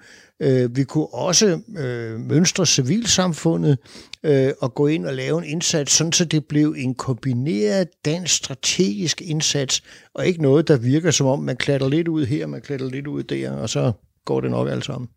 Øh, 0.42 0.76
vi 0.76 0.84
kunne 0.84 1.14
også 1.14 1.60
øh, 1.78 2.20
mønstre 2.20 2.66
civilsamfundet 2.66 3.78
øh, 4.24 4.52
og 4.62 4.74
gå 4.74 4.88
ind 4.88 5.06
og 5.06 5.14
lave 5.14 5.38
en 5.38 5.44
indsats, 5.44 5.92
sådan 5.92 6.14
så 6.14 6.26
det 6.26 6.46
blev 6.46 6.76
en 6.78 6.96
kombineret 6.96 7.88
dansk 8.06 8.36
strategisk 8.36 9.22
indsats, 9.22 9.84
og 10.14 10.28
ikke 10.28 10.42
noget, 10.42 10.68
der 10.68 10.78
virker 10.78 11.12
som 11.12 11.28
om, 11.28 11.40
man 11.40 11.58
klatrer 11.58 11.90
lidt 11.90 12.08
ud 12.08 12.26
her, 12.26 12.48
man 12.48 12.62
klatrer 12.62 12.90
lidt 12.90 13.08
ud 13.08 13.24
der, 13.24 13.52
og 13.52 13.70
så 13.70 13.92
går 14.26 14.42
det 14.42 14.52
nok 14.52 14.70
alt 14.70 14.86
sammen. 14.86 15.10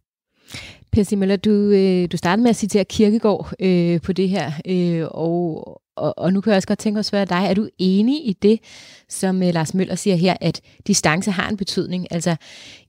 Per 0.93 1.17
Møller, 1.17 1.37
du, 1.37 1.51
øh, 1.51 2.09
du 2.13 2.17
startede 2.17 2.43
med 2.43 2.51
at 2.51 2.57
citere 2.57 2.85
Kirkegård 2.85 3.53
øh, 3.61 4.01
på 4.01 4.13
det 4.13 4.29
her, 4.29 4.53
øh, 4.67 5.09
og, 5.11 5.81
og, 5.97 6.19
og 6.19 6.33
nu 6.33 6.41
kan 6.41 6.51
jeg 6.51 6.57
også 6.57 6.69
godt 6.69 6.79
tænke 6.79 6.95
mig 6.95 6.99
at 6.99 7.07
spørge 7.07 7.27
dig, 7.27 7.47
er 7.49 7.55
du 7.55 7.69
enig 7.79 8.29
i 8.29 8.33
det, 8.33 8.61
som 9.09 9.37
uh, 9.37 9.49
Lars 9.49 9.75
Møller 9.75 9.95
siger 9.95 10.17
her, 10.17 10.37
at 10.41 10.61
distance 10.87 11.31
har 11.31 11.49
en 11.49 11.57
betydning, 11.57 12.07
altså 12.11 12.37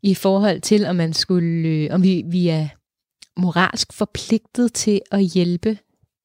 i 0.04 0.14
forhold 0.14 0.62
til, 0.62 0.86
om 0.86 0.96
man 0.96 1.14
skulle, 1.14 1.70
øh, 1.70 1.90
om 1.92 2.04
vi, 2.04 2.24
vi 2.26 2.48
er 2.48 2.68
moralsk 3.38 3.94
forpligtet 3.94 4.74
til 4.74 5.02
at 5.12 5.22
hjælpe 5.22 5.78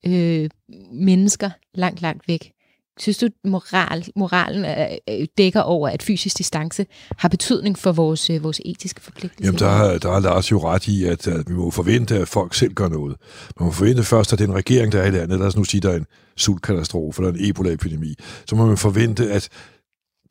øh, 0.06 0.50
mennesker 0.92 1.50
langt, 1.74 2.02
langt 2.02 2.28
væk? 2.28 2.52
Synes 2.98 3.18
du, 3.18 3.28
moral, 3.44 4.04
moralen 4.16 4.64
øh, 5.08 5.26
dækker 5.38 5.60
over, 5.60 5.88
at 5.88 6.02
fysisk 6.02 6.38
distance 6.38 6.86
har 7.16 7.28
betydning 7.28 7.78
for 7.78 7.92
vores, 7.92 8.30
øh, 8.30 8.44
vores 8.44 8.60
etiske 8.64 9.00
forpligtelser? 9.00 9.44
Jamen, 9.44 9.58
der 9.58 9.68
har, 9.68 9.98
der 9.98 10.12
har 10.12 10.20
Lars 10.20 10.50
jo 10.50 10.58
ret 10.58 10.88
i, 10.88 11.04
at, 11.04 11.26
at 11.26 11.48
vi 11.48 11.54
må 11.54 11.70
forvente, 11.70 12.18
at 12.18 12.28
folk 12.28 12.54
selv 12.54 12.74
gør 12.74 12.88
noget. 12.88 13.16
Man 13.60 13.66
må 13.66 13.72
forvente 13.72 14.04
først, 14.04 14.32
at 14.32 14.38
den 14.38 14.54
regering, 14.54 14.92
der 14.92 15.02
er 15.02 15.06
i 15.06 15.10
landet, 15.10 15.38
lad 15.38 15.46
os 15.46 15.56
nu 15.56 15.64
sige, 15.64 15.80
der 15.80 15.90
er 15.90 15.96
en 15.96 16.06
sultkatastrofe 16.36 17.22
eller 17.22 17.38
en 17.38 17.50
Ebola-epidemi, 17.50 18.14
så 18.46 18.56
må 18.56 18.66
man 18.66 18.76
forvente, 18.76 19.32
at 19.32 19.48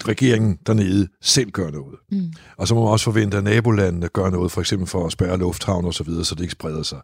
regeringen 0.07 0.57
dernede 0.67 1.07
selv 1.21 1.51
gør 1.51 1.71
noget. 1.71 1.95
Mm. 2.11 2.33
Og 2.57 2.67
så 2.67 2.75
må 2.75 2.83
man 2.83 2.91
også 2.91 3.03
forvente, 3.03 3.37
at 3.37 3.43
nabolandene 3.43 4.07
gør 4.07 4.29
noget, 4.29 4.51
for 4.51 4.61
eksempel 4.61 4.87
for 4.87 5.05
at 5.05 5.11
spærre 5.11 5.37
lufthavn 5.37 5.85
og 5.85 5.93
så 5.93 6.03
videre, 6.03 6.25
så 6.25 6.35
det 6.35 6.41
ikke 6.41 6.51
spreder 6.51 6.83
sig. 6.83 6.99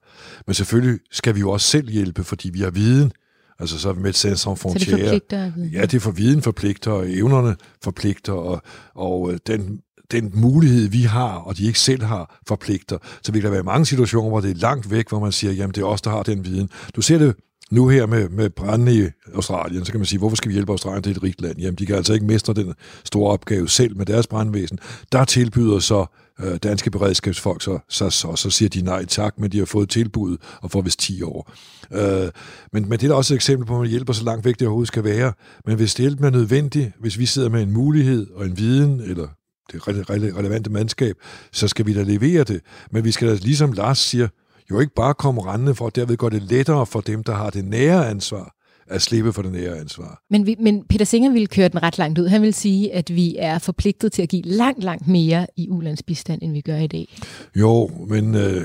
Men 0.47 0.53
selvfølgelig 0.53 0.99
skal 1.11 1.35
vi 1.35 1.39
jo 1.39 1.51
også 1.51 1.67
selv 1.67 1.89
hjælpe, 1.89 2.23
fordi 2.23 2.49
vi 2.49 2.59
har 2.59 2.71
viden, 2.71 3.11
Altså 3.59 3.79
så 3.79 3.93
med 3.93 4.13
Sans 4.13 4.39
Sans 4.39 4.65
Frontières. 4.65 4.79
Så 4.79 4.97
det 4.97 4.99
forpligter? 4.99 5.51
Ja, 5.73 5.81
det 5.81 5.93
er 5.93 5.99
for 5.99 6.11
viden 6.11 6.41
forpligter, 6.41 6.91
og 6.91 7.11
evnerne 7.11 7.55
forpligter, 7.83 8.33
og, 8.33 8.61
og 8.95 9.31
øh, 9.31 9.39
den, 9.47 9.79
den 10.11 10.31
mulighed, 10.33 10.87
vi 10.87 11.01
har, 11.01 11.35
og 11.35 11.57
de 11.57 11.65
ikke 11.65 11.79
selv 11.79 12.03
har, 12.03 12.39
forpligter. 12.47 12.97
Så 13.23 13.31
vil 13.31 13.43
der 13.43 13.49
være 13.49 13.63
mange 13.63 13.85
situationer, 13.85 14.29
hvor 14.29 14.39
det 14.39 14.51
er 14.51 14.55
langt 14.55 14.91
væk, 14.91 15.09
hvor 15.09 15.19
man 15.19 15.31
siger, 15.31 15.53
jamen 15.53 15.73
det 15.73 15.81
er 15.81 15.85
os, 15.85 16.01
der 16.01 16.09
har 16.09 16.23
den 16.23 16.45
viden. 16.45 16.69
Du 16.95 17.01
ser 17.01 17.17
det 17.17 17.35
nu 17.71 17.87
her 17.87 18.05
med, 18.05 18.29
med 18.29 18.49
branden 18.49 18.87
i 18.87 19.09
Australien, 19.35 19.85
så 19.85 19.91
kan 19.91 19.99
man 19.99 20.05
sige, 20.05 20.19
hvorfor 20.19 20.35
skal 20.35 20.49
vi 20.49 20.53
hjælpe 20.53 20.71
Australien? 20.71 21.03
Det 21.03 21.11
er 21.11 21.15
et 21.15 21.23
rigt 21.23 21.41
land. 21.41 21.57
Jamen, 21.59 21.75
de 21.75 21.85
kan 21.85 21.95
altså 21.95 22.13
ikke 22.13 22.25
mestre 22.25 22.53
den 22.53 22.73
store 23.03 23.31
opgave 23.31 23.69
selv 23.69 23.97
med 23.97 24.05
deres 24.05 24.27
brandvæsen. 24.27 24.79
Der 25.11 25.25
tilbyder 25.25 25.79
så 25.79 26.05
øh, 26.39 26.57
danske 26.63 26.91
beredskabsfolk, 26.91 27.61
så, 27.61 27.79
så, 27.89 28.09
så, 28.09 28.35
så 28.35 28.49
siger 28.49 28.69
de 28.69 28.81
nej 28.81 29.05
tak, 29.05 29.39
men 29.39 29.51
de 29.51 29.57
har 29.57 29.65
fået 29.65 29.89
tilbud 29.89 30.37
og 30.61 30.71
får 30.71 30.81
vist 30.81 30.99
10 30.99 31.21
år. 31.21 31.51
Øh, 31.93 32.29
men, 32.73 32.89
men 32.89 32.99
det 32.99 33.09
er 33.09 33.13
også 33.13 33.33
et 33.33 33.35
eksempel 33.35 33.67
på, 33.67 33.73
at 33.73 33.81
man 33.81 33.89
hjælper 33.89 34.13
så 34.13 34.23
langt 34.23 34.45
væk 34.45 34.59
det 34.59 34.67
overhovedet 34.67 34.87
skal 34.87 35.03
være. 35.03 35.33
Men 35.65 35.75
hvis 35.75 35.95
det 35.95 36.03
hjælp 36.03 36.23
er 36.23 36.29
nødvendigt, 36.29 36.91
hvis 36.99 37.19
vi 37.19 37.25
sidder 37.25 37.49
med 37.49 37.61
en 37.61 37.71
mulighed 37.71 38.27
og 38.35 38.45
en 38.45 38.57
viden, 38.57 38.99
eller 38.99 39.27
det 39.71 39.87
relevante 40.09 40.69
mandskab, 40.69 41.15
så 41.51 41.67
skal 41.67 41.85
vi 41.85 41.93
da 41.93 42.03
levere 42.03 42.43
det. 42.43 42.61
Men 42.91 43.03
vi 43.03 43.11
skal 43.11 43.27
da, 43.27 43.33
ligesom 43.33 43.71
Lars 43.71 43.97
siger, 43.99 44.27
jo 44.71 44.79
ikke 44.79 44.93
bare 44.95 45.13
komme 45.13 45.41
rendende 45.41 45.75
for, 45.75 45.89
derved 45.89 46.17
gør 46.17 46.29
det 46.29 46.41
lettere 46.41 46.85
for 46.85 47.01
dem, 47.01 47.23
der 47.23 47.33
har 47.33 47.49
det 47.49 47.65
nære 47.65 48.09
ansvar, 48.09 48.55
at 48.87 49.01
slippe 49.01 49.33
for 49.33 49.41
det 49.41 49.51
nære 49.51 49.77
ansvar. 49.77 50.21
Men, 50.29 50.45
vi, 50.45 50.55
men 50.59 50.83
Peter 50.89 51.05
Singer 51.05 51.31
ville 51.31 51.47
køre 51.47 51.67
den 51.67 51.83
ret 51.83 51.97
langt 51.97 52.19
ud. 52.19 52.27
Han 52.27 52.41
vil 52.41 52.53
sige, 52.53 52.93
at 52.93 53.15
vi 53.15 53.35
er 53.39 53.59
forpligtet 53.59 54.11
til 54.11 54.21
at 54.21 54.29
give 54.29 54.41
langt, 54.41 54.83
langt 54.83 55.07
mere 55.07 55.47
i 55.57 55.69
ulandsbistand, 55.69 56.41
end 56.41 56.51
vi 56.51 56.61
gør 56.61 56.77
i 56.77 56.87
dag. 56.87 57.17
Jo, 57.55 57.91
men 58.07 58.35
øh, 58.35 58.61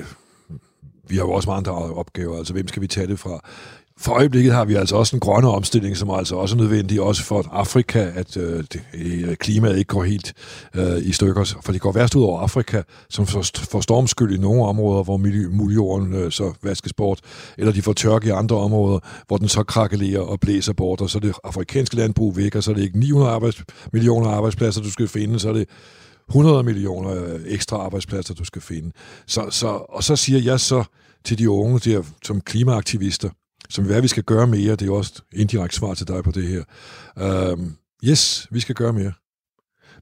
vi 1.09 1.17
har 1.17 1.23
jo 1.23 1.31
også 1.31 1.51
mange 1.51 1.71
andre 1.71 1.95
opgaver. 1.95 2.39
Altså, 2.39 2.53
hvem 2.53 2.69
skal 2.69 2.83
vi 2.83 2.87
tage 2.87 3.07
det 3.07 3.19
fra? 3.19 3.41
For 4.01 4.13
øjeblikket 4.13 4.53
har 4.53 4.65
vi 4.65 4.75
altså 4.75 4.97
også 4.97 5.17
en 5.17 5.21
grønne 5.21 5.49
omstilling, 5.49 5.97
som 5.97 6.09
er 6.09 6.15
altså 6.15 6.37
også 6.37 6.57
nødvendig, 6.57 7.01
også 7.01 7.23
for 7.23 7.49
Afrika, 7.53 8.11
at 8.15 8.37
øh, 8.37 8.65
det, 8.73 8.83
øh, 8.95 9.37
klimaet 9.37 9.79
ikke 9.79 9.89
går 9.89 10.05
helt 10.05 10.35
øh, 10.75 10.99
i 11.03 11.13
stykker. 11.13 11.59
For 11.65 11.73
det 11.73 11.81
går 11.81 11.93
værst 11.93 12.15
ud 12.15 12.23
over 12.23 12.41
Afrika, 12.41 12.83
som 13.09 13.27
får, 13.27 13.45
får 13.71 13.81
stormskyld 13.81 14.35
i 14.35 14.39
nogle 14.39 14.65
områder, 14.65 15.03
hvor 15.03 15.17
muljorden 15.51 16.15
øh, 16.15 16.33
så 16.33 16.53
vaskes 16.63 16.93
bort, 16.93 17.21
eller 17.59 17.73
de 17.73 17.83
får 17.83 17.93
tørke 17.93 18.27
i 18.29 18.31
andre 18.31 18.57
områder, 18.57 18.99
hvor 19.27 19.37
den 19.37 19.49
så 19.49 19.63
krakelerer 19.63 20.21
og 20.21 20.41
blæser 20.41 20.73
bort, 20.73 21.01
og 21.01 21.11
så 21.11 21.19
er 21.19 21.21
det 21.21 21.35
afrikanske 21.45 21.97
landbrug 21.97 22.37
væk, 22.37 22.55
og 22.55 22.63
så 22.63 22.71
er 22.71 22.75
det 22.75 22.83
ikke 22.83 22.99
900 22.99 23.33
arbejds, 23.33 23.63
millioner 23.93 24.31
arbejdspladser, 24.31 24.83
du 24.83 24.91
skal 24.91 25.09
finde, 25.09 25.39
så 25.39 25.49
er 25.49 25.53
det 25.53 25.69
100 26.29 26.63
millioner 26.63 27.25
øh, 27.25 27.41
ekstra 27.47 27.77
arbejdspladser, 27.77 28.35
du 28.35 28.45
skal 28.45 28.63
finde. 28.63 28.93
Så, 29.27 29.47
så, 29.51 29.69
og 29.69 30.05
så 30.05 30.17
siger 30.17 30.41
jeg 30.41 30.61
så 30.61 30.85
til 31.25 31.39
de 31.39 31.51
unge 31.51 31.79
der, 31.79 32.03
som 32.25 32.41
klimaaktivister, 32.41 33.31
som 33.71 33.85
hvad 33.85 34.03
vi 34.03 34.09
skal 34.09 34.23
gøre 34.23 34.47
mere, 34.47 34.77
det 34.77 34.89
er 34.89 34.93
også 34.93 35.23
indirekte 35.33 35.77
svar 35.77 35.95
til 35.95 36.09
dig 36.09 36.25
på 36.25 36.31
det 36.31 36.49
her. 36.49 36.63
Um, 37.53 37.77
yes, 38.05 38.47
vi 38.51 38.61
skal 38.61 38.75
gøre 38.75 38.93
mere. 38.93 39.13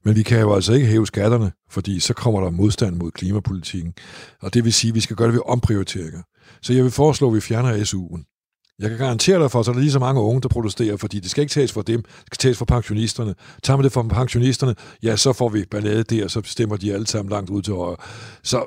Men 0.05 0.17
vi 0.17 0.23
kan 0.23 0.41
jo 0.41 0.55
altså 0.55 0.73
ikke 0.73 0.87
hæve 0.87 1.07
skatterne, 1.07 1.53
fordi 1.71 2.01
så 2.01 2.15
kommer 2.15 2.41
der 2.41 2.51
modstand 2.51 2.97
mod 2.97 3.11
klimapolitikken. 3.11 3.95
Og 4.43 4.55
det 4.55 4.65
vil 4.65 4.73
sige, 4.73 4.89
at 4.89 4.95
vi 4.95 5.01
skal 5.01 5.17
gøre 5.17 5.29
det 5.29 5.35
ved 5.35 5.43
omprioriteringer. 5.47 6.23
Så 6.63 6.73
jeg 6.73 6.85
vil 6.85 6.93
foreslå, 6.93 7.29
at 7.29 7.35
vi 7.35 7.41
fjerner 7.41 7.85
SU'en. 7.85 8.35
Jeg 8.79 8.91
kan 8.91 8.99
garantere 8.99 9.39
dig 9.39 9.51
for, 9.51 9.59
at 9.59 9.65
så 9.65 9.71
er 9.71 9.73
der 9.73 9.81
lige 9.81 9.93
så 9.93 9.99
mange 9.99 10.21
unge, 10.21 10.41
der 10.41 10.49
protesterer, 10.49 10.97
fordi 10.97 11.21
det 11.21 11.31
skal 11.31 11.43
ikke 11.43 11.53
tages 11.53 11.73
fra 11.73 11.83
dem, 11.83 12.03
det 12.03 12.27
skal 12.27 12.39
tages 12.39 12.59
fra 12.59 12.65
pensionisterne. 12.65 13.35
Tager 13.63 13.77
man 13.77 13.85
det 13.85 13.93
fra 13.93 14.03
pensionisterne, 14.03 14.75
ja, 15.03 15.17
så 15.17 15.33
får 15.33 15.49
vi 15.49 15.65
ballade 15.71 16.03
der, 16.03 16.25
og 16.25 16.31
så 16.31 16.43
stemmer 16.45 16.77
de 16.77 16.95
alle 16.95 17.07
sammen 17.07 17.31
langt 17.31 17.51
ud 17.51 17.63
til 17.63 17.75
højre. 17.75 17.97
Så 18.43 18.65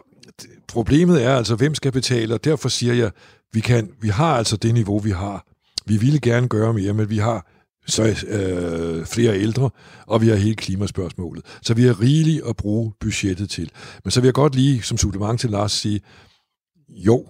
problemet 0.67 1.23
er 1.23 1.35
altså, 1.35 1.55
hvem 1.55 1.75
skal 1.75 1.91
betale, 1.91 2.33
og 2.33 2.43
derfor 2.43 2.69
siger 2.69 2.93
jeg, 2.93 3.11
vi, 3.53 3.59
kan, 3.59 3.89
vi 4.01 4.09
har 4.09 4.35
altså 4.35 4.57
det 4.57 4.73
niveau, 4.73 4.99
vi 4.99 5.11
har. 5.11 5.45
Vi 5.85 5.97
ville 5.97 6.19
gerne 6.19 6.47
gøre 6.47 6.73
mere, 6.73 6.93
men 6.93 7.09
vi 7.09 7.17
har 7.17 7.47
så 7.87 8.25
øh, 8.27 9.05
flere 9.05 9.39
ældre, 9.39 9.69
og 10.07 10.21
vi 10.21 10.27
har 10.27 10.35
hele 10.35 10.55
klimaspørgsmålet. 10.55 11.45
Så 11.61 11.73
vi 11.73 11.83
har 11.83 12.01
rigeligt 12.01 12.43
at 12.47 12.55
bruge 12.55 12.93
budgettet 12.99 13.49
til. 13.49 13.71
Men 14.03 14.11
så 14.11 14.21
vil 14.21 14.27
jeg 14.27 14.33
godt 14.33 14.55
lige, 14.55 14.81
som 14.81 14.97
supplement 14.97 15.39
til 15.39 15.49
Lars, 15.49 15.71
sige, 15.71 16.01
jo, 16.89 17.25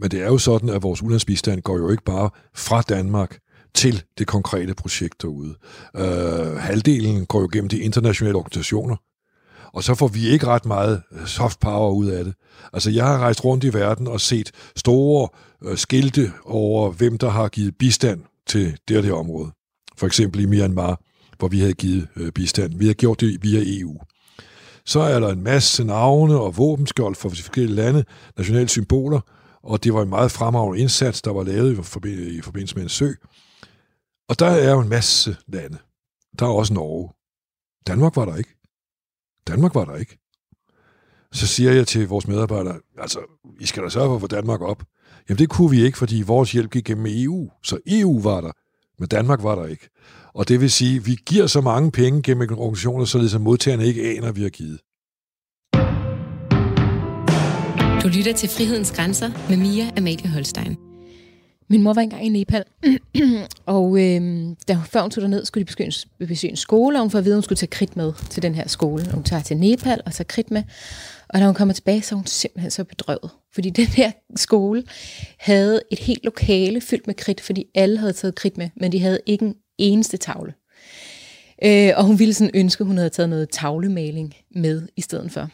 men 0.00 0.10
det 0.10 0.20
er 0.20 0.26
jo 0.26 0.38
sådan, 0.38 0.68
at 0.68 0.82
vores 0.82 1.02
ulandsbistand 1.02 1.62
går 1.62 1.78
jo 1.78 1.90
ikke 1.90 2.04
bare 2.04 2.30
fra 2.54 2.82
Danmark 2.82 3.38
til 3.74 4.02
det 4.18 4.26
konkrete 4.26 4.74
projekt 4.74 5.22
derude. 5.22 5.54
Øh, 5.96 6.56
halvdelen 6.56 7.26
går 7.26 7.40
jo 7.40 7.48
gennem 7.52 7.68
de 7.68 7.78
internationale 7.78 8.36
organisationer, 8.36 8.96
og 9.72 9.84
så 9.84 9.94
får 9.94 10.08
vi 10.08 10.28
ikke 10.28 10.46
ret 10.46 10.66
meget 10.66 11.02
øh, 11.12 11.26
soft 11.26 11.60
power 11.60 11.90
ud 11.90 12.06
af 12.06 12.24
det. 12.24 12.34
Altså, 12.72 12.90
jeg 12.90 13.06
har 13.06 13.18
rejst 13.18 13.44
rundt 13.44 13.64
i 13.64 13.74
verden 13.74 14.06
og 14.06 14.20
set 14.20 14.50
store 14.76 15.28
øh, 15.62 15.76
skilte 15.76 16.32
over, 16.44 16.90
hvem 16.90 17.18
der 17.18 17.28
har 17.28 17.48
givet 17.48 17.78
bistand 17.78 18.20
til 18.46 18.78
det 18.88 18.96
og 18.96 19.02
det 19.02 19.12
område. 19.12 19.50
For 19.96 20.06
eksempel 20.06 20.40
i 20.40 20.46
Myanmar, 20.46 21.00
hvor 21.38 21.48
vi 21.48 21.60
havde 21.60 21.72
givet 21.72 22.08
øh, 22.16 22.32
bistand. 22.32 22.74
Vi 22.74 22.86
har 22.86 22.94
gjort 22.94 23.20
det 23.20 23.38
via 23.42 23.62
EU. 23.80 23.98
Så 24.84 25.00
er 25.00 25.20
der 25.20 25.28
en 25.28 25.42
masse 25.42 25.84
navne 25.84 26.40
og 26.40 26.58
våbenskjold 26.58 27.14
for 27.14 27.28
forskellige 27.28 27.76
lande, 27.76 28.04
nationale 28.36 28.68
symboler, 28.68 29.20
og 29.62 29.84
det 29.84 29.94
var 29.94 30.02
en 30.02 30.08
meget 30.08 30.30
fremragende 30.30 30.80
indsats, 30.80 31.22
der 31.22 31.32
var 31.32 31.42
lavet 31.42 31.72
i 32.12 32.40
forbindelse 32.40 32.74
med 32.74 32.82
en 32.82 32.88
sø. 32.88 33.12
Og 34.28 34.38
der 34.38 34.46
er 34.46 34.70
jo 34.70 34.80
en 34.80 34.88
masse 34.88 35.36
lande. 35.48 35.78
Der 36.38 36.46
er 36.46 36.50
også 36.50 36.74
Norge. 36.74 37.12
Danmark 37.86 38.16
var 38.16 38.24
der 38.24 38.36
ikke. 38.36 38.61
Danmark 39.48 39.74
var 39.74 39.84
der 39.84 39.96
ikke. 39.96 40.18
Så 41.32 41.46
siger 41.46 41.72
jeg 41.72 41.86
til 41.86 42.08
vores 42.08 42.28
medarbejdere, 42.28 42.80
altså, 42.98 43.18
I 43.60 43.66
skal 43.66 43.82
da 43.82 43.88
sørge 43.88 44.08
for 44.08 44.14
at 44.14 44.20
få 44.20 44.26
Danmark 44.26 44.60
op. 44.60 44.82
Jamen 45.28 45.38
det 45.38 45.48
kunne 45.48 45.70
vi 45.70 45.84
ikke, 45.84 45.98
fordi 45.98 46.22
vores 46.26 46.52
hjælp 46.52 46.70
gik 46.70 46.84
gennem 46.84 47.06
EU. 47.08 47.50
Så 47.62 47.78
EU 47.86 48.20
var 48.20 48.40
der, 48.40 48.52
men 48.98 49.08
Danmark 49.08 49.42
var 49.42 49.54
der 49.54 49.66
ikke. 49.66 49.88
Og 50.34 50.48
det 50.48 50.60
vil 50.60 50.70
sige, 50.70 50.96
at 50.96 51.06
vi 51.06 51.16
giver 51.26 51.46
så 51.46 51.60
mange 51.60 51.90
penge 51.90 52.22
gennem 52.22 52.58
organisationer, 52.58 53.04
så 53.04 53.38
modtagerne 53.38 53.86
ikke 53.86 54.02
aner, 54.16 54.28
at 54.28 54.36
vi 54.36 54.42
har 54.42 54.50
givet. 54.50 54.80
Du 58.02 58.08
lytter 58.08 58.32
til 58.36 58.48
Frihedens 58.48 58.92
Grænser 58.92 59.30
med 59.48 59.56
Mia 59.56 59.90
Amalie 59.96 60.28
Holstein. 60.28 60.76
Min 61.70 61.82
mor 61.82 61.92
var 61.92 62.02
engang 62.02 62.26
i 62.26 62.28
Nepal, 62.28 62.64
og 63.66 64.00
øh, 64.00 64.46
da 64.68 64.74
hun, 64.74 64.84
før 64.84 65.02
hun 65.02 65.10
tog 65.10 65.22
derned, 65.22 65.44
skulle 65.44 65.64
de 65.64 65.66
besøge 65.66 65.92
en, 66.20 66.26
besøge 66.26 66.50
en 66.50 66.56
skole, 66.56 66.96
og 66.96 67.00
hun 67.00 67.10
får 67.10 67.18
at 67.18 67.24
vide, 67.24 67.34
at 67.34 67.36
hun 67.36 67.42
skulle 67.42 67.56
tage 67.56 67.70
kridt 67.70 67.96
med 67.96 68.12
til 68.30 68.42
den 68.42 68.54
her 68.54 68.68
skole. 68.68 69.10
Hun 69.10 69.22
tager 69.22 69.42
til 69.42 69.56
Nepal 69.56 70.00
og 70.06 70.12
tager 70.12 70.26
kridt 70.28 70.50
med, 70.50 70.62
og 71.28 71.40
da 71.40 71.44
hun 71.44 71.54
kommer 71.54 71.74
tilbage, 71.74 72.02
så 72.02 72.14
er 72.14 72.16
hun 72.16 72.26
simpelthen 72.26 72.70
så 72.70 72.84
bedrøvet. 72.84 73.30
Fordi 73.54 73.70
den 73.70 73.86
her 73.86 74.12
skole 74.36 74.84
havde 75.38 75.80
et 75.90 75.98
helt 75.98 76.24
lokale 76.24 76.80
fyldt 76.80 77.06
med 77.06 77.14
kridt, 77.14 77.40
fordi 77.40 77.66
alle 77.74 77.98
havde 77.98 78.12
taget 78.12 78.34
kridt 78.34 78.58
med, 78.58 78.70
men 78.76 78.92
de 78.92 79.00
havde 79.00 79.20
ikke 79.26 79.44
en 79.44 79.54
eneste 79.78 80.16
tavle. 80.16 80.54
Øh, 81.64 81.92
og 81.96 82.04
hun 82.04 82.18
ville 82.18 82.34
sådan 82.34 82.50
ønske, 82.54 82.82
at 82.82 82.86
hun 82.86 82.96
havde 82.96 83.10
taget 83.10 83.28
noget 83.28 83.50
tavlemaling 83.50 84.34
med 84.50 84.88
i 84.96 85.00
stedet 85.00 85.32
for. 85.32 85.48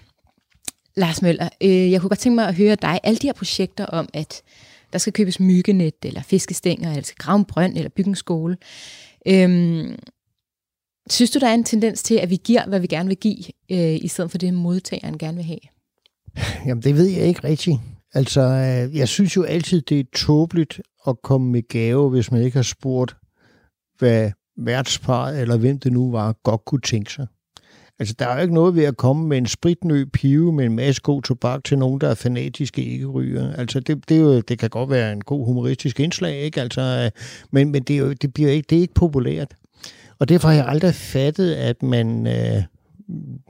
Lars 0.96 1.22
Møller, 1.22 1.48
øh, 1.62 1.92
jeg 1.92 2.00
kunne 2.00 2.08
godt 2.08 2.18
tænke 2.18 2.34
mig 2.34 2.48
at 2.48 2.54
høre 2.54 2.74
dig. 2.74 3.00
Alle 3.02 3.18
de 3.18 3.26
her 3.26 3.32
projekter 3.32 3.86
om, 3.86 4.08
at 4.14 4.42
der 4.92 4.98
skal 4.98 5.12
købes 5.12 5.40
myggenet, 5.40 5.94
eller 6.02 6.22
fiskestænger, 6.22 6.90
eller 6.90 7.02
skal 7.02 7.16
grave 7.18 7.38
en 7.38 7.44
brønd, 7.44 7.76
eller 7.76 7.90
bygge 7.90 8.08
en 8.08 8.14
skole. 8.14 8.56
Øhm, 9.26 9.96
synes 11.10 11.30
du, 11.30 11.38
der 11.38 11.48
er 11.48 11.54
en 11.54 11.64
tendens 11.64 12.02
til, 12.02 12.14
at 12.14 12.30
vi 12.30 12.36
giver, 12.44 12.66
hvad 12.66 12.80
vi 12.80 12.86
gerne 12.86 13.08
vil 13.08 13.16
give, 13.16 13.44
øh, 13.72 13.94
i 14.02 14.08
stedet 14.08 14.30
for 14.30 14.38
det, 14.38 14.54
modtageren 14.54 15.18
gerne 15.18 15.36
vil 15.36 15.44
have? 15.44 15.60
Jamen, 16.66 16.82
det 16.82 16.96
ved 16.96 17.06
jeg 17.06 17.26
ikke 17.26 17.44
rigtigt. 17.44 17.76
Altså, 18.14 18.40
øh, 18.40 18.96
jeg 18.96 19.08
synes 19.08 19.36
jo 19.36 19.42
altid, 19.42 19.82
det 19.82 20.00
er 20.00 20.04
tåbeligt 20.14 20.80
at 21.06 21.22
komme 21.22 21.50
med 21.50 21.68
gave, 21.68 22.10
hvis 22.10 22.32
man 22.32 22.42
ikke 22.42 22.56
har 22.56 22.62
spurgt, 22.62 23.16
hvad 23.98 24.30
værtsparet, 24.56 25.40
eller 25.40 25.56
hvem 25.56 25.78
det 25.78 25.92
nu 25.92 26.10
var, 26.10 26.32
godt 26.32 26.64
kunne 26.64 26.80
tænke 26.80 27.12
sig. 27.12 27.26
Altså, 27.98 28.14
der 28.18 28.26
er 28.26 28.34
jo 28.34 28.42
ikke 28.42 28.54
noget 28.54 28.74
ved 28.74 28.84
at 28.84 28.96
komme 28.96 29.28
med 29.28 29.38
en 29.38 29.46
spritnø 29.46 30.04
pive 30.12 30.52
med 30.52 30.64
en 30.64 30.76
masse 30.76 31.02
god 31.02 31.22
tobak 31.22 31.64
til 31.64 31.78
nogen, 31.78 32.00
der 32.00 32.08
er 32.08 32.14
fanatiske 32.14 32.84
ikke-ryger. 32.84 33.52
Altså, 33.52 33.80
det, 33.80 34.08
det, 34.08 34.16
er 34.16 34.20
jo, 34.20 34.40
det 34.40 34.58
kan 34.58 34.70
godt 34.70 34.90
være 34.90 35.12
en 35.12 35.20
god 35.20 35.46
humoristisk 35.46 36.00
indslag, 36.00 36.36
ikke? 36.36 36.60
Altså, 36.60 36.80
øh, 36.80 37.22
men, 37.50 37.72
men 37.72 37.82
det, 37.82 37.96
er 37.96 38.00
jo, 38.00 38.12
det, 38.12 38.34
bliver 38.34 38.50
ikke, 38.50 38.66
det 38.70 38.78
er 38.78 38.82
ikke 38.82 38.94
populært. 38.94 39.54
Og 40.18 40.28
derfor 40.28 40.48
har 40.48 40.54
jeg 40.54 40.68
aldrig 40.68 40.94
fattet, 40.94 41.54
at 41.54 41.82
man 41.82 42.26
øh, 42.26 42.62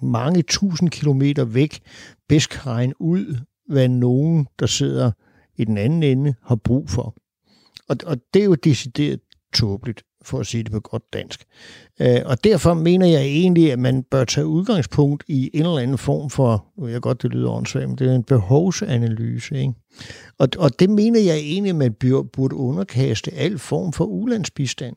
mange 0.03 0.43
tusind 0.43 0.91
kilometer 0.91 1.45
væk 1.45 1.81
bedst 2.29 2.51
kan 2.51 2.67
regne 2.67 3.01
ud, 3.01 3.37
hvad 3.69 3.89
nogen, 3.89 4.47
der 4.59 4.67
sidder 4.67 5.11
i 5.57 5.65
den 5.65 5.79
anden 5.79 6.03
ende, 6.03 6.35
har 6.43 6.57
brug 6.57 6.91
for. 6.91 7.15
Og, 7.89 7.97
og 8.07 8.17
det 8.35 8.41
er 8.41 8.45
jo 8.45 8.55
decideret 8.55 9.21
tåbeligt 9.55 10.03
for 10.29 10.41
at 10.41 10.47
sige 10.47 10.63
det 10.63 10.73
på 10.73 10.81
godt 10.81 11.13
dansk. 11.13 11.45
Øh, 12.01 12.21
og 12.25 12.45
derfor 12.45 12.75
mener 12.75 13.07
jeg 13.07 13.23
egentlig, 13.23 13.73
at 13.73 13.79
man 13.79 14.03
bør 14.03 14.25
tage 14.25 14.47
udgangspunkt 14.47 15.25
i 15.29 15.51
en 15.55 15.61
eller 15.61 15.79
anden 15.79 15.99
form 15.99 16.31
for, 16.31 16.67
jeg 16.89 17.01
godt, 17.01 17.23
det 17.23 17.31
lyder 17.31 17.51
åndssvagt, 17.51 17.89
men 17.89 17.99
det 17.99 18.11
er 18.11 18.15
en 18.15 18.25
behovsanalyse. 18.25 19.61
Ikke? 19.61 19.73
Og, 20.39 20.49
og 20.59 20.81
det 20.81 20.91
mener 20.91 21.21
jeg 21.21 21.37
egentlig, 21.37 21.71
at 21.71 21.77
man 21.77 21.95
burde 22.33 22.55
underkaste 22.55 23.35
al 23.35 23.59
form 23.59 23.93
for 23.93 24.05
ulandsbistand. 24.05 24.97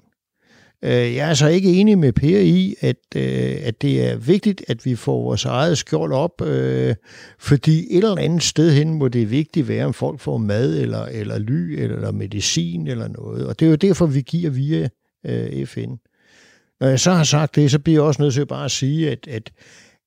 Øh, 0.84 1.16
jeg 1.16 1.30
er 1.30 1.34
så 1.34 1.48
ikke 1.48 1.74
enig 1.74 1.98
med 1.98 2.14
Per 2.14 2.40
i, 2.40 2.76
at, 2.80 2.96
øh, 3.16 3.56
at 3.64 3.82
det 3.82 4.10
er 4.10 4.16
vigtigt, 4.16 4.64
at 4.68 4.86
vi 4.86 4.96
får 4.96 5.24
vores 5.24 5.46
eget 5.46 5.78
skjold 5.78 6.14
op, 6.14 6.42
øh, 6.42 6.96
fordi 7.40 7.98
et 7.98 8.04
eller 8.04 8.18
andet 8.18 8.44
sted 8.44 8.72
hen 8.72 8.94
må 8.94 9.08
det 9.08 9.32
vigtigt 9.32 9.68
være, 9.68 9.86
om 9.86 9.94
folk 9.94 10.20
får 10.20 10.38
mad 10.38 10.80
eller, 10.80 11.06
eller 11.06 11.40
ly 11.40 11.80
eller 11.80 12.12
medicin 12.12 12.88
eller 12.88 13.08
noget. 13.08 13.46
Og 13.46 13.60
det 13.60 13.66
er 13.66 13.70
jo 13.70 13.76
derfor, 13.76 14.06
vi 14.06 14.22
giver 14.22 14.50
via 14.50 14.90
øh, 15.26 15.66
FN. 15.66 15.96
Når 16.80 16.88
jeg 16.88 17.00
så 17.00 17.12
har 17.12 17.24
sagt 17.24 17.56
det, 17.56 17.72
så 17.72 17.80
bliver 17.80 17.98
jeg 18.00 18.04
også 18.04 18.22
nødt 18.22 18.34
til 18.34 18.46
bare 18.46 18.66
at 18.66 18.72
sige, 18.72 19.12
at, 19.12 19.28
at 19.28 19.52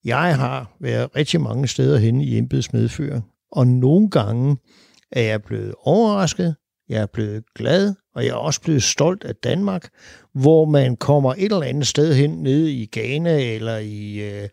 jeg 0.05 0.37
har 0.37 0.75
været 0.79 1.15
rigtig 1.15 1.41
mange 1.41 1.67
steder 1.67 1.97
henne 1.97 2.25
i 2.25 2.37
embedsmedfører, 2.37 3.21
og 3.51 3.67
nogle 3.67 4.09
gange 4.09 4.57
er 5.11 5.21
jeg 5.21 5.43
blevet 5.43 5.75
overrasket, 5.83 6.55
jeg 6.89 7.01
er 7.01 7.05
blevet 7.05 7.43
glad, 7.55 7.93
og 8.15 8.23
jeg 8.23 8.29
er 8.29 8.35
også 8.35 8.61
blevet 8.61 8.83
stolt 8.83 9.23
af 9.23 9.35
Danmark, 9.35 9.89
hvor 10.33 10.65
man 10.65 10.95
kommer 10.95 11.33
et 11.33 11.43
eller 11.43 11.63
andet 11.63 11.87
sted 11.87 12.15
hen 12.15 12.29
nede 12.29 12.71
i 12.71 12.89
Ghana, 12.91 13.53
eller 13.53 13.77
i 13.77 14.15
øh, 14.15 14.49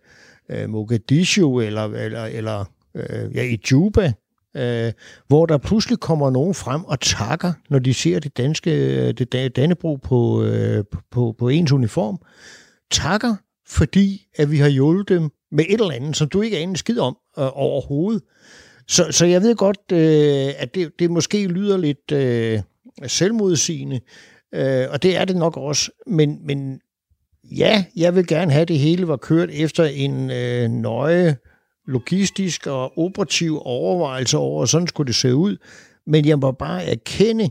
øh, 0.50 0.70
Mogadishu, 0.70 1.60
eller, 1.60 1.84
eller, 1.84 2.24
eller 2.24 2.64
øh, 2.94 3.36
ja, 3.36 3.42
i 3.42 3.58
Juba, 3.70 4.12
øh, 4.56 4.92
hvor 5.28 5.46
der 5.46 5.58
pludselig 5.58 5.98
kommer 5.98 6.30
nogen 6.30 6.54
frem 6.54 6.84
og 6.84 7.00
takker, 7.00 7.52
når 7.70 7.78
de 7.78 7.94
ser 7.94 8.18
det 8.18 8.36
danske 8.36 8.70
øh, 8.70 9.14
det 9.14 9.56
Dannebro 9.56 9.96
på, 9.96 10.44
øh, 10.44 10.84
på, 11.10 11.34
på 11.38 11.48
ens 11.48 11.72
uniform. 11.72 12.18
Takker, 12.90 13.34
fordi 13.68 14.26
at 14.36 14.50
vi 14.50 14.56
har 14.56 14.68
hjulpet 14.68 15.08
dem 15.08 15.30
med 15.52 15.64
et 15.68 15.80
eller 15.80 15.94
andet, 15.94 16.16
som 16.16 16.28
du 16.28 16.40
ikke 16.40 16.58
aner 16.58 16.74
skid 16.74 16.98
om 16.98 17.16
øh, 17.38 17.48
overhovedet. 17.52 18.22
Så, 18.88 19.06
så 19.10 19.26
jeg 19.26 19.42
ved 19.42 19.56
godt, 19.56 19.92
øh, 19.92 20.52
at 20.58 20.74
det, 20.74 20.92
det 20.98 21.10
måske 21.10 21.46
lyder 21.46 21.76
lidt 21.76 22.12
øh, 22.12 22.60
selvmodsigende, 23.06 24.00
øh, 24.54 24.86
og 24.90 25.02
det 25.02 25.16
er 25.16 25.24
det 25.24 25.36
nok 25.36 25.56
også, 25.56 25.90
men, 26.06 26.46
men 26.46 26.80
ja, 27.56 27.84
jeg 27.96 28.14
vil 28.14 28.26
gerne 28.26 28.52
have, 28.52 28.62
at 28.62 28.68
det 28.68 28.78
hele 28.78 29.08
var 29.08 29.16
kørt 29.16 29.50
efter 29.52 29.84
en 29.84 30.30
øh, 30.30 30.68
nøje 30.68 31.36
logistisk 31.86 32.66
og 32.66 32.98
operativ 32.98 33.58
overvejelse 33.64 34.38
over, 34.38 34.66
sådan 34.66 34.86
skulle 34.86 35.06
det 35.06 35.14
se 35.14 35.34
ud. 35.34 35.56
Men 36.06 36.26
jeg 36.26 36.38
må 36.38 36.52
bare 36.52 36.84
erkende, 36.84 37.50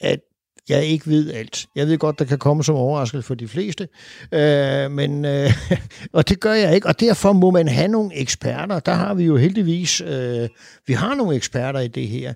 at 0.00 0.20
jeg 0.68 0.84
ikke 0.84 1.06
ved 1.06 1.32
alt. 1.32 1.66
Jeg 1.76 1.86
ved 1.86 1.98
godt, 1.98 2.18
der 2.18 2.24
kan 2.24 2.38
komme 2.38 2.64
som 2.64 2.74
overraskelse 2.74 3.26
for 3.26 3.34
de 3.34 3.48
fleste, 3.48 3.88
øh, 4.32 4.90
men, 4.90 5.24
øh, 5.24 5.50
og 6.12 6.28
det 6.28 6.40
gør 6.40 6.52
jeg 6.52 6.74
ikke, 6.74 6.86
og 6.86 7.00
derfor 7.00 7.32
må 7.32 7.50
man 7.50 7.68
have 7.68 7.88
nogle 7.88 8.14
eksperter. 8.14 8.80
Der 8.80 8.92
har 8.92 9.14
vi 9.14 9.24
jo 9.24 9.36
heldigvis, 9.36 10.00
øh, 10.00 10.48
vi 10.86 10.92
har 10.92 11.14
nogle 11.14 11.36
eksperter 11.36 11.80
i 11.80 11.88
det 11.88 12.08
her, 12.08 12.34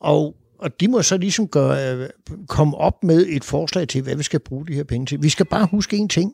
og, 0.00 0.34
og 0.58 0.80
de 0.80 0.88
må 0.88 1.02
så 1.02 1.16
ligesom 1.16 1.48
gøre, 1.48 1.94
øh, 1.94 2.08
komme 2.48 2.76
op 2.76 3.04
med 3.04 3.26
et 3.28 3.44
forslag 3.44 3.88
til, 3.88 4.02
hvad 4.02 4.16
vi 4.16 4.22
skal 4.22 4.40
bruge 4.40 4.66
de 4.66 4.74
her 4.74 4.84
penge 4.84 5.06
til. 5.06 5.22
Vi 5.22 5.28
skal 5.28 5.46
bare 5.46 5.68
huske 5.70 5.96
en 5.96 6.08
ting 6.08 6.32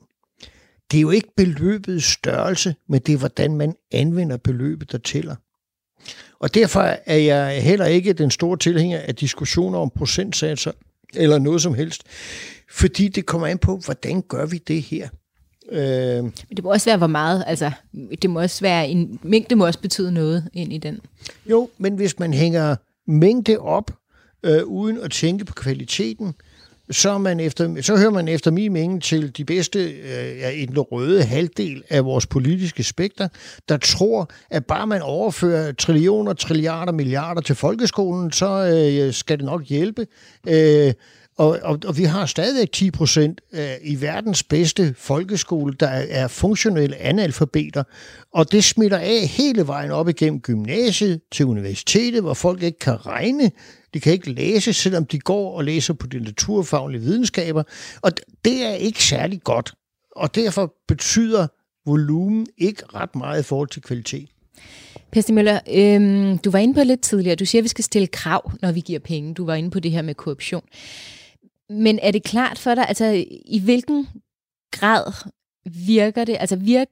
det 0.90 0.96
er 0.96 1.00
jo 1.00 1.10
ikke 1.10 1.28
beløbets 1.36 2.04
størrelse, 2.04 2.74
men 2.88 3.00
det 3.00 3.12
er, 3.12 3.18
hvordan 3.18 3.56
man 3.56 3.74
anvender 3.92 4.36
beløbet, 4.36 4.92
der 4.92 4.98
tæller. 4.98 5.36
Og 6.40 6.54
derfor 6.54 6.80
er 7.06 7.16
jeg 7.16 7.62
heller 7.62 7.86
ikke 7.86 8.12
den 8.12 8.30
store 8.30 8.56
tilhænger 8.56 8.98
af 8.98 9.14
diskussioner 9.14 9.78
om 9.78 9.90
procentsatser 9.90 10.72
eller 11.14 11.38
noget 11.38 11.62
som 11.62 11.74
helst, 11.74 12.02
fordi 12.70 13.08
det 13.08 13.26
kommer 13.26 13.46
an 13.46 13.58
på, 13.58 13.76
hvordan 13.84 14.22
gør 14.22 14.46
vi 14.46 14.58
det 14.58 14.82
her. 14.82 15.08
Øh, 15.72 16.22
Men 16.22 16.32
det 16.56 16.64
må 16.64 16.70
også 16.70 16.90
være, 16.90 16.96
hvor 16.96 17.06
meget, 17.06 17.44
altså, 17.46 17.70
det 18.22 18.30
må 18.30 18.40
også 18.40 18.60
være, 18.60 18.88
en 18.88 19.18
mængde 19.22 19.54
må 19.54 19.66
også 19.66 19.80
betyde 19.80 20.12
noget 20.12 20.48
ind 20.52 20.72
i 20.72 20.78
den. 20.78 21.00
Jo, 21.50 21.70
men 21.78 21.94
hvis 21.94 22.18
man 22.18 22.34
hænger 22.34 22.76
mængde 23.06 23.58
op, 23.58 23.90
øh, 24.42 24.64
uden 24.64 25.00
at 25.00 25.10
tænke 25.10 25.44
på 25.44 25.54
kvaliteten, 25.54 26.34
så, 26.90 27.10
er 27.10 27.18
man 27.18 27.40
efter, 27.40 27.82
så 27.82 27.96
hører 27.96 28.10
man 28.10 28.28
efter 28.28 28.50
min 28.50 28.72
mening 28.72 29.02
til 29.02 29.36
de 29.36 29.44
bedste 29.44 29.78
øh, 29.78 30.38
ja, 30.38 30.50
i 30.50 30.66
den 30.66 30.78
røde 30.78 31.24
halvdel 31.24 31.82
af 31.90 32.04
vores 32.04 32.26
politiske 32.26 32.84
spekter, 32.84 33.28
der 33.68 33.76
tror, 33.76 34.30
at 34.50 34.66
bare 34.66 34.86
man 34.86 35.02
overfører 35.02 35.72
trillioner, 35.72 36.32
trilliarder, 36.32 36.92
milliarder 36.92 37.40
til 37.40 37.54
folkeskolen, 37.54 38.32
så 38.32 38.46
øh, 38.46 39.12
skal 39.12 39.38
det 39.38 39.46
nok 39.46 39.62
hjælpe. 39.64 40.06
Øh, 40.48 40.92
og, 41.38 41.58
og, 41.62 41.78
og 41.86 41.98
vi 41.98 42.04
har 42.04 42.26
stadigvæk 42.26 42.72
10 42.72 42.90
procent 42.90 43.40
øh, 43.52 43.70
i 43.82 44.00
verdens 44.00 44.42
bedste 44.42 44.94
folkeskole, 44.98 45.74
der 45.80 45.88
er 45.88 46.28
funktionelle 46.28 46.96
analfabeter. 46.96 47.82
Og 48.34 48.52
det 48.52 48.64
smitter 48.64 48.98
af 48.98 49.26
hele 49.26 49.66
vejen 49.66 49.90
op 49.90 50.08
igennem 50.08 50.40
gymnasiet 50.40 51.20
til 51.32 51.46
universitetet, 51.46 52.22
hvor 52.22 52.34
folk 52.34 52.62
ikke 52.62 52.78
kan 52.78 53.06
regne, 53.06 53.50
de 53.94 54.00
kan 54.00 54.12
ikke 54.12 54.30
læse, 54.30 54.72
selvom 54.72 55.06
de 55.06 55.18
går 55.18 55.56
og 55.56 55.64
læser 55.64 55.94
på 55.94 56.06
de 56.06 56.20
naturfaglige 56.20 57.00
videnskaber. 57.00 57.62
Og 58.02 58.12
det 58.44 58.62
er 58.62 58.72
ikke 58.72 59.04
særlig 59.04 59.42
godt. 59.44 59.72
Og 60.16 60.34
derfor 60.34 60.74
betyder 60.88 61.46
volumen 61.86 62.46
ikke 62.58 62.82
ret 62.94 63.16
meget 63.16 63.40
i 63.40 63.44
forhold 63.44 63.68
til 63.68 63.82
kvalitet. 63.82 64.28
Per 65.12 65.32
Møller, 65.32 65.60
øhm, 65.74 66.38
du 66.38 66.50
var 66.50 66.58
inde 66.58 66.74
på 66.74 66.82
lidt 66.82 67.00
tidligere. 67.00 67.36
Du 67.36 67.44
siger, 67.44 67.60
at 67.60 67.64
vi 67.64 67.68
skal 67.68 67.84
stille 67.84 68.06
krav, 68.06 68.52
når 68.62 68.72
vi 68.72 68.80
giver 68.80 69.00
penge. 69.00 69.34
Du 69.34 69.44
var 69.44 69.54
inde 69.54 69.70
på 69.70 69.80
det 69.80 69.90
her 69.90 70.02
med 70.02 70.14
korruption. 70.14 70.62
Men 71.70 71.98
er 72.02 72.10
det 72.10 72.22
klart 72.22 72.58
for 72.58 72.74
dig, 72.74 72.88
altså 72.88 73.24
i 73.46 73.60
hvilken 73.64 74.08
grad 74.72 75.12
virker 75.86 76.24
det? 76.24 76.36
Altså 76.40 76.56
virk, 76.56 76.86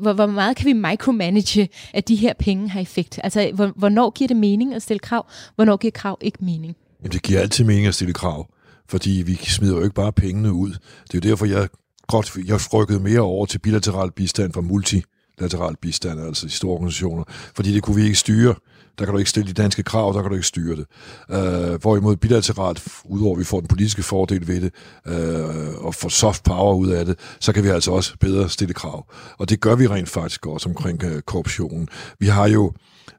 hvor, 0.00 0.12
hvor 0.12 0.26
meget 0.26 0.56
kan 0.56 0.66
vi 0.66 0.72
micromanage, 0.72 1.68
at 1.94 2.08
de 2.08 2.16
her 2.16 2.32
penge 2.38 2.68
har 2.68 2.80
effekt? 2.80 3.20
Altså 3.24 3.50
hvor, 3.54 3.72
hvornår 3.76 4.10
giver 4.10 4.28
det 4.28 4.36
mening 4.36 4.74
at 4.74 4.82
stille 4.82 4.98
krav? 4.98 5.26
Hvornår 5.54 5.76
giver 5.76 5.90
krav 5.90 6.18
ikke 6.20 6.44
mening? 6.44 6.76
Jamen, 7.00 7.12
det 7.12 7.22
giver 7.22 7.40
altid 7.40 7.64
mening 7.64 7.86
at 7.86 7.94
stille 7.94 8.14
krav, 8.14 8.46
fordi 8.88 9.22
vi 9.26 9.34
smider 9.34 9.76
jo 9.76 9.82
ikke 9.82 9.94
bare 9.94 10.12
pengene 10.12 10.52
ud. 10.52 10.70
Det 11.12 11.14
er 11.14 11.28
jo 11.28 11.30
derfor, 11.30 11.46
jeg 11.46 11.68
godt, 12.06 12.36
jeg 12.46 12.74
rykkede 12.74 13.00
mere 13.00 13.20
over 13.20 13.46
til 13.46 13.58
bilateral 13.58 14.12
bistand 14.12 14.52
fra 14.52 14.60
multilateral 14.60 15.76
bistand, 15.82 16.20
altså 16.20 16.46
i 16.46 16.50
store 16.50 16.72
organisationer, 16.72 17.24
fordi 17.28 17.74
det 17.74 17.82
kunne 17.82 17.96
vi 17.96 18.02
ikke 18.02 18.18
styre. 18.18 18.54
Der 18.98 19.04
kan 19.04 19.12
du 19.12 19.18
ikke 19.18 19.30
stille 19.30 19.48
de 19.48 19.62
danske 19.62 19.82
krav, 19.82 20.12
der 20.14 20.22
kan 20.22 20.30
du 20.30 20.34
ikke 20.34 20.46
styre 20.46 20.76
det. 20.76 20.86
Øh, 21.30 21.80
hvorimod 21.80 22.16
bilateralt, 22.16 22.88
udover 23.04 23.34
at 23.34 23.38
vi 23.38 23.44
får 23.44 23.60
den 23.60 23.68
politiske 23.68 24.02
fordel 24.02 24.48
ved 24.48 24.60
det, 24.60 24.72
øh, 25.06 25.84
og 25.84 25.94
får 25.94 26.08
soft 26.08 26.44
power 26.44 26.74
ud 26.74 26.88
af 26.88 27.04
det, 27.04 27.18
så 27.40 27.52
kan 27.52 27.64
vi 27.64 27.68
altså 27.68 27.90
også 27.90 28.14
bedre 28.20 28.48
stille 28.48 28.74
krav. 28.74 29.12
Og 29.38 29.50
det 29.50 29.60
gør 29.60 29.74
vi 29.74 29.86
rent 29.86 30.08
faktisk 30.08 30.46
også 30.46 30.68
omkring 30.68 31.04
øh, 31.04 31.22
korruptionen. 31.22 31.88
Vi 32.18 32.26
har 32.26 32.48
jo 32.48 32.72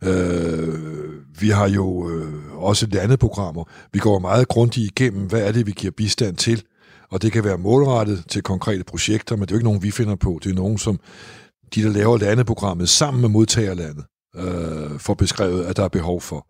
Øh, 0.03 0.73
vi 1.39 1.49
har 1.49 1.69
jo 1.69 2.09
øh, 2.09 2.55
også 2.55 2.87
landeprogrammer. 2.91 3.63
Vi 3.93 3.99
går 3.99 4.19
meget 4.19 4.47
grundigt 4.47 4.91
igennem, 4.91 5.27
hvad 5.27 5.41
er 5.41 5.51
det, 5.51 5.65
vi 5.67 5.71
giver 5.71 5.91
bistand 5.97 6.35
til. 6.35 6.63
Og 7.11 7.21
det 7.21 7.31
kan 7.31 7.43
være 7.43 7.57
målrettet 7.57 8.23
til 8.27 8.41
konkrete 8.41 8.83
projekter, 8.83 9.35
men 9.35 9.41
det 9.41 9.51
er 9.51 9.55
jo 9.55 9.57
ikke 9.57 9.67
nogen, 9.67 9.83
vi 9.83 9.91
finder 9.91 10.15
på. 10.15 10.39
Det 10.43 10.51
er 10.51 10.55
nogen, 10.55 10.77
som 10.77 10.99
de, 11.75 11.83
der 11.83 11.89
laver 11.89 12.17
landeprogrammet 12.17 12.89
sammen 12.89 13.21
med 13.21 13.29
modtagerlandet, 13.29 14.05
øh, 14.37 14.99
får 14.99 15.13
beskrevet, 15.13 15.65
at 15.65 15.77
der 15.77 15.83
er 15.83 15.87
behov 15.87 16.21
for. 16.21 16.47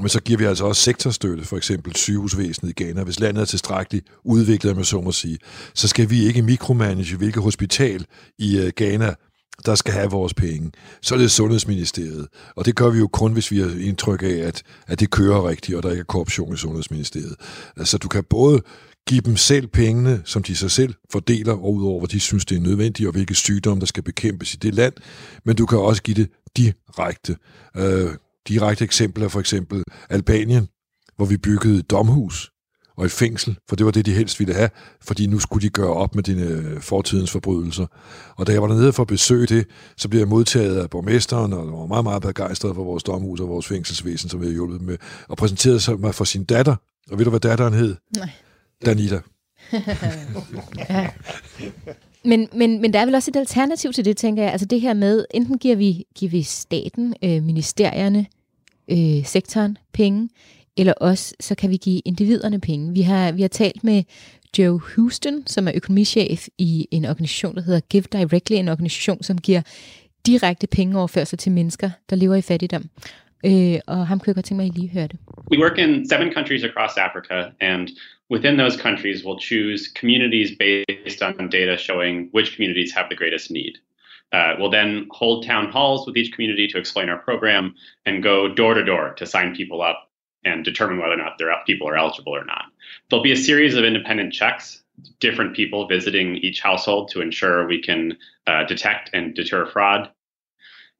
Men 0.00 0.08
så 0.08 0.20
giver 0.20 0.38
vi 0.38 0.44
altså 0.44 0.64
også 0.64 0.82
sektorstøtte, 0.82 1.44
for 1.44 1.56
eksempel 1.56 1.96
sygehusvæsenet 1.96 2.70
i 2.70 2.84
Ghana. 2.84 3.02
Hvis 3.02 3.20
landet 3.20 3.40
er 3.40 3.44
tilstrækkeligt 3.44 4.06
udviklet, 4.24 4.76
med 4.76 4.84
så 4.84 5.00
må 5.00 5.12
sige, 5.12 5.38
så 5.74 5.88
skal 5.88 6.10
vi 6.10 6.26
ikke 6.26 6.42
mikromanage, 6.42 7.16
hvilket 7.16 7.42
hospital 7.42 8.06
i 8.38 8.58
øh, 8.58 8.72
Ghana 8.76 9.14
der 9.66 9.74
skal 9.74 9.94
have 9.94 10.10
vores 10.10 10.34
penge. 10.34 10.72
Så 11.02 11.14
er 11.14 11.18
det 11.18 11.30
Sundhedsministeriet. 11.30 12.28
Og 12.56 12.66
det 12.66 12.76
gør 12.76 12.90
vi 12.90 12.98
jo 12.98 13.06
kun, 13.06 13.32
hvis 13.32 13.50
vi 13.50 13.58
har 13.58 13.70
indtryk 13.80 14.22
af, 14.22 14.26
at, 14.28 14.62
at 14.86 15.00
det 15.00 15.10
kører 15.10 15.48
rigtigt, 15.48 15.76
og 15.76 15.82
der 15.82 15.90
ikke 15.90 16.00
er 16.00 16.04
korruption 16.04 16.54
i 16.54 16.56
Sundhedsministeriet. 16.56 17.34
Altså, 17.76 17.98
du 17.98 18.08
kan 18.08 18.24
både 18.24 18.62
give 19.08 19.20
dem 19.20 19.36
selv 19.36 19.66
pengene, 19.66 20.22
som 20.24 20.42
de 20.42 20.56
sig 20.56 20.70
selv 20.70 20.94
fordeler, 21.12 21.52
og 21.52 21.74
udover, 21.74 22.00
hvad 22.00 22.08
de 22.08 22.20
synes, 22.20 22.44
det 22.44 22.56
er 22.56 22.60
nødvendigt, 22.60 23.06
og 23.06 23.12
hvilke 23.12 23.34
sygdomme, 23.34 23.80
der 23.80 23.86
skal 23.86 24.02
bekæmpes 24.02 24.54
i 24.54 24.56
det 24.56 24.74
land, 24.74 24.92
men 25.44 25.56
du 25.56 25.66
kan 25.66 25.78
også 25.78 26.02
give 26.02 26.14
det 26.14 26.28
direkte. 26.56 27.36
Øh, 27.76 28.10
direkte 28.48 28.84
eksempler 28.84 29.24
er 29.24 29.28
for 29.28 29.40
eksempel 29.40 29.84
Albanien, 30.10 30.68
hvor 31.16 31.26
vi 31.26 31.36
byggede 31.36 31.78
et 31.78 31.90
domhus 31.90 32.50
og 32.96 33.04
et 33.04 33.12
fængsel, 33.12 33.58
for 33.68 33.76
det 33.76 33.86
var 33.86 33.92
det, 33.92 34.06
de 34.06 34.14
helst 34.14 34.38
ville 34.38 34.54
have, 34.54 34.70
fordi 35.02 35.26
nu 35.26 35.38
skulle 35.38 35.62
de 35.62 35.70
gøre 35.70 35.92
op 35.92 36.14
med 36.14 36.22
dine 36.22 36.42
øh, 36.42 36.80
fortidens 36.80 37.30
forbrydelser. 37.30 37.86
Og 38.36 38.46
da 38.46 38.52
jeg 38.52 38.62
var 38.62 38.68
dernede 38.68 38.92
for 38.92 39.02
at 39.02 39.06
besøge 39.06 39.46
det, 39.46 39.66
så 39.96 40.08
blev 40.08 40.20
jeg 40.20 40.28
modtaget 40.28 40.76
af 40.76 40.90
borgmesteren, 40.90 41.52
og 41.52 41.72
var 41.72 41.86
meget, 41.86 42.04
meget 42.04 42.22
begejstret 42.22 42.74
for 42.74 42.84
vores 42.84 43.02
domhus 43.02 43.40
og 43.40 43.48
vores 43.48 43.66
fængselsvæsen, 43.66 44.30
som 44.30 44.40
vi 44.40 44.44
havde 44.44 44.54
hjulpet 44.54 44.82
med, 44.82 44.96
og 45.28 45.36
præsenterede 45.36 45.96
mig 45.96 46.14
for 46.14 46.24
sin 46.24 46.44
datter. 46.44 46.76
Og 47.10 47.18
ved 47.18 47.24
du, 47.24 47.30
hvad 47.30 47.40
datteren 47.40 47.74
hed? 47.74 47.96
Nej. 48.16 48.30
Danita. 48.86 49.18
ja. 50.90 51.10
Men, 52.24 52.48
men, 52.52 52.80
men 52.80 52.92
der 52.92 52.98
er 52.98 53.04
vel 53.04 53.14
også 53.14 53.30
et 53.30 53.36
alternativ 53.36 53.92
til 53.92 54.04
det, 54.04 54.16
tænker 54.16 54.42
jeg. 54.42 54.52
Altså 54.52 54.66
det 54.66 54.80
her 54.80 54.94
med, 54.94 55.24
enten 55.34 55.58
giver 55.58 55.76
vi, 55.76 56.04
giver 56.14 56.30
vi 56.30 56.42
staten, 56.42 57.14
øh, 57.24 57.42
ministerierne, 57.42 58.26
øh, 58.90 59.24
sektoren 59.24 59.78
penge, 59.92 60.28
eller 60.76 60.92
også 60.92 61.34
så 61.40 61.54
kan 61.54 61.70
vi 61.70 61.76
give 61.76 62.00
individerne 62.04 62.60
penge. 62.60 62.92
Vi 62.92 63.00
har, 63.00 63.32
vi 63.32 63.42
har 63.42 63.48
talt 63.48 63.84
med 63.84 64.02
Joe 64.58 64.80
Houston, 64.80 65.46
som 65.46 65.68
er 65.68 65.72
økonomichef 65.74 66.46
i 66.58 66.88
en 66.90 67.04
organisation, 67.04 67.54
der 67.54 67.62
hedder 67.62 67.80
Give 67.80 68.02
Directly, 68.02 68.56
en 68.56 68.68
organisation, 68.68 69.22
som 69.22 69.38
giver 69.38 69.62
direkte 70.26 70.66
pengeoverførsel 70.66 71.38
til 71.38 71.52
mennesker, 71.52 71.90
der 72.10 72.16
lever 72.16 72.34
i 72.34 72.42
fattigdom. 72.42 72.84
Øh, 73.46 73.78
og 73.86 74.06
ham 74.06 74.18
kunne 74.18 74.28
jeg 74.28 74.34
godt 74.34 74.44
tænke 74.44 74.62
mig, 74.62 74.66
at 74.66 74.76
I 74.76 74.80
lige 74.80 74.90
høre 74.90 75.06
det. 75.06 75.18
We 75.50 75.58
work 75.58 75.78
in 75.78 76.08
seven 76.08 76.32
countries 76.34 76.64
across 76.64 76.96
Africa, 76.96 77.50
and 77.60 77.88
within 78.30 78.56
those 78.56 78.76
countries 78.76 79.22
we'll 79.22 79.38
choose 79.38 79.88
communities 79.88 80.56
based 80.56 81.22
on 81.22 81.48
data 81.50 81.76
showing 81.76 82.28
which 82.30 82.54
communities 82.54 82.94
have 82.94 83.10
the 83.10 83.14
greatest 83.14 83.50
need. 83.50 83.76
Uh, 84.32 84.54
we'll 84.58 84.70
then 84.70 85.08
hold 85.10 85.44
town 85.44 85.70
halls 85.70 86.06
with 86.06 86.16
each 86.16 86.32
community 86.32 86.68
to 86.68 86.78
explain 86.78 87.08
our 87.10 87.18
program 87.18 87.74
and 88.06 88.22
go 88.22 88.48
door 88.48 88.74
to 88.74 88.84
door 88.84 89.12
to 89.14 89.26
sign 89.26 89.54
people 89.54 89.82
up 89.82 90.08
and 90.44 90.64
determine 90.64 90.98
whether 90.98 91.12
or 91.12 91.16
not 91.16 91.36
their 91.36 91.52
people 91.66 91.88
are 91.88 91.96
eligible 91.96 92.34
or 92.34 92.44
not. 92.44 92.66
There'll 93.10 93.22
be 93.22 93.32
a 93.32 93.36
series 93.36 93.74
of 93.74 93.84
independent 93.84 94.32
checks, 94.32 94.82
different 95.18 95.54
people 95.54 95.88
visiting 95.88 96.36
each 96.36 96.60
household 96.60 97.10
to 97.10 97.20
ensure 97.20 97.66
we 97.66 97.82
can 97.82 98.16
uh, 98.46 98.64
detect 98.64 99.10
and 99.12 99.34
deter 99.34 99.66
fraud. 99.66 100.10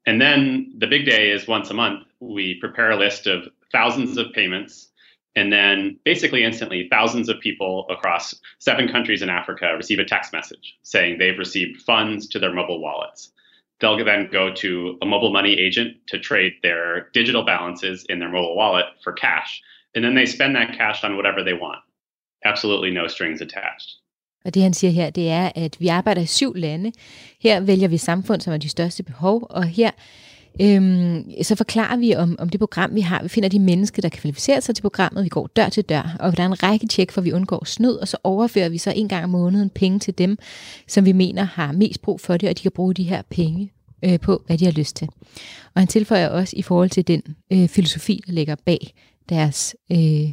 And 0.05 0.19
then 0.19 0.73
the 0.77 0.87
big 0.87 1.05
day 1.05 1.31
is 1.31 1.47
once 1.47 1.69
a 1.69 1.73
month, 1.73 2.05
we 2.19 2.55
prepare 2.59 2.91
a 2.91 2.97
list 2.97 3.27
of 3.27 3.47
thousands 3.71 4.17
of 4.17 4.33
payments. 4.33 4.90
And 5.35 5.51
then 5.51 5.97
basically 6.03 6.43
instantly, 6.43 6.87
thousands 6.89 7.29
of 7.29 7.39
people 7.39 7.85
across 7.89 8.35
seven 8.59 8.87
countries 8.89 9.21
in 9.21 9.29
Africa 9.29 9.73
receive 9.77 9.99
a 9.99 10.05
text 10.05 10.33
message 10.33 10.77
saying 10.83 11.17
they've 11.17 11.37
received 11.37 11.81
funds 11.81 12.27
to 12.29 12.39
their 12.39 12.53
mobile 12.53 12.81
wallets. 12.81 13.31
They'll 13.79 14.03
then 14.03 14.29
go 14.31 14.53
to 14.53 14.97
a 15.01 15.05
mobile 15.05 15.31
money 15.31 15.53
agent 15.53 15.97
to 16.07 16.19
trade 16.19 16.53
their 16.61 17.09
digital 17.13 17.43
balances 17.45 18.05
in 18.09 18.19
their 18.19 18.29
mobile 18.29 18.55
wallet 18.55 18.85
for 19.03 19.13
cash. 19.13 19.61
And 19.95 20.03
then 20.03 20.15
they 20.15 20.25
spend 20.25 20.55
that 20.55 20.77
cash 20.77 21.03
on 21.03 21.15
whatever 21.15 21.43
they 21.43 21.53
want. 21.53 21.79
Absolutely 22.43 22.91
no 22.91 23.07
strings 23.07 23.41
attached. 23.41 23.97
Og 24.45 24.53
det 24.53 24.63
han 24.63 24.73
siger 24.73 24.91
her, 24.91 25.09
det 25.09 25.29
er, 25.29 25.51
at 25.55 25.77
vi 25.79 25.87
arbejder 25.87 26.21
i 26.21 26.25
syv 26.25 26.53
lande. 26.53 26.91
Her 27.41 27.59
vælger 27.59 27.87
vi 27.87 27.97
samfund, 27.97 28.41
som 28.41 28.53
er 28.53 28.57
de 28.57 28.69
største 28.69 29.03
behov, 29.03 29.47
og 29.49 29.63
her 29.65 29.91
øhm, 30.61 31.31
så 31.43 31.55
forklarer 31.55 31.97
vi 31.97 32.15
om, 32.15 32.35
om 32.39 32.49
det 32.49 32.59
program, 32.59 32.95
vi 32.95 33.01
har. 33.01 33.23
Vi 33.23 33.29
finder 33.29 33.49
de 33.49 33.59
mennesker, 33.59 34.01
der 34.01 34.09
kan 34.09 34.19
kvalificere 34.19 34.61
sig 34.61 34.75
til 34.75 34.81
programmet. 34.81 35.23
Vi 35.23 35.29
går 35.29 35.47
dør 35.55 35.69
til 35.69 35.83
dør, 35.83 36.15
og 36.19 36.37
der 36.37 36.43
er 36.43 36.47
en 36.47 36.63
række 36.63 36.87
tjek, 36.87 37.11
for 37.11 37.21
vi 37.21 37.33
undgår 37.33 37.65
snyd, 37.65 37.93
og 37.93 38.07
så 38.07 38.17
overfører 38.23 38.69
vi 38.69 38.77
så 38.77 38.93
en 38.95 39.07
gang 39.07 39.23
om 39.23 39.29
måneden 39.29 39.69
penge 39.69 39.99
til 39.99 40.17
dem, 40.17 40.37
som 40.87 41.05
vi 41.05 41.11
mener 41.11 41.43
har 41.43 41.71
mest 41.71 42.01
brug 42.01 42.21
for 42.21 42.37
det, 42.37 42.49
og 42.49 42.57
de 42.57 42.61
kan 42.61 42.71
bruge 42.71 42.93
de 42.93 43.03
her 43.03 43.21
penge 43.29 43.71
øh, 44.05 44.19
på, 44.19 44.43
hvad 44.45 44.57
de 44.57 44.65
har 44.65 44.71
lyst 44.71 44.95
til. 44.95 45.09
Og 45.73 45.81
han 45.81 45.87
tilføjer 45.87 46.29
også 46.29 46.55
i 46.57 46.61
forhold 46.61 46.89
til 46.89 47.07
den 47.07 47.21
øh, 47.53 47.67
filosofi, 47.67 48.21
der 48.27 48.33
ligger 48.33 48.55
bag 48.65 48.93
deres, 49.29 49.75
øh, 49.91 50.31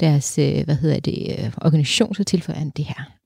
deres 0.00 0.38
øh, 0.38 0.64
hvad 0.64 0.76
hedder 0.76 1.00
det, 1.00 1.36
øh, 1.38 1.52
organisation, 1.62 2.14
så 2.14 2.24
tilføjer 2.24 2.58
han 2.58 2.70
det 2.70 2.84
her. 2.84 3.19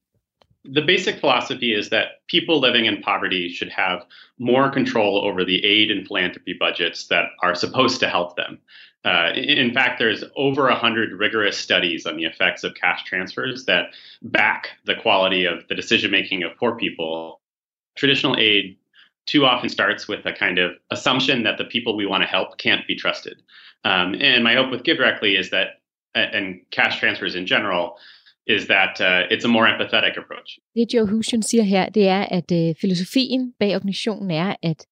The 0.64 0.82
basic 0.82 1.20
philosophy 1.20 1.74
is 1.74 1.90
that 1.90 2.26
people 2.26 2.58
living 2.58 2.86
in 2.86 3.02
poverty 3.02 3.50
should 3.50 3.68
have 3.68 4.04
more 4.38 4.70
control 4.70 5.22
over 5.24 5.44
the 5.44 5.64
aid 5.64 5.90
and 5.90 6.06
philanthropy 6.06 6.54
budgets 6.58 7.06
that 7.08 7.26
are 7.42 7.54
supposed 7.54 8.00
to 8.00 8.08
help 8.08 8.36
them. 8.36 8.58
Uh, 9.04 9.32
in 9.34 9.74
fact, 9.74 9.98
there's 9.98 10.24
over 10.34 10.62
100 10.64 11.12
rigorous 11.18 11.58
studies 11.58 12.06
on 12.06 12.16
the 12.16 12.24
effects 12.24 12.64
of 12.64 12.74
cash 12.74 13.04
transfers 13.04 13.66
that 13.66 13.88
back 14.22 14.70
the 14.86 14.94
quality 14.94 15.44
of 15.44 15.68
the 15.68 15.74
decision 15.74 16.10
making 16.10 16.42
of 16.42 16.56
poor 16.56 16.74
people. 16.74 17.40
Traditional 17.96 18.36
aid 18.38 18.78
too 19.26 19.44
often 19.44 19.68
starts 19.68 20.08
with 20.08 20.24
a 20.24 20.32
kind 20.32 20.58
of 20.58 20.72
assumption 20.90 21.42
that 21.42 21.58
the 21.58 21.64
people 21.64 21.96
we 21.96 22.06
want 22.06 22.22
to 22.22 22.26
help 22.26 22.56
can't 22.56 22.86
be 22.86 22.94
trusted. 22.94 23.42
Um, 23.84 24.14
and 24.14 24.42
my 24.42 24.54
hope 24.54 24.70
with 24.70 24.84
Give 24.84 24.96
Directly 24.96 25.36
is 25.36 25.50
that, 25.50 25.80
and 26.14 26.60
cash 26.70 26.98
transfers 26.98 27.34
in 27.34 27.46
general, 27.46 27.98
is 28.46 28.62
that 28.66 29.00
uh, 29.00 29.34
it's 29.34 29.44
a 29.44 29.48
more 29.48 29.66
empathetic 29.74 30.14
approach. 30.22 30.58
Det 30.74 30.94
Joe 30.94 31.06
Huston 31.06 31.42
siger 31.42 31.62
her, 31.62 31.88
det 31.88 32.08
er, 32.08 32.22
at 32.22 32.52
øh, 32.52 32.74
filosofien 32.80 33.52
bag 33.58 33.74
organisationen 33.74 34.30
er, 34.30 34.54
at 34.62 34.86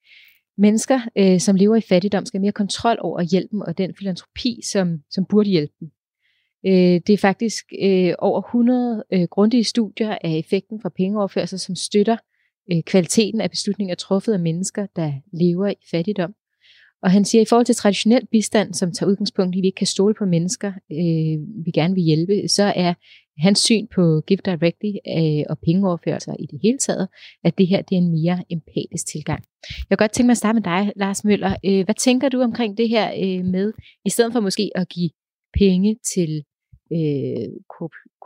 mennesker, 0.58 1.00
øh, 1.18 1.40
som 1.40 1.56
lever 1.56 1.76
i 1.76 1.80
fattigdom, 1.80 2.26
skal 2.26 2.38
have 2.38 2.42
mere 2.42 2.52
kontrol 2.52 2.96
over 3.00 3.22
hjælpen 3.22 3.62
og 3.62 3.78
den 3.78 3.94
filantropi, 3.98 4.60
som, 4.72 4.98
som 5.10 5.24
burde 5.24 5.50
hjælpe 5.50 5.74
dem. 5.80 5.90
Øh, 6.66 7.00
det 7.06 7.10
er 7.10 7.18
faktisk 7.18 7.64
øh, 7.82 8.14
over 8.18 8.40
100 8.42 9.04
øh, 9.12 9.22
grundige 9.30 9.64
studier 9.64 10.18
af 10.24 10.38
effekten 10.38 10.80
fra 10.82 10.88
pengeoverførsel, 10.88 11.58
som 11.58 11.74
støtter 11.74 12.16
øh, 12.72 12.82
kvaliteten 12.82 13.40
af 13.40 13.50
beslutninger 13.50 13.94
truffet 13.94 14.32
af 14.32 14.40
mennesker, 14.40 14.86
der 14.96 15.12
lever 15.32 15.68
i 15.68 15.86
fattigdom. 15.90 16.34
Og 17.02 17.10
han 17.10 17.24
siger, 17.24 17.42
at 17.42 17.46
i 17.46 17.48
forhold 17.48 17.66
til 17.66 17.74
traditionel 17.74 18.26
bistand, 18.26 18.74
som 18.74 18.92
tager 18.92 19.10
udgangspunkt 19.10 19.56
i, 19.56 19.58
at 19.58 19.62
vi 19.62 19.66
ikke 19.66 19.76
kan 19.76 19.86
stole 19.86 20.14
på 20.14 20.24
mennesker, 20.24 20.72
øh, 20.92 21.64
vi 21.64 21.70
gerne 21.74 21.94
vil 21.94 22.02
hjælpe, 22.02 22.48
så 22.48 22.72
er 22.76 22.94
hans 23.38 23.58
syn 23.58 23.86
på 23.94 24.20
Give 24.26 24.38
Directly 24.44 24.92
øh, 25.16 25.44
og 25.50 25.58
pengeoverførsler 25.58 26.34
i 26.38 26.46
det 26.46 26.58
hele 26.62 26.78
taget, 26.78 27.08
at 27.44 27.58
det 27.58 27.66
her 27.66 27.82
det 27.82 27.94
er 27.94 28.00
en 28.00 28.12
mere 28.12 28.44
empatisk 28.50 29.06
tilgang. 29.06 29.44
Jeg 29.78 29.98
kan 29.98 30.04
godt 30.04 30.12
tænke 30.12 30.26
mig 30.26 30.32
at 30.32 30.36
starte 30.36 30.54
med 30.54 30.62
dig, 30.62 30.92
Lars 30.96 31.24
Møller. 31.24 31.56
Øh, 31.64 31.84
hvad 31.84 31.94
tænker 31.94 32.28
du 32.28 32.40
omkring 32.40 32.78
det 32.78 32.88
her 32.88 33.06
øh, 33.10 33.44
med, 33.44 33.72
i 34.04 34.10
stedet 34.10 34.32
for 34.32 34.40
måske 34.40 34.70
at 34.74 34.88
give 34.88 35.10
penge 35.58 35.96
til 36.14 36.44
øh, 36.92 37.48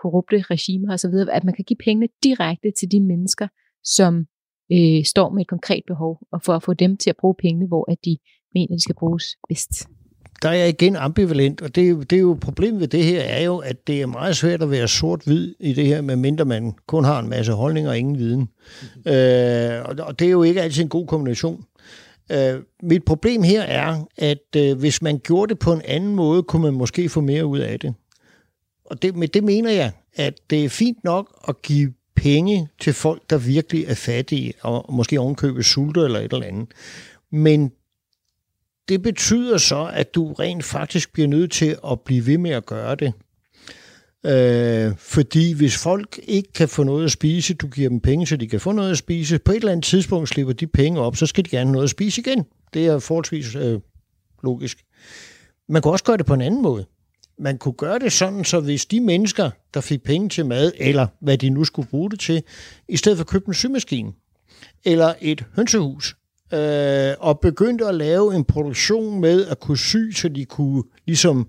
korrupte 0.03 0.39
regimer 0.51 0.93
osv., 0.95 1.15
at 1.33 1.45
man 1.45 1.55
kan 1.55 1.65
give 1.65 1.77
pengene 1.85 2.09
direkte 2.23 2.71
til 2.79 2.91
de 2.93 3.01
mennesker, 3.01 3.49
som 3.85 4.27
øh, 4.73 5.05
står 5.05 5.33
med 5.33 5.41
et 5.41 5.49
konkret 5.49 5.83
behov, 5.87 6.19
og 6.33 6.43
for 6.43 6.53
at 6.53 6.63
få 6.63 6.75
dem 6.75 6.97
til 6.97 7.11
at 7.11 7.17
bruge 7.21 7.35
pengene, 7.39 7.67
hvor 7.67 7.91
at 7.93 7.99
de 8.05 8.19
mener, 8.55 8.77
de 8.77 8.83
skal 8.83 8.95
bruges 8.95 9.25
bedst. 9.49 9.96
Der 10.43 10.49
er 10.49 10.53
jeg 10.55 10.69
igen 10.69 10.97
ambivalent, 10.97 11.63
og 11.63 11.75
det, 11.75 12.11
det 12.11 12.17
er 12.17 12.21
jo 12.21 12.39
problemet 12.41 12.81
ved 12.81 12.89
det 12.89 13.05
her, 13.05 13.21
er 13.21 13.43
jo, 13.43 13.59
at 13.59 13.87
det 13.87 14.03
er 14.03 14.07
meget 14.07 14.37
svært 14.37 14.63
at 14.63 14.71
være 14.71 14.89
sort-hvid 14.89 15.55
i 15.61 15.73
det 15.73 15.87
her, 15.87 16.01
medmindre 16.01 16.45
man 16.45 16.75
kun 16.87 17.05
har 17.05 17.21
en 17.21 17.29
masse 17.29 17.53
holdninger 17.53 17.91
og 17.91 17.99
ingen 17.99 18.19
viden. 18.19 18.41
Mm-hmm. 18.41 19.13
Øh, 19.13 19.85
og 20.07 20.19
det 20.19 20.27
er 20.27 20.31
jo 20.31 20.43
ikke 20.43 20.63
altid 20.63 20.83
en 20.83 20.89
god 20.89 21.07
kombination. 21.07 21.65
Øh, 22.33 22.61
mit 22.83 23.05
problem 23.05 23.43
her 23.43 23.63
er, 23.63 24.05
at 24.17 24.57
øh, 24.57 24.79
hvis 24.79 25.03
man 25.03 25.19
gjorde 25.19 25.51
det 25.51 25.59
på 25.59 25.73
en 25.73 25.83
anden 25.85 26.15
måde, 26.15 26.43
kunne 26.43 26.63
man 26.63 26.75
måske 26.75 27.09
få 27.09 27.21
mere 27.21 27.47
ud 27.47 27.59
af 27.59 27.81
det. 27.81 27.95
Og 28.85 29.03
det, 29.03 29.17
med 29.17 29.29
det 29.29 29.45
mener 29.45 29.71
jeg, 29.71 29.93
at 30.15 30.35
det 30.51 30.65
er 30.65 30.69
fint 30.69 31.05
nok 31.05 31.45
at 31.49 31.63
give 31.63 31.93
penge 32.17 32.69
til 32.81 32.93
folk, 32.93 33.23
der 33.31 33.39
virkelig 33.39 33.85
er 33.85 33.95
fattige, 33.95 34.53
og 34.63 34.95
måske 34.95 35.21
ovenkøbe 35.21 35.63
sulter 35.63 36.05
eller 36.05 36.19
et 36.19 36.33
eller 36.33 36.47
andet. 36.47 36.69
Men 37.33 37.73
det 38.89 39.03
betyder 39.03 39.59
så, 39.59 39.91
at 39.93 40.15
du 40.15 40.33
rent 40.33 40.65
faktisk 40.65 41.13
bliver 41.13 41.29
nødt 41.29 41.53
til 41.53 41.77
at 41.91 42.01
blive 42.01 42.27
ved 42.27 42.39
med 42.39 42.51
at 42.51 42.67
gøre 42.67 42.95
det. 42.95 43.13
Øh, 44.27 44.97
fordi 44.99 45.53
hvis 45.53 45.77
folk 45.77 46.21
ikke 46.23 46.53
kan 46.53 46.69
få 46.69 46.83
noget 46.83 47.05
at 47.05 47.11
spise, 47.11 47.55
du 47.55 47.69
giver 47.69 47.89
dem 47.89 48.01
penge, 48.01 48.27
så 48.27 48.37
de 48.37 48.49
kan 48.49 48.61
få 48.61 48.73
noget 48.73 48.91
at 48.91 48.99
spise, 48.99 49.39
på 49.39 49.53
et 49.53 49.57
eller 49.57 49.73
andet 49.73 49.85
tidspunkt 49.85 50.29
slipper 50.29 50.53
de 50.53 50.67
penge 50.67 51.01
op, 51.01 51.17
så 51.17 51.27
skal 51.27 51.45
de 51.45 51.51
gerne 51.51 51.67
have 51.67 51.73
noget 51.73 51.85
at 51.85 51.91
spise 51.91 52.21
igen. 52.21 52.45
Det 52.75 52.87
er 52.87 52.99
forholdsvis 52.99 53.55
øh, 53.55 53.81
logisk. 54.43 54.85
Man 55.69 55.83
kan 55.83 55.93
også 55.93 56.05
gøre 56.05 56.17
det 56.17 56.27
på 56.27 56.35
en 56.35 56.41
anden 56.41 56.63
måde 56.63 56.87
man 57.39 57.59
kunne 57.59 57.75
gøre 57.75 57.99
det 57.99 58.13
sådan, 58.13 58.45
så 58.45 58.61
hvis 58.61 58.87
de 58.87 59.01
mennesker, 59.01 59.51
der 59.75 59.81
fik 59.81 60.03
penge 60.03 60.29
til 60.29 60.47
mad, 60.47 60.73
eller 60.77 61.07
hvad 61.21 61.39
de 61.39 61.51
nu 61.51 61.65
skulle 61.65 61.89
bruge 61.89 62.11
det 62.11 62.21
til, 62.21 62.43
i 62.89 62.97
stedet 62.97 63.19
for 63.19 63.25
at 63.25 63.29
købe 63.29 63.49
en 63.49 63.55
symaskine, 63.55 64.13
eller 64.85 65.15
et 65.21 65.45
hønsehus, 65.55 66.17
øh, 66.55 67.15
og 67.19 67.41
begyndte 67.41 67.87
at 67.87 67.95
lave 67.95 68.35
en 68.35 68.45
produktion 68.45 69.21
med 69.21 69.47
at 69.47 69.61
kunne 69.61 69.79
sy, 69.79 69.97
så 70.15 70.29
de 70.29 70.45
kunne 70.45 70.83
ligesom 71.07 71.47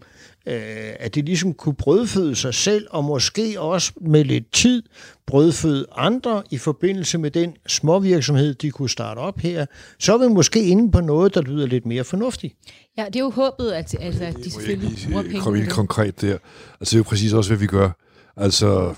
øh, 0.47 0.93
at 0.99 1.15
de 1.15 1.21
ligesom 1.21 1.53
kunne 1.53 1.75
brødføde 1.75 2.35
sig 2.35 2.53
selv, 2.53 2.87
og 2.89 3.03
måske 3.03 3.61
også 3.61 3.91
med 4.01 4.23
lidt 4.23 4.51
tid 4.53 4.83
brødføde 5.27 5.85
andre 5.95 6.43
i 6.51 6.57
forbindelse 6.57 7.17
med 7.17 7.31
den 7.31 7.55
småvirksomhed, 7.67 8.53
de 8.53 8.71
kunne 8.71 8.89
starte 8.89 9.19
op 9.19 9.39
her, 9.39 9.65
så 9.99 10.13
er 10.13 10.17
vi 10.17 10.33
måske 10.33 10.63
inde 10.63 10.91
på 10.91 11.01
noget, 11.01 11.35
der 11.35 11.41
lyder 11.41 11.67
lidt 11.67 11.85
mere 11.85 12.03
fornuftigt. 12.03 12.55
Ja, 12.97 13.05
det 13.05 13.15
er 13.15 13.19
jo 13.19 13.29
håbet, 13.29 13.71
at, 13.71 13.95
altså, 13.99 14.23
at 14.23 14.35
de 14.43 14.51
selvfølgelig 14.51 14.97
bruger 15.07 15.23
penge. 15.23 15.41
Kom 15.41 15.55
ind 15.55 15.67
konkret 15.67 16.21
der. 16.21 16.37
Altså, 16.79 16.91
det 16.91 16.93
er 16.93 16.97
jo 16.97 17.03
præcis 17.03 17.33
også, 17.33 17.49
hvad 17.49 17.57
vi 17.57 17.67
gør. 17.67 17.89
Altså, 18.37 18.95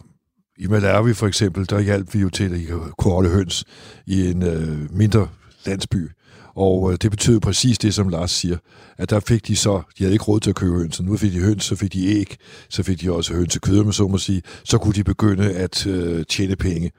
i 0.58 0.68
Malawi 0.68 1.14
for 1.14 1.28
eksempel, 1.28 1.70
der 1.70 1.80
hjalp 1.80 2.14
vi 2.14 2.20
jo 2.20 2.30
til, 2.30 2.54
at 2.54 2.60
I 2.60 2.66
kunne 2.97 3.14
holde 3.14 3.30
høns 3.30 3.66
i 4.08 4.30
en 4.30 4.43
øh, 4.43 4.93
mindre 4.93 5.28
landsby. 5.70 6.10
Og 6.56 6.92
øh, 6.92 6.98
det 7.02 7.12
betyder 7.12 7.40
præcis 7.40 7.78
det, 7.78 7.94
som 7.94 8.10
Lars 8.10 8.32
siger, 8.32 8.58
at 8.98 9.10
der 9.10 9.20
fik 9.20 9.48
de 9.48 9.56
så, 9.56 9.82
de 9.98 10.04
havde 10.04 10.14
ikke 10.14 10.26
råd 10.26 10.40
til 10.40 10.50
at 10.50 10.56
købe 10.56 10.76
høns, 10.78 10.96
så 10.96 11.04
nu 11.04 11.18
fik 11.18 11.34
de 11.34 11.40
høns, 11.40 11.64
så 11.64 11.76
fik 11.76 11.94
de 11.94 12.08
æg, 12.08 12.38
så 12.70 12.84
fik 12.84 13.02
de 13.02 13.12
også 13.12 13.34
høns 13.34 13.40
hønsekød, 13.40 13.84
med 13.84 13.94
så 13.94 14.08
må 14.08 14.18
sige, 14.18 14.42
så 14.64 14.78
kunne 14.78 14.94
de 14.94 15.04
begynde 15.04 15.52
at 15.54 15.88
øh, 15.88 16.26
tjene 16.26 16.56
penge. 16.56 16.92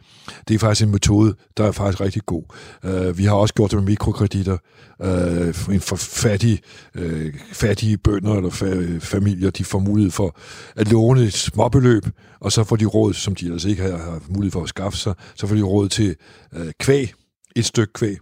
Det 0.49 0.55
er 0.55 0.59
faktisk 0.59 0.87
en 0.87 0.93
metode, 0.93 1.35
der 1.57 1.64
er 1.64 1.73
faktisk 1.73 2.01
rigtig 2.01 2.23
god. 2.27 2.43
Øh, 2.85 3.18
vi 3.18 3.25
har 3.25 3.35
også 3.35 3.55
gjort 3.55 3.71
det 3.71 3.79
med 3.79 3.87
mikrokreditter. 3.87 4.57
Øh, 5.03 5.75
en 5.75 5.81
for 5.81 5.97
fattige, 5.97 6.59
øh, 6.95 7.35
fattige 7.53 7.99
bønder 7.99 8.35
eller 8.35 8.51
fa- 8.51 8.99
familier, 8.99 9.51
de 9.51 9.64
får 9.64 9.79
mulighed 9.79 10.11
for 10.11 10.37
at 10.77 10.91
låne 10.93 11.23
et 11.23 11.33
småbeløb, 11.33 12.07
og 12.41 12.53
så 12.53 12.64
får 12.64 12.77
de 12.77 12.85
råd, 12.85 13.14
som 13.14 13.35
de 13.35 13.45
ellers 13.45 13.64
ikke 13.64 13.83
har, 13.83 13.97
har 13.97 14.23
mulighed 14.29 14.53
for 14.53 14.62
at 14.62 14.68
skaffe 14.68 14.99
sig, 14.99 15.14
så 15.35 15.47
får 15.47 15.55
de 15.55 15.62
råd 15.62 15.89
til 15.89 16.16
øh, 16.55 16.73
kvæg, 16.81 17.12
et 17.57 17.64
stykke 17.64 17.93
kvæg, 17.93 18.16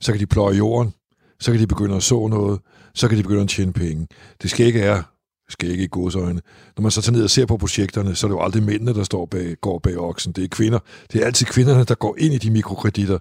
så 0.00 0.12
kan 0.12 0.20
de 0.20 0.26
pløje 0.26 0.56
jorden, 0.56 0.92
så 1.40 1.52
kan 1.52 1.60
de 1.60 1.66
begynde 1.66 1.96
at 1.96 2.02
så 2.02 2.26
noget, 2.26 2.60
så 2.94 3.08
kan 3.08 3.18
de 3.18 3.22
begynde 3.22 3.42
at 3.42 3.48
tjene 3.48 3.72
penge. 3.72 4.06
Det 4.42 4.50
skal 4.50 4.66
ikke 4.66 4.80
er, 4.80 5.02
det 5.46 5.52
skal 5.52 5.70
ikke 5.70 5.84
i 5.84 5.88
godsøjne. 5.90 6.40
Når 6.76 6.82
man 6.82 6.90
så 6.90 7.02
tager 7.02 7.12
ned 7.12 7.24
og 7.24 7.30
ser 7.30 7.46
på 7.46 7.56
projekterne, 7.56 8.14
så 8.14 8.26
er 8.26 8.28
det 8.28 8.36
jo 8.36 8.42
aldrig 8.42 8.62
mændene, 8.62 8.94
der 8.94 9.04
står 9.04 9.26
bag, 9.26 9.56
går 9.60 9.78
bag 9.78 9.98
oksen. 9.98 10.32
Det 10.32 10.44
er 10.44 10.48
kvinder. 10.48 10.78
Det 11.12 11.22
er 11.22 11.26
altid 11.26 11.46
kvinderne, 11.46 11.84
der 11.84 11.94
går 11.94 12.16
ind 12.18 12.34
i 12.34 12.38
de 12.38 12.50
mikrokreditter. 12.50 13.18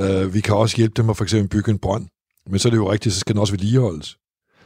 Uh, 0.00 0.34
vi 0.34 0.40
kan 0.40 0.54
også 0.54 0.76
hjælpe 0.76 0.94
dem 0.96 1.10
at 1.10 1.16
for 1.16 1.24
eksempel 1.24 1.48
bygge 1.48 1.70
en 1.70 1.78
brønd. 1.78 2.06
Men 2.50 2.58
så 2.58 2.68
er 2.68 2.70
det 2.70 2.76
jo 2.76 2.92
rigtigt, 2.92 3.14
så 3.14 3.20
skal 3.20 3.34
den 3.34 3.40
også 3.40 3.52
vedligeholdes. 3.52 4.16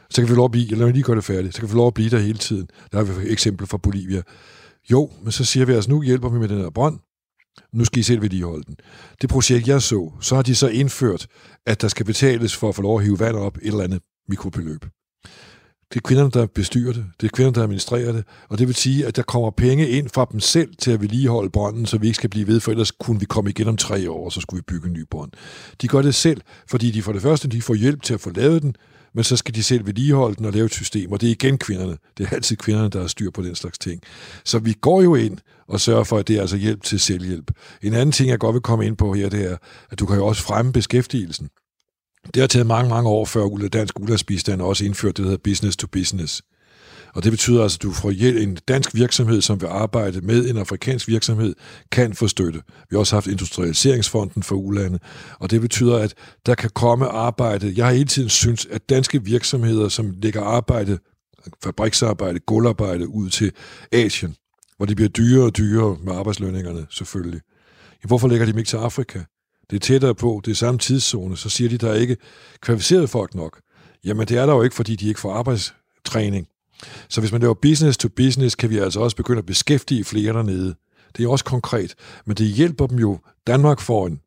Så 0.09 0.21
kan 0.21 0.29
vi 0.29 0.35
lov 0.35 0.45
at 0.45 0.51
blive, 0.51 0.67
lad 0.67 0.85
mig 0.85 0.93
lige 0.93 1.03
gøre 1.03 1.15
det 1.15 1.23
færdigt, 1.23 1.55
så 1.55 1.61
kan 1.61 1.69
vi 1.69 1.75
lov 1.75 1.87
at 1.87 1.93
blive 1.93 2.09
der 2.09 2.19
hele 2.19 2.37
tiden. 2.37 2.67
Der 2.91 2.97
har 2.97 3.03
vi 3.03 3.25
et 3.25 3.31
eksempel 3.31 3.67
fra 3.67 3.77
Bolivia. 3.77 4.21
Jo, 4.91 5.11
men 5.23 5.31
så 5.31 5.45
siger 5.45 5.65
vi 5.65 5.73
altså, 5.73 5.89
nu 5.91 6.01
hjælper 6.01 6.29
vi 6.29 6.39
med 6.39 6.47
den 6.47 6.57
her 6.57 6.69
brønd, 6.69 6.99
nu 7.73 7.85
skal 7.85 7.99
I 7.99 8.03
selv 8.03 8.21
vedligeholde 8.21 8.63
den. 8.63 8.75
Det 9.21 9.29
projekt, 9.29 9.67
jeg 9.67 9.81
så, 9.81 10.11
så 10.21 10.35
har 10.35 10.41
de 10.41 10.55
så 10.55 10.67
indført, 10.67 11.27
at 11.65 11.81
der 11.81 11.87
skal 11.87 12.05
betales 12.05 12.55
for 12.55 12.69
at 12.69 12.75
få 12.75 12.81
lov 12.81 12.97
at 12.97 13.03
hive 13.03 13.19
vand 13.19 13.35
op 13.35 13.57
et 13.57 13.67
eller 13.67 13.83
andet 13.83 14.01
mikrobeløb. 14.29 14.85
Det 15.93 15.95
er 15.95 16.07
kvinderne, 16.07 16.31
der 16.31 16.45
bestyrer 16.45 16.93
det. 16.93 17.05
Det 17.21 17.27
er 17.27 17.31
kvinderne, 17.33 17.55
der 17.55 17.63
administrerer 17.63 18.11
det. 18.11 18.23
Og 18.49 18.59
det 18.59 18.67
vil 18.67 18.75
sige, 18.75 19.05
at 19.05 19.15
der 19.15 19.21
kommer 19.21 19.51
penge 19.51 19.89
ind 19.89 20.09
fra 20.09 20.27
dem 20.31 20.39
selv 20.39 20.75
til 20.79 20.91
at 20.91 21.01
vedligeholde 21.01 21.49
brønden, 21.49 21.85
så 21.85 21.97
vi 21.97 22.07
ikke 22.07 22.15
skal 22.15 22.29
blive 22.29 22.47
ved, 22.47 22.59
for 22.59 22.71
ellers 22.71 22.91
kunne 22.91 23.19
vi 23.19 23.25
komme 23.25 23.49
igen 23.49 23.67
om 23.67 23.77
tre 23.77 24.11
år, 24.11 24.25
og 24.25 24.31
så 24.31 24.41
skulle 24.41 24.59
vi 24.59 24.63
bygge 24.73 24.87
en 24.87 24.93
ny 24.93 25.05
brønd. 25.11 25.31
De 25.81 25.87
gør 25.87 26.01
det 26.01 26.15
selv, 26.15 26.41
fordi 26.69 26.91
de 26.91 27.01
for 27.01 27.13
det 27.13 27.21
første 27.21 27.47
de 27.47 27.61
får 27.61 27.73
hjælp 27.73 28.01
til 28.01 28.13
at 28.13 28.21
få 28.21 28.29
lavet 28.29 28.61
den, 28.61 28.75
men 29.17 29.23
så 29.23 29.37
skal 29.37 29.55
de 29.55 29.63
selv 29.63 29.85
vedligeholde 29.85 30.35
den 30.35 30.45
og 30.45 30.53
lave 30.53 30.65
et 30.65 30.73
system, 30.73 31.11
og 31.11 31.21
det 31.21 31.27
er 31.27 31.31
igen 31.31 31.57
kvinderne. 31.57 31.97
Det 32.17 32.25
er 32.25 32.35
altid 32.35 32.55
kvinderne, 32.55 32.89
der 32.89 32.99
har 32.99 33.07
styr 33.07 33.31
på 33.31 33.41
den 33.41 33.55
slags 33.55 33.77
ting. 33.77 34.01
Så 34.45 34.59
vi 34.59 34.73
går 34.73 35.01
jo 35.01 35.15
ind 35.15 35.37
og 35.67 35.79
sørger 35.79 36.03
for, 36.03 36.17
at 36.17 36.27
det 36.27 36.35
er 36.35 36.41
altså 36.41 36.57
hjælp 36.57 36.83
til 36.83 36.99
selvhjælp. 36.99 37.51
En 37.81 37.93
anden 37.93 38.11
ting, 38.11 38.29
jeg 38.29 38.39
godt 38.39 38.53
vil 38.53 38.61
komme 38.61 38.85
ind 38.85 38.97
på 38.97 39.13
her, 39.13 39.29
det 39.29 39.51
er, 39.51 39.57
at 39.91 39.99
du 39.99 40.05
kan 40.05 40.15
jo 40.15 40.25
også 40.25 40.41
fremme 40.41 40.73
beskæftigelsen. 40.73 41.49
Det 42.33 42.41
har 42.41 42.47
taget 42.47 42.67
mange, 42.67 42.89
mange 42.89 43.09
år 43.09 43.25
før 43.25 43.67
dansk 43.73 43.99
ulandsbistand 43.99 44.61
også 44.61 44.85
indført 44.85 45.17
det, 45.17 45.23
der 45.23 45.29
hedder 45.29 45.43
business 45.43 45.77
to 45.77 45.87
business. 45.87 46.41
Og 47.13 47.23
det 47.23 47.31
betyder 47.31 47.63
altså, 47.63 47.77
at 47.77 47.83
du 47.83 47.91
får 47.91 48.11
hjælp, 48.11 48.37
en 48.37 48.57
dansk 48.67 48.95
virksomhed, 48.95 49.41
som 49.41 49.61
vil 49.61 49.67
arbejde 49.67 50.21
med 50.21 50.49
en 50.49 50.57
afrikansk 50.57 51.07
virksomhed, 51.07 51.55
kan 51.91 52.13
få 52.13 52.27
støtte. 52.27 52.61
Vi 52.67 52.93
har 52.93 52.99
også 52.99 53.15
haft 53.15 53.27
Industrialiseringsfonden 53.27 54.43
for 54.43 54.55
ulande, 54.55 54.99
og 55.39 55.51
det 55.51 55.61
betyder, 55.61 55.97
at 55.97 56.13
der 56.45 56.55
kan 56.55 56.69
komme 56.69 57.05
arbejde. 57.05 57.73
Jeg 57.75 57.85
har 57.85 57.93
hele 57.93 58.05
tiden 58.05 58.29
synes, 58.29 58.65
at 58.65 58.89
danske 58.89 59.23
virksomheder, 59.23 59.89
som 59.89 60.13
lægger 60.21 60.41
arbejde, 60.41 60.97
fabriksarbejde, 61.63 62.39
gulvarbejde 62.39 63.07
ud 63.07 63.29
til 63.29 63.51
Asien, 63.91 64.35
hvor 64.77 64.85
det 64.85 64.95
bliver 64.95 65.09
dyrere 65.09 65.45
og 65.45 65.57
dyrere 65.57 65.97
med 66.03 66.13
arbejdslønningerne 66.13 66.85
selvfølgelig. 66.89 67.41
Hvorfor 68.03 68.27
lægger 68.27 68.45
de 68.45 68.51
dem 68.51 68.59
ikke 68.59 68.69
til 68.69 68.77
Afrika? 68.77 69.19
Det 69.69 69.75
er 69.75 69.79
tættere 69.79 70.15
på, 70.15 70.41
det 70.45 70.51
er 70.51 70.55
samme 70.55 70.79
tidszone, 70.79 71.37
så 71.37 71.49
siger 71.49 71.69
de, 71.69 71.77
der 71.77 71.89
er 71.89 71.95
ikke 71.95 72.17
kvalificeret 72.61 73.09
folk 73.09 73.35
nok. 73.35 73.59
Jamen 74.03 74.27
det 74.27 74.37
er 74.37 74.45
der 74.45 74.53
jo 74.53 74.61
ikke, 74.61 74.75
fordi 74.75 74.95
de 74.95 75.07
ikke 75.07 75.19
får 75.19 75.33
arbejdstræning. 75.33 76.47
Så 77.09 77.21
hvis 77.21 77.31
man 77.31 77.41
laver 77.41 77.53
business 77.53 77.97
to 77.97 78.09
business, 78.15 78.55
kan 78.55 78.69
vi 78.69 78.77
altså 78.77 78.99
også 78.99 79.15
begynde 79.15 79.39
at 79.39 79.45
beskæftige 79.45 80.03
flere 80.03 80.33
dernede. 80.33 80.75
Det 81.17 81.25
er 81.25 81.29
også 81.29 81.45
konkret, 81.45 81.95
men 82.25 82.37
det 82.37 82.47
hjælper 82.47 82.87
dem 82.87 82.99
jo. 82.99 83.19
Danmark 83.47 83.79
får 83.79 84.07
en 84.07 84.19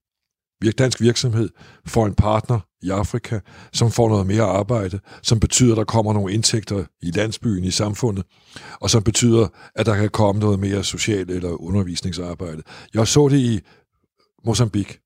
dansk 0.78 1.00
virksomhed, 1.00 1.48
får 1.86 2.06
en 2.06 2.14
partner 2.14 2.60
i 2.82 2.90
Afrika, 2.90 3.38
som 3.72 3.90
får 3.90 4.08
noget 4.08 4.26
mere 4.26 4.42
arbejde, 4.42 5.00
som 5.22 5.40
betyder, 5.40 5.72
at 5.72 5.76
der 5.76 5.84
kommer 5.84 6.12
nogle 6.12 6.34
indtægter 6.34 6.84
i 7.02 7.10
landsbyen, 7.10 7.64
i 7.64 7.70
samfundet, 7.70 8.24
og 8.80 8.90
som 8.90 9.02
betyder, 9.02 9.48
at 9.74 9.86
der 9.86 9.96
kan 9.96 10.08
komme 10.10 10.40
noget 10.40 10.58
mere 10.58 10.84
social 10.84 11.30
eller 11.30 11.62
undervisningsarbejde. 11.62 12.62
Jeg 12.94 13.08
så 13.08 13.28
det 13.28 13.38
i 13.38 13.60
Mozambique. 14.44 14.98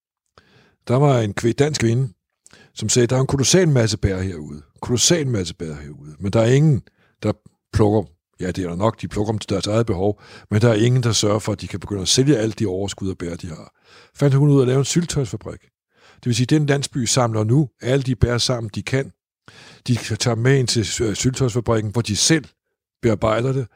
Der 0.88 0.96
var 0.96 1.20
en 1.20 1.32
dansk 1.32 1.80
kvinde, 1.80 2.12
som 2.74 2.88
sagde, 2.88 3.06
der 3.06 3.16
er 3.16 3.20
en 3.20 3.26
kolossal 3.26 3.68
masse 3.68 3.98
bær 3.98 4.20
herude. 4.20 4.62
Kolossal 4.80 5.26
masse 5.26 5.54
bær 5.54 5.74
herude. 5.74 6.14
Men 6.18 6.32
der 6.32 6.40
er 6.40 6.52
ingen, 6.52 6.82
der 7.24 7.32
plukker, 7.72 8.02
ja 8.40 8.46
det 8.46 8.64
er 8.64 8.68
der 8.68 8.76
nok, 8.76 9.00
de 9.00 9.08
plukker 9.08 9.32
dem 9.32 9.38
til 9.38 9.50
deres 9.50 9.66
eget 9.66 9.86
behov, 9.86 10.22
men 10.50 10.60
der 10.60 10.68
er 10.68 10.74
ingen, 10.74 11.02
der 11.02 11.12
sørger 11.12 11.38
for, 11.38 11.52
at 11.52 11.60
de 11.60 11.68
kan 11.68 11.80
begynde 11.80 12.02
at 12.02 12.08
sælge 12.08 12.36
alt 12.36 12.58
de 12.58 12.66
overskud 12.66 13.10
og 13.10 13.18
bær, 13.18 13.34
de 13.34 13.48
har. 13.48 13.72
Fandt 14.14 14.34
hun 14.34 14.48
ud 14.48 14.58
af 14.58 14.62
at 14.62 14.68
lave 14.68 14.78
en 14.78 14.84
syltøjsfabrik. 14.84 15.60
Det 16.14 16.26
vil 16.26 16.34
sige, 16.34 16.44
at 16.44 16.50
den 16.50 16.66
landsby 16.66 17.04
samler 17.04 17.44
nu 17.44 17.68
alle 17.82 18.02
de 18.02 18.16
bær 18.16 18.38
sammen, 18.38 18.70
de 18.74 18.82
kan. 18.82 19.12
De 19.86 19.96
tager 19.96 20.34
med 20.34 20.58
ind 20.58 20.68
til 20.68 21.04
øh, 21.04 21.14
syltøjsfabrikken, 21.14 21.92
hvor 21.92 22.02
de 22.02 22.16
selv 22.16 22.44
bearbejder 23.02 23.52
det, 23.52 23.66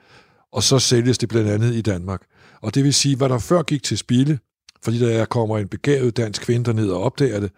og 0.52 0.62
så 0.62 0.78
sælges 0.78 1.18
det 1.18 1.28
blandt 1.28 1.50
andet 1.50 1.74
i 1.74 1.80
Danmark. 1.80 2.22
Og 2.62 2.74
det 2.74 2.84
vil 2.84 2.94
sige, 2.94 3.16
hvad 3.16 3.28
der 3.28 3.38
før 3.38 3.62
gik 3.62 3.82
til 3.82 3.98
spilde, 3.98 4.38
fordi 4.84 4.98
der 4.98 5.24
kommer 5.24 5.58
en 5.58 5.68
begavet 5.68 6.16
dansk 6.16 6.42
kvinde 6.42 6.64
derned 6.64 6.90
og 6.90 7.02
opdager 7.02 7.40
det, 7.40 7.52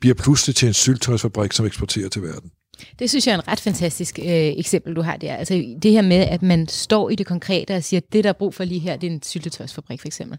bliver 0.00 0.14
pludselig 0.14 0.56
til 0.56 0.68
en 0.68 0.74
syltøjsfabrik, 0.74 1.52
som 1.52 1.66
eksporterer 1.66 2.08
til 2.08 2.22
verden. 2.22 2.50
Det 2.98 3.10
synes 3.10 3.26
jeg 3.26 3.32
er 3.32 3.38
en 3.38 3.48
ret 3.48 3.60
fantastisk 3.60 4.18
øh, 4.18 4.26
eksempel, 4.28 4.96
du 4.96 5.02
har 5.02 5.16
der. 5.16 5.36
Altså 5.36 5.74
det 5.82 5.92
her 5.92 6.02
med, 6.02 6.16
at 6.16 6.42
man 6.42 6.68
står 6.68 7.10
i 7.10 7.14
det 7.14 7.26
konkrete 7.26 7.76
og 7.76 7.84
siger, 7.84 8.00
at 8.00 8.12
det, 8.12 8.24
der 8.24 8.30
er 8.30 8.34
brug 8.34 8.54
for 8.54 8.64
lige 8.64 8.80
her, 8.80 8.96
det 8.96 9.06
er 9.06 9.12
en 9.12 9.22
syltetøjsfabrik 9.22 10.00
for 10.00 10.08
eksempel. 10.08 10.38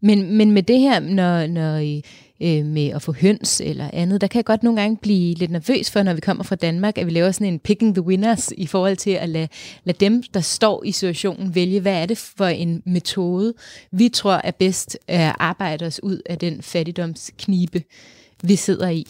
Men, 0.00 0.36
men 0.36 0.52
med 0.52 0.62
det 0.62 0.80
her, 0.80 1.00
når, 1.00 1.46
når 1.46 2.02
øh, 2.40 2.66
med 2.66 2.88
at 2.88 3.02
få 3.02 3.12
høns 3.12 3.60
eller 3.60 3.90
andet, 3.92 4.20
der 4.20 4.26
kan 4.26 4.38
jeg 4.38 4.44
godt 4.44 4.62
nogle 4.62 4.80
gange 4.80 4.96
blive 4.96 5.34
lidt 5.34 5.50
nervøs 5.50 5.90
for, 5.90 6.02
når 6.02 6.14
vi 6.14 6.20
kommer 6.20 6.44
fra 6.44 6.56
Danmark, 6.56 6.98
at 6.98 7.06
vi 7.06 7.10
laver 7.10 7.30
sådan 7.30 7.52
en 7.52 7.58
picking 7.58 7.94
the 7.94 8.02
winners 8.02 8.52
i 8.56 8.66
forhold 8.66 8.96
til 8.96 9.10
at 9.10 9.28
lade, 9.28 9.48
lade 9.84 9.98
dem, 10.00 10.22
der 10.22 10.40
står 10.40 10.84
i 10.84 10.92
situationen, 10.92 11.54
vælge, 11.54 11.80
hvad 11.80 12.02
er 12.02 12.06
det 12.06 12.18
for 12.18 12.46
en 12.46 12.82
metode, 12.86 13.54
vi 13.92 14.08
tror 14.08 14.40
er 14.44 14.50
bedst 14.50 14.98
at 15.08 15.34
arbejde 15.38 15.86
os 15.86 16.02
ud 16.02 16.20
af 16.26 16.38
den 16.38 16.62
fattigdomsknibe, 16.62 17.82
vi 18.42 18.56
sidder 18.56 18.88
i. 18.88 19.06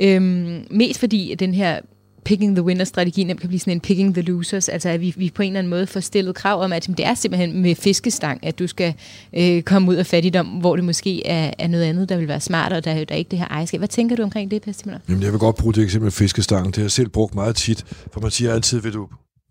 Øhm, 0.00 0.66
mest 0.70 1.00
fordi 1.00 1.32
at 1.32 1.40
den 1.40 1.54
her 1.54 1.80
picking 2.28 2.56
the 2.56 2.62
winner-strategi 2.62 3.24
nemt 3.24 3.40
kan 3.40 3.48
blive 3.48 3.60
sådan 3.60 3.72
en 3.72 3.80
picking 3.80 4.14
the 4.14 4.22
losers, 4.22 4.68
altså 4.68 4.88
at 4.88 5.00
vi, 5.00 5.14
vi 5.16 5.30
på 5.34 5.42
en 5.42 5.48
eller 5.48 5.58
anden 5.58 5.70
måde 5.70 5.86
får 5.86 6.00
stillet 6.00 6.34
krav 6.34 6.62
om, 6.62 6.72
at 6.72 6.86
det 6.86 7.06
er 7.06 7.14
simpelthen 7.14 7.62
med 7.62 7.74
fiskestang, 7.74 8.46
at 8.46 8.58
du 8.58 8.66
skal 8.66 8.94
øh, 9.32 9.62
komme 9.62 9.90
ud 9.90 9.94
af 9.94 10.06
fattigdom, 10.06 10.46
hvor 10.46 10.76
det 10.76 10.84
måske 10.84 11.26
er, 11.26 11.52
er 11.58 11.68
noget 11.68 11.84
andet, 11.84 12.08
der 12.08 12.16
vil 12.16 12.28
være 12.28 12.40
smart, 12.40 12.72
og 12.72 12.84
der, 12.84 13.04
der 13.04 13.14
er 13.14 13.18
ikke 13.18 13.30
det 13.30 13.38
her 13.38 13.46
ejerskab. 13.46 13.80
Hvad 13.80 13.88
tænker 13.88 14.16
du 14.16 14.22
omkring 14.22 14.50
det, 14.50 14.62
Per 14.62 14.98
Jamen, 15.08 15.22
jeg 15.22 15.32
vil 15.32 15.38
godt 15.38 15.56
bruge 15.56 15.74
det 15.74 15.84
eksempel 15.84 16.04
med 16.04 16.12
fiskestang. 16.12 16.66
Det 16.66 16.76
har 16.76 16.82
jeg 16.82 16.90
selv 16.90 17.08
brugt 17.08 17.34
meget 17.34 17.56
tit, 17.56 17.84
for 18.12 18.20
man 18.20 18.30
siger 18.30 18.52
altid, 18.52 18.80
vil 18.80 18.92
du, 18.92 19.08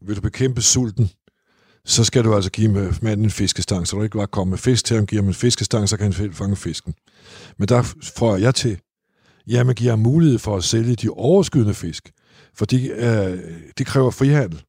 vil 0.08 0.16
du 0.16 0.22
bekæmpe 0.22 0.62
sulten, 0.62 1.10
så 1.86 2.04
skal 2.04 2.24
du 2.24 2.36
altså 2.36 2.52
give 2.52 2.94
manden 3.02 3.26
en 3.26 3.32
fiskestang, 3.32 3.88
så 3.88 3.96
du 3.96 4.04
ikke 4.04 4.18
bare 4.18 4.28
komme 4.28 4.50
med 4.52 4.58
fisk 4.58 4.86
til 4.86 4.96
ham, 4.96 5.06
giver 5.06 5.22
ham 5.22 5.28
en 5.28 5.34
fiskestang, 5.34 5.90
så 5.90 5.98
kan 5.98 6.14
han 6.14 6.34
fange 6.34 6.56
fisken. 6.56 6.94
Men 7.60 7.68
der 7.68 7.94
får 8.18 8.38
jeg 8.38 8.56
til, 8.56 8.78
ja, 9.48 9.64
man 9.64 9.76
giver 9.76 9.92
ham 9.92 10.00
mulighed 10.00 10.40
for 10.40 10.58
at 10.58 10.64
sælge 10.64 10.96
de 10.96 11.10
overskydende 11.10 11.74
fisk 11.74 12.12
fordi 12.58 12.90
øh, 12.90 13.40
det 13.78 13.86
kræver 13.86 14.12
frihandel. 14.12 14.64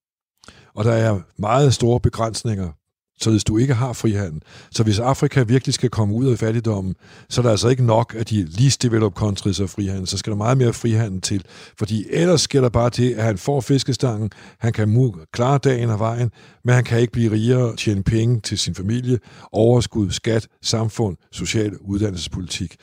Og 0.75 0.85
der 0.85 0.93
er 0.93 1.21
meget 1.39 1.75
store 1.75 2.01
begrænsninger, 2.01 2.73
således 3.21 3.45
du 3.45 3.59
ikke 3.59 3.75
har 3.75 3.93
frihandel. 3.93 4.43
Så 4.71 4.83
hvis 4.83 4.99
Afrika 4.99 5.43
virkelig 5.43 5.75
skal 5.75 5.91
komme 5.91 6.15
ud 6.15 6.27
af 6.27 6.39
fattigdommen, 6.39 6.95
så 7.29 7.41
er 7.41 7.43
der 7.43 7.51
altså 7.51 7.69
ikke 7.69 7.85
nok, 7.85 8.15
at 8.19 8.31
de 8.31 8.45
least 8.45 8.83
developed 8.83 9.17
countries 9.17 9.59
har 9.59 9.67
frihandel. 9.67 10.07
Så 10.07 10.19
skal 10.19 10.31
der 10.31 10.37
meget 10.37 10.59
mere 10.59 10.73
frihandel 10.73 11.21
til. 11.21 11.45
Fordi 11.79 12.07
ellers 12.11 12.41
sker 12.41 12.61
der 12.61 12.69
bare 12.69 12.91
til, 12.91 13.11
at 13.11 13.25
han 13.25 13.39
får 13.39 13.61
fiskestangen, 13.61 14.31
han 14.59 14.73
kan 14.73 15.15
klare 15.33 15.59
dagen 15.59 15.91
og 15.91 15.99
vejen, 15.99 16.31
men 16.65 16.75
han 16.75 16.85
kan 16.85 17.01
ikke 17.01 17.13
blive 17.13 17.33
rigere, 17.33 17.77
tjene 17.77 18.03
penge 18.03 18.41
til 18.41 18.59
sin 18.59 18.75
familie, 18.75 19.19
overskud, 19.53 20.11
skat, 20.11 20.49
samfund, 20.63 21.17
social 21.33 21.77
uddannelsespolitik. 21.81 22.77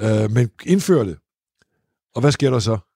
Øh, 0.00 0.30
men 0.30 0.50
indfør 0.64 1.04
det. 1.04 1.16
Og 2.14 2.20
hvad 2.20 2.32
sker 2.32 2.50
der 2.50 2.58
så? 2.58 2.91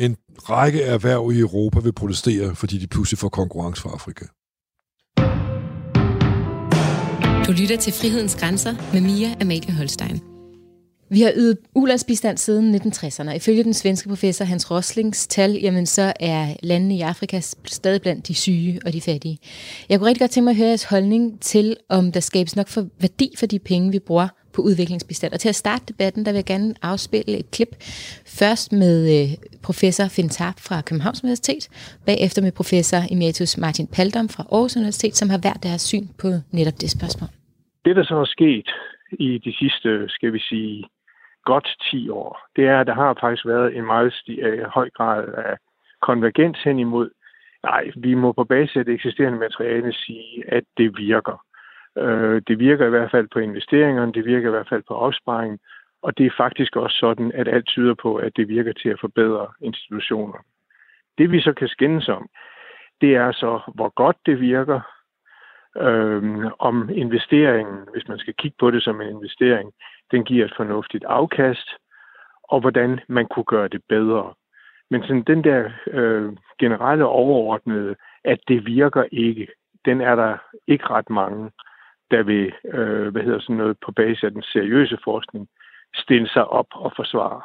En 0.00 0.16
række 0.38 0.82
erhverv 0.82 1.32
i 1.32 1.38
Europa 1.38 1.80
vil 1.80 1.92
protestere, 1.92 2.54
fordi 2.54 2.78
de 2.78 2.86
pludselig 2.86 3.18
får 3.18 3.28
konkurrence 3.28 3.82
fra 3.82 3.90
Afrika. 3.90 4.24
Du 7.46 7.52
lytter 7.52 7.76
til 7.76 7.92
Frihedens 7.92 8.36
Grænser 8.36 8.74
med 8.92 9.00
Mia 9.00 9.34
Amalie 9.40 9.72
Holstein. 9.72 10.20
Vi 11.10 11.20
har 11.20 11.32
ydet 11.36 11.58
ulandsbistand 11.74 12.38
siden 12.38 12.74
1960'erne. 12.74 13.30
Ifølge 13.30 13.64
den 13.64 13.74
svenske 13.74 14.08
professor 14.08 14.44
Hans 14.44 14.70
Roslings 14.70 15.26
tal, 15.26 15.52
jamen 15.52 15.86
så 15.86 16.12
er 16.20 16.54
landene 16.62 16.96
i 16.96 17.00
Afrika 17.00 17.40
stadig 17.64 18.02
blandt 18.02 18.28
de 18.28 18.34
syge 18.34 18.80
og 18.86 18.92
de 18.92 19.00
fattige. 19.00 19.38
Jeg 19.88 19.98
kunne 19.98 20.08
rigtig 20.08 20.20
godt 20.20 20.30
tænke 20.30 20.44
mig 20.44 20.50
at 20.50 20.56
høre 20.56 20.68
jeres 20.68 20.84
holdning 20.84 21.40
til, 21.40 21.76
om 21.88 22.12
der 22.12 22.20
skabes 22.20 22.56
nok 22.56 22.68
for 22.68 22.86
værdi 23.00 23.34
for 23.38 23.46
de 23.46 23.58
penge, 23.58 23.92
vi 23.92 23.98
bruger 23.98 24.28
på 24.58 24.62
udviklingsbistand. 24.68 25.30
Og 25.34 25.40
til 25.40 25.48
at 25.54 25.60
starte 25.64 25.84
debatten, 25.92 26.20
der 26.24 26.30
vil 26.32 26.42
jeg 26.42 26.50
gerne 26.54 26.70
afspille 26.90 27.32
et 27.42 27.50
klip. 27.56 27.72
Først 28.40 28.68
med 28.82 28.96
øh, 29.16 29.28
professor 29.68 30.06
Finn 30.14 30.30
Tarp 30.38 30.58
fra 30.68 30.76
Københavns 30.88 31.20
Universitet, 31.24 31.64
bagefter 32.08 32.40
med 32.46 32.52
professor 32.60 33.00
emeritus 33.14 33.52
Martin 33.64 33.88
Paldom 33.94 34.28
fra 34.34 34.44
Aarhus 34.52 34.76
Universitet, 34.80 35.14
som 35.20 35.28
har 35.34 35.40
været 35.46 35.62
deres 35.68 35.82
syn 35.90 36.06
på 36.22 36.28
netop 36.58 36.76
det 36.82 36.90
spørgsmål. 36.96 37.28
Det, 37.84 37.96
der 37.98 38.04
så 38.10 38.16
er 38.24 38.30
sket 38.38 38.68
i 39.26 39.28
de 39.46 39.52
sidste, 39.60 39.90
skal 40.16 40.30
vi 40.36 40.40
sige, 40.50 40.76
godt 41.52 41.68
10 41.90 42.08
år, 42.20 42.30
det 42.56 42.64
er, 42.72 42.76
at 42.80 42.86
der 42.86 42.94
har 43.02 43.18
faktisk 43.24 43.46
været 43.46 43.76
en 43.76 43.86
meget 43.94 44.10
sti- 44.20 44.42
øh, 44.48 44.64
høj 44.76 44.88
grad 44.98 45.22
af 45.48 45.54
konvergens 46.08 46.58
hen 46.66 46.78
imod, 46.78 47.08
nej, 47.62 47.84
vi 47.96 48.14
må 48.14 48.32
på 48.32 48.44
basis 48.44 48.76
af 48.76 48.84
det 48.84 48.94
eksisterende 48.94 49.38
materiale 49.38 49.92
sige, 49.92 50.30
at 50.56 50.64
det 50.78 50.88
virker. 50.98 51.36
Øh, 51.98 52.42
det 52.48 52.58
virker 52.58 52.86
i 52.86 52.90
hvert 52.90 53.10
fald 53.10 53.28
på 53.32 53.38
investeringerne, 53.38 54.12
det 54.12 54.24
virker 54.24 54.48
i 54.48 54.50
hvert 54.50 54.68
fald 54.68 54.82
på 54.88 54.94
opsparingen, 54.94 55.58
og 56.02 56.18
det 56.18 56.26
er 56.26 56.30
faktisk 56.36 56.76
også 56.76 56.96
sådan, 56.96 57.32
at 57.34 57.48
alt 57.48 57.66
tyder 57.66 57.94
på, 57.94 58.16
at 58.16 58.32
det 58.36 58.48
virker 58.48 58.72
til 58.72 58.88
at 58.88 59.00
forbedre 59.00 59.46
institutioner. 59.60 60.38
Det 61.18 61.32
vi 61.32 61.40
så 61.40 61.52
kan 61.52 61.68
skændes 61.68 62.08
om, 62.08 62.28
det 63.00 63.16
er 63.16 63.32
så, 63.32 63.60
hvor 63.74 63.88
godt 63.88 64.16
det 64.26 64.40
virker, 64.40 64.80
øh, 65.76 66.46
om 66.58 66.90
investeringen, 66.92 67.78
hvis 67.92 68.08
man 68.08 68.18
skal 68.18 68.34
kigge 68.34 68.56
på 68.60 68.70
det 68.70 68.82
som 68.82 69.00
en 69.00 69.08
investering, 69.08 69.72
den 70.10 70.24
giver 70.24 70.44
et 70.44 70.54
fornuftigt 70.56 71.04
afkast, 71.04 71.68
og 72.42 72.60
hvordan 72.60 73.00
man 73.08 73.26
kunne 73.26 73.44
gøre 73.44 73.68
det 73.68 73.82
bedre. 73.88 74.34
Men 74.90 75.02
sådan 75.02 75.22
den 75.22 75.44
der 75.44 75.70
øh, 75.86 76.32
generelle 76.58 77.06
overordnede, 77.06 77.96
at 78.24 78.38
det 78.48 78.66
virker 78.66 79.04
ikke, 79.12 79.48
den 79.84 80.00
er 80.00 80.14
der 80.14 80.36
ikke 80.66 80.86
ret 80.86 81.10
mange, 81.10 81.50
der 82.10 82.22
vil, 82.22 82.52
øh, 82.74 83.08
hvad 83.08 83.22
hedder 83.22 83.40
sådan 83.40 83.56
noget, 83.56 83.76
på 83.84 83.92
basis 83.92 84.24
af 84.24 84.30
den 84.30 84.42
seriøse 84.42 84.98
forskning, 85.04 85.48
stille 85.94 86.28
sig 86.28 86.44
op 86.48 86.66
og 86.72 86.92
forsvare. 86.96 87.42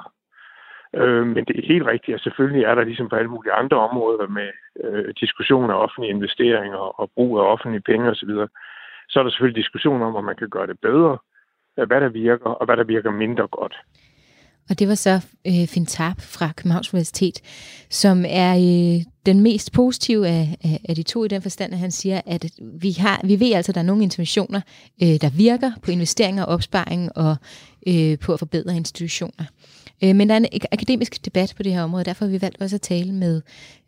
Øh, 0.96 1.28
men 1.28 1.46
det 1.46 1.60
er 1.60 1.68
helt 1.68 1.86
rigtigt, 1.86 2.16
at 2.16 2.22
selvfølgelig 2.22 2.64
er 2.64 2.76
der 2.76 2.84
ligesom 2.84 3.10
på 3.10 3.16
alle 3.16 3.30
mulige 3.30 3.54
andre 3.54 3.78
områder 3.78 4.28
med 4.28 4.50
øh, 4.84 5.14
diskussion 5.20 5.70
af 5.70 5.76
offentlige 5.76 6.14
investeringer 6.14 7.00
og 7.00 7.12
brug 7.16 7.40
af 7.40 7.44
offentlige 7.44 7.82
penge 7.82 8.10
osv., 8.10 8.30
så 9.10 9.20
er 9.20 9.24
der 9.24 9.30
selvfølgelig 9.30 9.64
diskussion 9.64 10.02
om, 10.02 10.16
om 10.16 10.24
man 10.24 10.36
kan 10.36 10.50
gøre 10.50 10.68
det 10.68 10.80
bedre, 10.80 11.18
hvad 11.76 12.02
der 12.02 12.10
virker, 12.10 12.50
og 12.50 12.66
hvad 12.66 12.78
der 12.78 12.84
virker 12.84 13.12
mindre 13.12 13.48
godt. 13.48 13.76
Og 14.70 14.80
det 14.80 14.88
var 14.88 14.96
så 14.96 15.20
øh, 15.48 15.68
Finn 15.68 15.86
Tarp 15.86 16.22
fra 16.22 16.52
Københavns 16.58 16.94
Universitet, 16.94 17.42
som 17.90 18.26
er 18.28 18.54
øh, 18.56 19.04
den 19.26 19.42
mest 19.42 19.72
positive 19.74 20.28
af, 20.28 20.58
af, 20.64 20.80
af 20.90 20.96
de 20.96 21.04
to 21.04 21.26
i 21.26 21.28
den 21.28 21.42
forstand, 21.42 21.74
at 21.74 21.80
han 21.80 21.92
siger, 21.92 22.22
at 22.26 22.46
vi, 22.82 22.92
har, 22.92 23.22
vi 23.24 23.40
ved 23.40 23.54
altså, 23.54 23.72
at 23.72 23.76
der 23.76 23.82
er 23.82 23.86
nogle 23.86 24.04
interventioner, 24.04 24.62
øh, 25.04 25.08
der 25.08 25.38
virker 25.38 25.72
på 25.84 25.92
investeringer, 25.92 26.46
opsparing 26.46 27.18
og 27.18 27.36
øh, 27.88 28.20
på 28.20 28.34
at 28.34 28.40
forbedre 28.40 28.76
institutioner. 28.76 29.46
Øh, 30.04 30.16
men 30.16 30.30
der 30.30 30.36
er 30.36 30.40
en 30.40 30.48
akademisk 30.72 31.26
debat 31.26 31.54
på 31.58 31.64
det 31.64 31.74
her 31.74 31.84
område, 31.84 32.04
derfor 32.04 32.26
har 32.26 32.32
vi 32.32 32.42
valgt 32.42 32.62
også 32.62 32.76
at 32.76 32.82
tale 32.82 33.14
med 33.14 33.42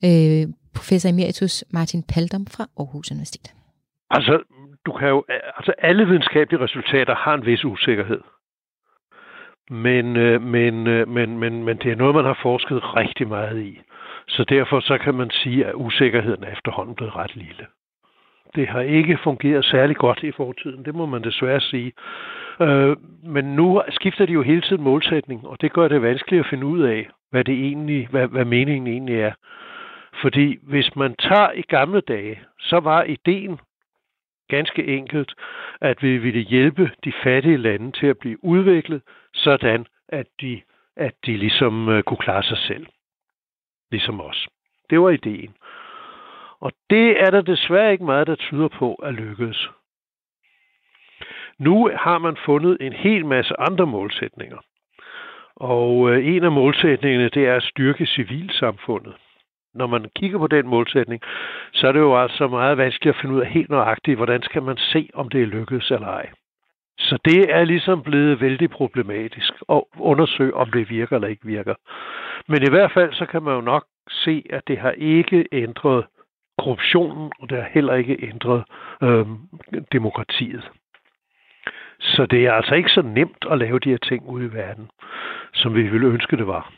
øh, 0.05 0.53
professor 0.73 1.09
emeritus 1.09 1.63
Martin 1.69 2.03
Paldom 2.03 2.47
fra 2.47 2.67
Aarhus 2.79 3.11
Universitet. 3.11 3.53
Altså, 4.09 4.39
du 4.85 4.91
kan 4.91 5.07
jo, 5.07 5.23
altså 5.57 5.73
alle 5.77 6.05
videnskabelige 6.05 6.63
resultater 6.63 7.15
har 7.15 7.33
en 7.33 7.45
vis 7.45 7.65
usikkerhed. 7.65 8.21
Men, 9.69 10.17
øh, 10.17 10.41
men, 10.41 10.87
øh, 10.87 11.07
men, 11.07 11.39
men, 11.39 11.63
men 11.63 11.77
det 11.77 11.91
er 11.91 11.95
noget, 11.95 12.15
man 12.15 12.25
har 12.25 12.39
forsket 12.41 12.95
rigtig 12.95 13.27
meget 13.27 13.61
i. 13.61 13.81
Så 14.27 14.43
derfor 14.43 14.79
så 14.79 14.97
kan 14.97 15.15
man 15.15 15.29
sige, 15.29 15.65
at 15.65 15.73
usikkerheden 15.75 16.43
er 16.43 16.51
efterhånden 16.51 16.95
blevet 16.95 17.15
ret 17.15 17.35
lille. 17.35 17.65
Det 18.55 18.67
har 18.67 18.81
ikke 18.81 19.17
fungeret 19.23 19.65
særlig 19.65 19.95
godt 19.95 20.23
i 20.23 20.31
fortiden, 20.31 20.85
det 20.85 20.95
må 20.95 21.05
man 21.05 21.23
desværre 21.23 21.61
sige. 21.61 21.91
Øh, 22.61 22.95
men 23.23 23.45
nu 23.45 23.81
skifter 23.89 24.25
de 24.25 24.33
jo 24.33 24.41
hele 24.41 24.61
tiden 24.61 24.83
målsætning, 24.83 25.47
og 25.47 25.61
det 25.61 25.73
gør 25.73 25.87
det 25.87 26.01
vanskeligt 26.01 26.39
at 26.39 26.49
finde 26.49 26.65
ud 26.65 26.81
af, 26.81 27.09
hvad, 27.31 27.43
det 27.43 27.53
egentlig, 27.53 28.07
hvad, 28.11 28.27
hvad 28.27 28.45
meningen 28.45 28.87
egentlig 28.87 29.19
er. 29.19 29.31
Fordi 30.21 30.57
hvis 30.63 30.95
man 30.95 31.15
tager 31.15 31.51
i 31.51 31.61
gamle 31.61 32.01
dage, 32.01 32.39
så 32.59 32.79
var 32.79 33.03
ideen 33.03 33.59
ganske 34.47 34.87
enkelt, 34.97 35.33
at 35.81 36.03
vi 36.03 36.17
ville 36.17 36.41
hjælpe 36.41 36.91
de 37.03 37.13
fattige 37.23 37.57
lande 37.57 37.91
til 37.91 38.07
at 38.07 38.17
blive 38.17 38.43
udviklet, 38.43 39.01
sådan 39.33 39.85
at 40.09 40.27
de, 40.41 40.61
at 40.95 41.13
de 41.25 41.37
ligesom 41.37 41.89
øh, 41.89 42.03
kunne 42.03 42.17
klare 42.17 42.43
sig 42.43 42.57
selv. 42.57 42.87
Ligesom 43.91 44.21
os. 44.21 44.47
Det 44.89 45.01
var 45.01 45.09
ideen. 45.09 45.55
Og 46.59 46.71
det 46.89 47.21
er 47.21 47.31
der 47.31 47.41
desværre 47.41 47.91
ikke 47.91 48.05
meget, 48.05 48.27
der 48.27 48.35
tyder 48.35 48.67
på 48.67 48.93
at 48.93 49.13
lykkes. 49.13 49.69
Nu 51.59 51.91
har 51.95 52.17
man 52.17 52.37
fundet 52.45 52.77
en 52.81 52.93
hel 52.93 53.25
masse 53.25 53.59
andre 53.59 53.85
målsætninger. 53.85 54.57
Og 55.55 56.11
øh, 56.11 56.27
en 56.27 56.43
af 56.43 56.51
målsætningerne, 56.51 57.29
det 57.29 57.47
er 57.47 57.55
at 57.55 57.63
styrke 57.63 58.05
civilsamfundet 58.05 59.15
når 59.75 59.87
man 59.87 60.05
kigger 60.15 60.37
på 60.37 60.47
den 60.47 60.67
målsætning, 60.67 61.21
så 61.73 61.87
er 61.87 61.91
det 61.91 61.99
jo 61.99 62.21
altså 62.21 62.47
meget 62.47 62.77
vanskeligt 62.77 63.15
at 63.15 63.21
finde 63.21 63.35
ud 63.35 63.41
af 63.41 63.47
helt 63.47 63.69
nøjagtigt, 63.69 64.17
hvordan 64.17 64.41
skal 64.41 64.63
man 64.63 64.77
se, 64.77 65.09
om 65.13 65.29
det 65.29 65.41
er 65.41 65.45
lykkedes 65.45 65.91
eller 65.91 66.07
ej. 66.07 66.29
Så 66.99 67.17
det 67.25 67.55
er 67.55 67.63
ligesom 67.63 68.01
blevet 68.01 68.41
vældig 68.41 68.69
problematisk 68.69 69.53
at 69.69 69.81
undersøge, 69.99 70.53
om 70.53 70.71
det 70.71 70.89
virker 70.89 71.15
eller 71.15 71.27
ikke 71.27 71.45
virker. 71.45 71.75
Men 72.47 72.63
i 72.63 72.69
hvert 72.69 72.91
fald 72.91 73.13
så 73.13 73.25
kan 73.25 73.43
man 73.43 73.53
jo 73.55 73.61
nok 73.61 73.85
se, 74.09 74.43
at 74.49 74.67
det 74.67 74.77
har 74.77 74.91
ikke 74.91 75.45
ændret 75.51 76.05
korruptionen, 76.57 77.31
og 77.39 77.49
det 77.49 77.57
har 77.57 77.69
heller 77.71 77.93
ikke 77.93 78.17
ændret 78.29 78.63
øh, 79.01 79.25
demokratiet. 79.91 80.71
Så 81.99 82.25
det 82.25 82.45
er 82.45 82.53
altså 82.53 82.75
ikke 82.75 82.89
så 82.89 83.01
nemt 83.01 83.45
at 83.51 83.57
lave 83.57 83.79
de 83.79 83.89
her 83.89 83.97
ting 83.97 84.29
ude 84.29 84.45
i 84.45 84.53
verden, 84.53 84.89
som 85.53 85.75
vi 85.75 85.83
ville 85.83 86.07
ønske 86.07 86.37
det 86.37 86.47
var. 86.47 86.71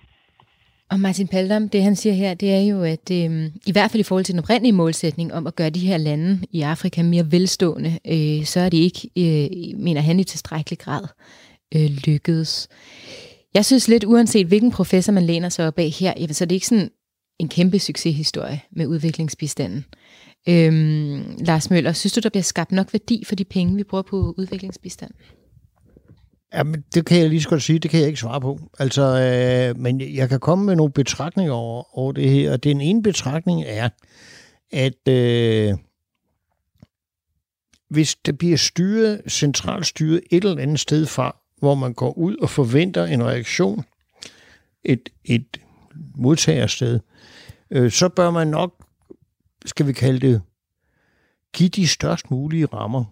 Og 0.91 0.99
Martin 0.99 1.27
Paldam, 1.27 1.69
det 1.69 1.83
han 1.83 1.95
siger 1.95 2.13
her, 2.13 2.33
det 2.33 2.53
er 2.53 2.59
jo, 2.59 2.83
at 2.83 3.11
øh, 3.11 3.51
i 3.65 3.71
hvert 3.71 3.91
fald 3.91 3.99
i 3.99 4.03
forhold 4.03 4.25
til 4.25 4.33
den 4.33 4.39
oprindelige 4.39 4.73
målsætning 4.73 5.33
om 5.33 5.47
at 5.47 5.55
gøre 5.55 5.69
de 5.69 5.79
her 5.87 5.97
lande 5.97 6.39
i 6.51 6.61
Afrika 6.61 7.03
mere 7.03 7.31
velstående, 7.31 7.99
øh, 8.07 8.45
så 8.45 8.59
er 8.59 8.69
det 8.69 8.77
ikke, 8.77 9.09
øh, 9.17 9.79
mener 9.79 10.01
han, 10.01 10.19
i 10.19 10.23
tilstrækkelig 10.23 10.79
grad 10.79 11.03
øh, 11.75 11.89
lykkedes. 12.07 12.67
Jeg 13.53 13.65
synes 13.65 13.87
lidt, 13.87 14.03
uanset 14.03 14.47
hvilken 14.47 14.71
professor 14.71 15.13
man 15.13 15.23
læner 15.23 15.49
sig 15.49 15.67
op 15.67 15.79
af 15.79 15.89
her, 15.89 16.13
jamen, 16.17 16.33
så 16.33 16.43
er 16.43 16.47
det 16.47 16.55
ikke 16.55 16.67
sådan 16.67 16.89
en 17.39 17.49
kæmpe 17.49 17.79
succeshistorie 17.79 18.61
med 18.71 18.87
udviklingsbistanden. 18.87 19.85
Øhm, 20.49 21.37
Lars 21.39 21.69
Møller, 21.69 21.93
synes 21.93 22.13
du, 22.13 22.19
der 22.19 22.29
bliver 22.29 22.43
skabt 22.43 22.71
nok 22.71 22.93
værdi 22.93 23.23
for 23.25 23.35
de 23.35 23.45
penge, 23.45 23.75
vi 23.75 23.83
bruger 23.83 24.01
på 24.01 24.35
udviklingsbistand? 24.37 25.11
Jamen, 26.53 26.83
det 26.93 27.05
kan 27.05 27.19
jeg 27.19 27.29
lige 27.29 27.41
så 27.41 27.49
godt 27.49 27.63
sige, 27.63 27.79
det 27.79 27.91
kan 27.91 27.99
jeg 27.99 28.07
ikke 28.07 28.19
svare 28.19 28.41
på. 28.41 28.59
Altså, 28.79 29.01
øh, 29.01 29.81
men 29.81 30.15
jeg 30.15 30.29
kan 30.29 30.39
komme 30.39 30.65
med 30.65 30.75
nogle 30.75 30.93
betragtninger 30.93 31.53
over, 31.53 31.97
over 31.97 32.11
det 32.11 32.29
her, 32.29 32.51
og 32.51 32.63
den 32.63 32.81
ene 32.81 33.03
betragtning 33.03 33.63
er, 33.65 33.89
at 34.71 35.07
øh, 35.07 35.77
hvis 37.89 38.15
det 38.15 38.37
bliver 38.37 38.57
styret, 38.57 39.21
centralt 39.27 39.87
styret 39.87 40.21
et 40.31 40.43
eller 40.43 40.61
andet 40.61 40.79
sted 40.79 41.05
fra, 41.05 41.37
hvor 41.59 41.75
man 41.75 41.93
går 41.93 42.17
ud 42.17 42.35
og 42.35 42.49
forventer 42.49 43.05
en 43.05 43.23
reaktion, 43.23 43.83
et, 44.83 45.09
et 45.25 45.61
modtagersted, 46.15 46.99
øh, 47.71 47.91
så 47.91 48.09
bør 48.09 48.31
man 48.31 48.47
nok, 48.47 48.85
skal 49.65 49.87
vi 49.87 49.93
kalde 49.93 50.27
det, 50.27 50.41
give 51.53 51.69
de 51.69 51.87
størst 51.87 52.31
mulige 52.31 52.65
rammer. 52.65 53.05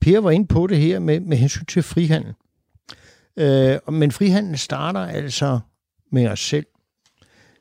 Per 0.00 0.20
var 0.20 0.30
inde 0.30 0.46
på 0.46 0.66
det 0.66 0.78
her 0.78 0.98
med, 0.98 1.20
med 1.20 1.36
hensyn 1.36 1.64
til 1.64 1.82
frihandel. 1.82 2.34
Øh, 3.36 3.92
men 3.92 4.12
frihandel 4.12 4.58
starter 4.58 5.00
altså 5.00 5.60
med 6.12 6.28
os 6.28 6.40
selv. 6.40 6.66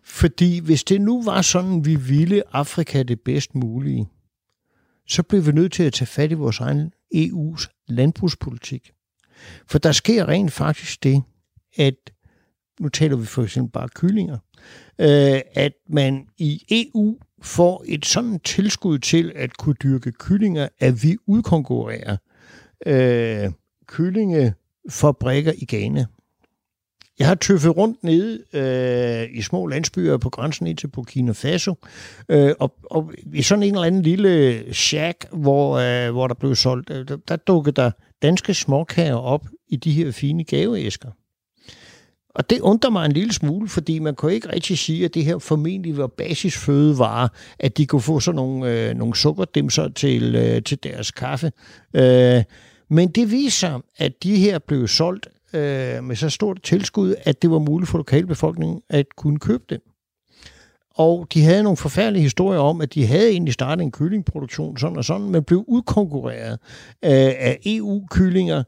Fordi 0.05 0.59
hvis 0.59 0.83
det 0.83 1.01
nu 1.01 1.23
var 1.23 1.41
sådan, 1.41 1.85
vi 1.85 1.95
ville 1.95 2.43
Afrika 2.55 3.03
det 3.03 3.21
bedst 3.21 3.55
mulige, 3.55 4.07
så 5.07 5.23
blev 5.23 5.45
vi 5.45 5.51
nødt 5.51 5.71
til 5.71 5.83
at 5.83 5.93
tage 5.93 6.07
fat 6.07 6.31
i 6.31 6.33
vores 6.33 6.59
egen 6.59 6.91
EU's 7.15 7.85
landbrugspolitik. 7.87 8.91
For 9.67 9.79
der 9.79 9.91
sker 9.91 10.27
rent 10.27 10.51
faktisk 10.51 11.03
det, 11.03 11.23
at 11.77 11.95
nu 12.79 12.89
taler 12.89 13.15
vi 13.15 13.25
for 13.25 13.43
eksempel 13.43 13.71
bare 13.71 13.89
kyllinger, 13.89 14.37
øh, 14.99 15.41
at 15.53 15.73
man 15.89 16.27
i 16.37 16.65
EU 16.95 17.19
får 17.41 17.83
et 17.87 18.05
sådan 18.05 18.39
tilskud 18.39 18.99
til 18.99 19.31
at 19.35 19.57
kunne 19.57 19.75
dyrke 19.83 20.11
kyllinger, 20.11 20.67
at 20.79 21.03
vi 21.03 21.17
udkonkurrerer 21.27 22.17
øh, 22.85 23.51
kyllinge 23.87 24.53
fabrikker 24.89 25.53
i 25.57 25.65
Ghana. 25.65 26.05
Jeg 27.19 27.27
har 27.27 27.35
tøffet 27.35 27.77
rundt 27.77 28.03
nede 28.03 28.43
øh, 28.53 29.37
i 29.37 29.41
små 29.41 29.67
landsbyer 29.67 30.17
på 30.17 30.29
grænsen 30.29 30.67
ind 30.67 30.77
til 30.77 30.87
Burkina 30.87 31.31
Faso, 31.31 31.75
øh, 32.29 32.53
og, 32.59 32.75
og 32.83 33.11
i 33.33 33.41
sådan 33.41 33.63
en 33.63 33.73
eller 33.73 33.87
anden 33.87 34.01
lille 34.01 34.63
shack, 34.73 35.25
hvor, 35.31 35.77
øh, 35.77 36.11
hvor 36.11 36.27
der 36.27 36.35
blev 36.35 36.55
solgt, 36.55 36.89
øh, 36.89 37.07
der, 37.07 37.15
der 37.15 37.35
dukkede 37.35 37.75
der 37.75 37.91
danske 38.21 38.53
småkager 38.53 39.15
op 39.15 39.47
i 39.67 39.75
de 39.75 39.91
her 39.91 40.11
fine 40.11 40.43
gaveæsker. 40.43 41.09
Og 42.35 42.49
det 42.49 42.59
undrer 42.59 42.89
mig 42.89 43.05
en 43.05 43.11
lille 43.11 43.33
smule, 43.33 43.69
fordi 43.69 43.99
man 43.99 44.15
kunne 44.15 44.33
ikke 44.33 44.53
rigtig 44.53 44.77
sige, 44.77 45.05
at 45.05 45.13
det 45.13 45.25
her 45.25 45.37
formentlig 45.37 45.97
var 45.97 46.07
basisfødevare, 46.07 47.29
at 47.59 47.77
de 47.77 47.85
kunne 47.85 48.01
få 48.01 48.19
sådan 48.19 48.35
nogle, 48.35 48.71
øh, 48.71 48.95
nogle 48.95 49.15
sukkerdimser 49.15 49.87
til, 49.87 50.35
øh, 50.35 50.63
til 50.63 50.83
deres 50.83 51.11
kaffe. 51.11 51.51
Øh, 51.93 52.43
men 52.93 53.09
det 53.09 53.31
viser, 53.31 53.79
at 53.97 54.23
de 54.23 54.35
her 54.35 54.59
blev 54.59 54.87
solgt 54.87 55.27
øh, 55.53 56.03
med 56.03 56.15
så 56.15 56.29
stort 56.29 56.63
tilskud, 56.63 57.15
at 57.23 57.41
det 57.41 57.51
var 57.51 57.59
muligt 57.59 57.89
for 57.89 57.97
lokalbefolkningen 57.97 58.81
at 58.89 59.05
kunne 59.17 59.39
købe 59.39 59.63
dem. 59.69 59.81
Og 60.95 61.27
de 61.33 61.43
havde 61.43 61.63
nogle 61.63 61.77
forfærdelige 61.77 62.23
historier 62.23 62.59
om, 62.59 62.81
at 62.81 62.93
de 62.93 63.05
havde 63.05 63.29
egentlig 63.29 63.53
startet 63.53 63.83
en 63.83 63.91
kyllingproduktion 63.91 64.77
sådan 64.77 64.97
og 64.97 65.05
sådan, 65.05 65.29
men 65.29 65.43
blev 65.43 65.65
udkonkurreret 65.67 66.59
øh, 67.05 67.33
af 67.39 67.59
EU-kyllinger. 67.65 68.63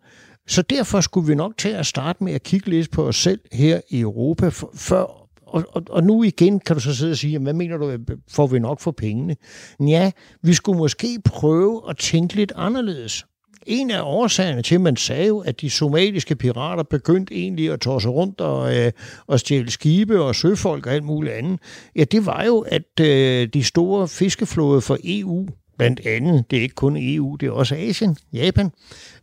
Så 0.47 0.61
derfor 0.61 1.01
skulle 1.01 1.27
vi 1.27 1.35
nok 1.35 1.57
til 1.57 1.69
at 1.69 1.85
starte 1.85 2.23
med 2.23 2.33
at 2.33 2.43
kigge 2.43 2.69
lidt 2.69 2.91
på 2.91 3.07
os 3.07 3.15
selv 3.15 3.39
her 3.51 3.81
i 3.89 3.99
Europa, 3.99 4.47
for, 4.47 4.71
før 4.75 5.25
og, 5.47 5.63
og, 5.69 5.83
og 5.89 6.03
nu 6.03 6.23
igen 6.23 6.59
kan 6.59 6.75
du 6.75 6.81
så 6.81 6.95
sidde 6.95 7.11
og 7.11 7.17
sige, 7.17 7.39
hvad 7.39 7.53
mener 7.53 7.77
du, 7.77 7.97
får 8.29 8.47
vi 8.47 8.59
nok 8.59 8.79
for 8.79 8.91
pengene? 8.91 9.35
Ja, 9.79 10.11
vi 10.41 10.53
skulle 10.53 10.77
måske 10.77 11.21
prøve 11.25 11.81
at 11.89 11.97
tænke 11.97 12.35
lidt 12.35 12.51
anderledes. 12.55 13.25
En 13.65 13.91
af 13.91 14.01
årsagerne 14.01 14.61
til, 14.61 14.79
man 14.79 14.95
sagde 14.95 15.27
jo, 15.27 15.39
at 15.39 15.61
de 15.61 15.69
somaliske 15.69 16.35
pirater 16.35 16.83
begyndte 16.83 17.35
egentlig 17.35 17.71
at 17.71 17.79
tosse 17.79 18.09
rundt 18.09 18.41
og, 18.41 18.77
øh, 18.77 18.91
og 19.27 19.39
stjæle 19.39 19.71
skibe 19.71 20.21
og 20.21 20.35
søfolk 20.35 20.85
og 20.85 20.93
alt 20.93 21.03
muligt 21.03 21.33
andet, 21.33 21.59
ja, 21.95 22.03
det 22.03 22.25
var 22.25 22.43
jo, 22.43 22.59
at 22.59 22.99
øh, 23.01 23.47
de 23.53 23.63
store 23.63 24.07
fiskeflåde 24.07 24.81
for 24.81 24.97
EU, 25.03 25.47
blandt 25.77 26.05
andet, 26.05 26.51
det 26.51 26.57
er 26.57 26.61
ikke 26.61 26.75
kun 26.75 26.97
EU, 26.97 27.35
det 27.35 27.47
er 27.47 27.51
også 27.51 27.75
Asien, 27.75 28.17
Japan, 28.33 28.71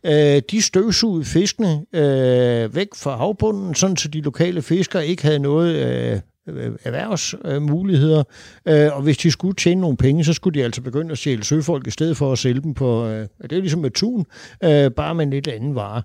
øh, 0.03 0.41
de 0.51 0.61
støvsugede 0.61 1.25
fiskene 1.25 1.85
øh, 1.93 2.75
væk 2.75 2.87
fra 2.95 3.17
havbunden, 3.17 3.75
sådan 3.75 3.97
så 3.97 4.07
de 4.07 4.21
lokale 4.21 4.61
fiskere 4.61 5.07
ikke 5.07 5.23
havde 5.23 5.39
noget 5.39 5.75
Øh, 5.75 6.19
Øh, 6.47 6.71
erhvervsmuligheder, 6.83 8.23
øh, 8.67 8.85
øh, 8.85 8.95
og 8.95 9.01
hvis 9.01 9.17
de 9.17 9.31
skulle 9.31 9.55
tjene 9.55 9.81
nogle 9.81 9.97
penge, 9.97 10.23
så 10.23 10.33
skulle 10.33 10.59
de 10.59 10.65
altså 10.65 10.81
begynde 10.81 11.11
at 11.11 11.17
sælge 11.17 11.43
søfolk 11.43 11.87
i 11.87 11.91
stedet 11.91 12.17
for 12.17 12.31
at 12.31 12.37
sælge 12.37 12.61
dem 12.61 12.73
på, 12.73 13.07
det 13.41 13.51
er 13.51 13.59
ligesom 13.59 13.81
med 13.81 13.91
tun, 13.91 14.25
bare 14.95 15.15
med 15.15 15.25
en 15.25 15.31
lidt 15.31 15.47
anden 15.47 15.75
vare. 15.75 16.03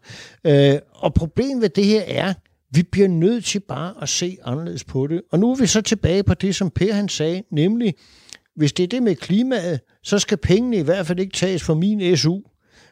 Og 0.95 1.15
problemet 1.15 1.63
ved 1.63 1.69
det 1.69 1.85
her 1.85 2.03
er, 2.07 2.35
vi 2.71 2.83
bliver 2.83 3.09
nødt 3.09 3.45
til 3.45 3.61
bare 3.61 3.95
at 4.03 4.09
se 4.09 4.37
anderledes 4.45 4.85
på 4.85 5.07
det. 5.07 5.23
Og 5.33 5.39
nu 5.39 5.51
er 5.51 5.57
vi 5.57 5.67
så 5.67 5.81
tilbage 5.81 6.23
på 6.23 6.35
det, 6.35 6.55
som 6.55 6.71
Per 6.71 6.93
han 6.93 7.09
sagde, 7.09 7.43
nemlig, 7.51 7.95
hvis 8.57 8.73
det 8.73 8.83
er 8.83 8.89
det 8.89 9.03
med 9.03 9.17
klimaet, 9.17 9.81
så 10.03 10.19
skal 10.19 10.37
pengene 10.37 10.77
i 10.77 10.83
hvert 10.83 11.07
fald 11.07 11.21
ikke 11.21 11.33
tages 11.33 11.63
fra 11.63 11.75
min 11.75 12.17
SU. 12.17 12.41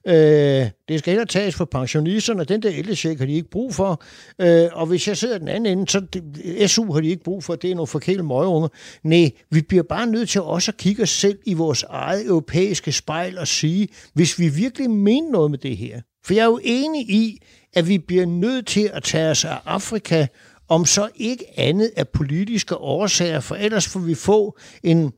Øh, 0.09 0.71
det 0.89 0.99
skal 0.99 1.11
heller 1.11 1.25
tages 1.25 1.55
for 1.55 1.65
pensionisterne, 1.65 2.45
den 2.45 2.63
der 2.63 2.71
ældrecheck 2.73 3.19
har 3.19 3.27
de 3.27 3.33
ikke 3.33 3.51
brug 3.51 3.75
for. 3.75 4.03
Øh, 4.41 4.69
og 4.73 4.87
hvis 4.87 5.09
jeg 5.09 5.17
sidder 5.17 5.39
den 5.39 5.49
anden 5.49 5.79
ende, 5.79 5.91
så 5.91 6.01
det, 6.01 6.71
SU 6.71 6.93
har 6.93 7.01
de 7.01 7.09
ikke 7.09 7.25
brug 7.25 7.45
for, 7.45 7.55
det 7.55 7.71
er 7.71 7.75
nogle 7.75 7.87
forkæle 7.87 8.23
møgeunger. 8.23 8.69
Nej, 9.03 9.31
vi 9.51 9.61
bliver 9.61 9.83
bare 9.83 10.07
nødt 10.07 10.29
til 10.29 10.41
også 10.41 10.71
at 10.71 10.77
kigge 10.77 11.03
os 11.03 11.11
selv 11.11 11.39
i 11.47 11.55
vores 11.55 11.83
eget 11.83 12.27
europæiske 12.27 12.93
spejl 12.93 13.39
og 13.39 13.49
sige, 13.49 13.89
hvis 14.15 14.39
vi 14.39 14.49
virkelig 14.49 14.91
mener 14.91 15.31
noget 15.31 15.51
med 15.51 15.59
det 15.59 15.77
her. 15.77 16.01
For 16.25 16.35
jeg 16.35 16.43
er 16.43 16.47
jo 16.47 16.61
enig 16.65 17.11
i, 17.11 17.43
at 17.75 17.89
vi 17.89 17.99
bliver 17.99 18.27
nødt 18.27 18.67
til 18.67 18.91
at 18.93 19.03
tage 19.03 19.31
os 19.31 19.45
af 19.45 19.59
Afrika, 19.65 20.27
om 20.69 20.85
så 20.85 21.09
ikke 21.17 21.45
andet 21.57 21.91
af 21.97 22.09
politiske 22.09 22.77
årsager, 22.77 23.41
for 23.41 23.55
ellers 23.55 23.89
får 23.89 24.01
vi 24.01 24.15
få 24.15 24.59
en 24.83 25.13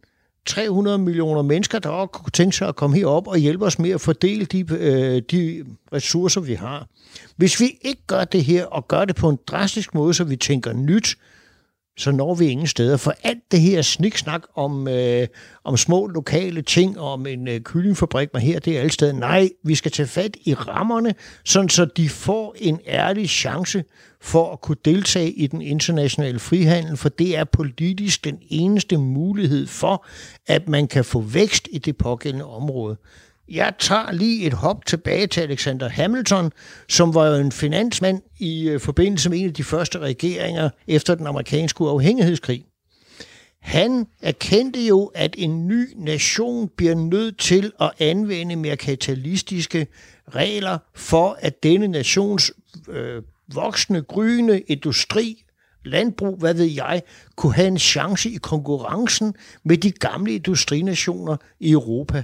300 0.49 0.99
millioner 0.99 1.43
mennesker, 1.43 1.79
der 1.79 1.89
også 1.89 2.07
kunne 2.07 2.31
tænke 2.31 2.57
sig 2.57 2.69
at 2.69 2.77
komme 2.77 2.97
herop 2.97 3.27
og 3.27 3.39
hjælpe 3.39 3.65
os 3.65 3.79
med 3.79 3.91
at 3.91 4.01
fordele 4.01 4.45
de, 4.45 4.65
øh, 4.71 5.23
de 5.31 5.65
ressourcer, 5.93 6.41
vi 6.41 6.55
har. 6.55 6.87
Hvis 7.37 7.61
vi 7.61 7.79
ikke 7.83 8.03
gør 8.07 8.25
det 8.25 8.45
her, 8.45 8.65
og 8.65 8.89
gør 8.89 9.05
det 9.05 9.17
på 9.17 9.29
en 9.29 9.39
drastisk 9.47 9.95
måde, 9.95 10.15
så 10.15 10.25
vi 10.25 10.37
tænker 10.37 10.73
nyt, 10.73 11.17
så 11.99 12.11
når 12.11 12.35
vi 12.35 12.47
ingen 12.47 12.67
steder. 12.67 12.97
For 12.97 13.15
alt 13.23 13.53
det 13.53 13.61
her 13.61 13.83
sniksnak 13.83 14.43
om, 14.55 14.89
øh, 14.89 15.27
om 15.65 15.77
små 15.77 16.07
lokale 16.07 16.63
ting, 16.63 16.99
om 16.99 17.27
en 17.27 17.49
øh, 17.49 17.61
kyllingfabrik 17.61 18.29
man 18.33 18.43
her, 18.43 18.59
det 18.59 18.77
er 18.77 18.81
alle 18.81 18.93
steder. 18.93 19.13
Nej, 19.13 19.49
vi 19.65 19.75
skal 19.75 19.91
tage 19.91 20.07
fat 20.07 20.37
i 20.45 20.55
rammerne, 20.55 21.15
sådan 21.45 21.69
så 21.69 21.85
de 21.85 22.09
får 22.09 22.55
en 22.59 22.81
ærlig 22.87 23.29
chance 23.29 23.85
for 24.21 24.53
at 24.53 24.61
kunne 24.61 24.77
deltage 24.85 25.31
i 25.31 25.47
den 25.47 25.63
internationale 25.63 26.39
frihandel, 26.39 26.97
for 26.97 27.09
det 27.09 27.37
er 27.37 27.45
politisk 27.45 28.25
den 28.25 28.39
eneste 28.49 28.97
mulighed 28.97 29.67
for, 29.67 30.07
at 30.47 30.69
man 30.69 30.89
kan 30.89 31.05
få 31.05 31.21
vækst 31.21 31.69
i 31.73 31.79
det 31.79 31.97
pågældende 31.97 32.45
område. 32.45 32.97
Jeg 33.51 33.73
tager 33.79 34.13
lige 34.13 34.47
et 34.47 34.53
hop 34.53 34.87
tilbage 34.87 35.27
til 35.27 35.41
Alexander 35.41 35.89
Hamilton, 35.89 36.53
som 36.89 37.15
var 37.15 37.27
jo 37.27 37.35
en 37.35 37.53
finansmand 37.53 38.23
i 38.39 38.69
øh, 38.69 38.81
forbindelse 38.81 39.31
med 39.31 39.39
en 39.39 39.47
af 39.47 39.55
de 39.55 39.65
første 39.65 39.99
regeringer 39.99 40.71
efter 40.87 41.15
den 41.15 41.27
amerikanske 41.27 41.81
uafhængighedskrig. 41.81 42.65
Han 43.61 44.07
erkendte 44.23 44.81
jo, 44.81 45.05
at 45.15 45.35
en 45.39 45.69
ny 45.69 45.93
nation 45.97 46.69
bliver 46.77 46.95
nødt 46.95 47.39
til 47.39 47.73
at 47.81 47.91
anvende 47.99 48.57
mere 48.57 48.77
regler 50.29 50.79
for, 50.95 51.39
at 51.41 51.63
denne 51.63 51.89
nations 51.89 52.53
øh, 52.89 53.23
voksne, 53.55 54.03
gryende 54.03 54.61
industri, 54.61 55.45
landbrug, 55.85 56.37
hvad 56.39 56.55
ved 56.55 56.65
jeg, 56.65 57.03
kunne 57.37 57.55
have 57.55 57.69
en 57.69 57.79
chance 57.79 58.31
i 58.31 58.37
konkurrencen 58.37 59.35
med 59.65 59.77
de 59.77 59.91
gamle 59.91 60.35
industrinationer 60.35 61.37
i 61.61 61.71
Europa. 61.71 62.23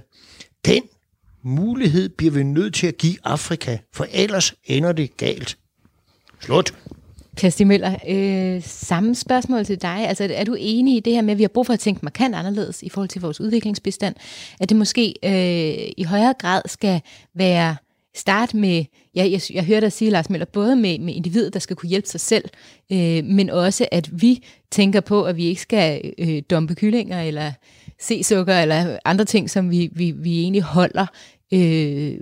Den 0.64 0.82
mulighed 1.44 2.08
bliver 2.08 2.32
vi 2.32 2.42
nødt 2.42 2.74
til 2.74 2.86
at 2.86 2.98
give 2.98 3.16
Afrika, 3.24 3.78
for 3.92 4.06
ellers 4.12 4.54
ender 4.64 4.92
det 4.92 5.16
galt. 5.16 5.58
Slut. 6.40 6.74
Kirsti 7.36 7.64
Møller, 7.64 7.96
øh, 8.08 8.62
samme 8.62 9.14
spørgsmål 9.14 9.64
til 9.64 9.82
dig. 9.82 10.08
Altså, 10.08 10.28
er 10.34 10.44
du 10.44 10.56
enig 10.58 10.96
i 10.96 11.00
det 11.00 11.12
her 11.12 11.22
med, 11.22 11.30
at 11.30 11.38
vi 11.38 11.42
har 11.42 11.48
brug 11.48 11.66
for 11.66 11.72
at 11.72 11.80
tænke 11.80 12.00
markant 12.02 12.34
anderledes 12.34 12.82
i 12.82 12.88
forhold 12.88 13.08
til 13.08 13.20
vores 13.20 13.40
udviklingsbestand? 13.40 14.14
At 14.60 14.68
det 14.68 14.76
måske 14.76 15.14
øh, 15.24 15.92
i 15.96 16.02
højere 16.02 16.34
grad 16.38 16.62
skal 16.66 17.00
være 17.34 17.76
start 18.14 18.54
med, 18.54 18.84
ja, 19.14 19.28
jeg, 19.30 19.40
jeg 19.54 19.64
hører 19.64 19.80
dig 19.80 19.92
sige, 19.92 20.10
Lars 20.10 20.30
Møller, 20.30 20.46
både 20.46 20.76
med, 20.76 20.98
med 20.98 21.14
individet, 21.14 21.54
der 21.54 21.58
skal 21.58 21.76
kunne 21.76 21.88
hjælpe 21.88 22.08
sig 22.08 22.20
selv, 22.20 22.44
øh, 22.92 23.24
men 23.24 23.50
også 23.50 23.88
at 23.92 24.22
vi 24.22 24.44
tænker 24.70 25.00
på, 25.00 25.22
at 25.22 25.36
vi 25.36 25.44
ikke 25.44 25.60
skal 25.60 26.12
øh, 26.18 26.42
dumpe 26.50 26.74
kyllinger 26.74 27.22
eller 27.22 27.52
se 28.00 28.22
sukker 28.22 28.58
eller 28.58 28.98
andre 29.04 29.24
ting, 29.24 29.50
som 29.50 29.70
vi, 29.70 29.90
vi, 29.92 30.10
vi 30.10 30.40
egentlig 30.40 30.62
holder 30.62 31.06
øh, 31.54 32.18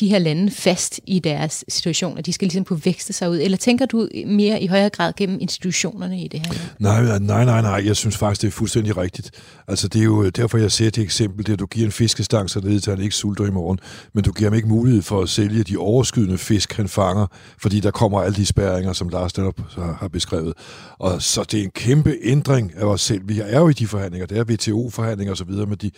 de 0.00 0.08
her 0.08 0.18
lande 0.18 0.50
fast 0.50 1.00
i 1.06 1.18
deres 1.18 1.64
situation, 1.68 2.18
og 2.18 2.26
de 2.26 2.32
skal 2.32 2.46
ligesom 2.46 2.64
kunne 2.64 2.80
vækste 2.84 3.12
sig 3.12 3.30
ud? 3.30 3.38
Eller 3.42 3.56
tænker 3.56 3.86
du 3.86 4.08
mere 4.26 4.62
i 4.62 4.66
højere 4.66 4.90
grad 4.90 5.12
gennem 5.16 5.38
institutionerne 5.40 6.20
i 6.20 6.28
det 6.28 6.46
her? 6.46 6.52
Nej, 6.78 7.02
øh, 7.02 7.20
nej, 7.20 7.44
nej, 7.44 7.62
nej. 7.62 7.82
Jeg 7.86 7.96
synes 7.96 8.16
faktisk, 8.16 8.42
det 8.42 8.48
er 8.48 8.52
fuldstændig 8.52 8.96
rigtigt. 8.96 9.30
Altså, 9.68 9.88
det 9.88 10.00
er 10.00 10.04
jo 10.04 10.22
øh, 10.22 10.32
derfor, 10.36 10.58
jeg 10.58 10.72
ser 10.72 10.90
det 10.90 11.02
eksempel, 11.02 11.46
det 11.46 11.52
at 11.52 11.58
du 11.58 11.66
giver 11.66 11.86
en 11.86 11.92
fiskestang, 11.92 12.50
så 12.50 12.60
ned, 12.60 12.80
til, 12.80 12.90
han 12.90 13.02
ikke 13.02 13.14
sulter 13.14 13.46
i 13.46 13.50
morgen, 13.50 13.78
men 14.12 14.24
du 14.24 14.32
giver 14.32 14.50
ham 14.50 14.56
ikke 14.56 14.68
mulighed 14.68 15.02
for 15.02 15.22
at 15.22 15.28
sælge 15.28 15.62
de 15.62 15.76
overskydende 15.76 16.38
fisk, 16.38 16.72
han 16.72 16.88
fanger, 16.88 17.26
fordi 17.58 17.80
der 17.80 17.90
kommer 17.90 18.20
alle 18.20 18.36
de 18.36 18.46
spærringer, 18.46 18.92
som 18.92 19.08
Lars 19.08 19.36
netop 19.36 19.60
har 19.76 20.08
beskrevet. 20.08 20.54
Og 20.98 21.22
så 21.22 21.42
det 21.42 21.60
er 21.60 21.64
en 21.64 21.70
kæmpe 21.70 22.16
ændring 22.22 22.72
af 22.76 22.84
os 22.84 23.00
selv. 23.00 23.28
Vi 23.28 23.40
er 23.40 23.58
jo 23.58 23.68
i 23.68 23.72
de 23.72 23.86
forhandlinger, 23.86 24.26
det 24.26 24.38
er 24.38 24.44
WTO-forhandlinger 24.44 25.32
osv., 25.32 25.50
men 25.50 25.78
de, 25.82 25.90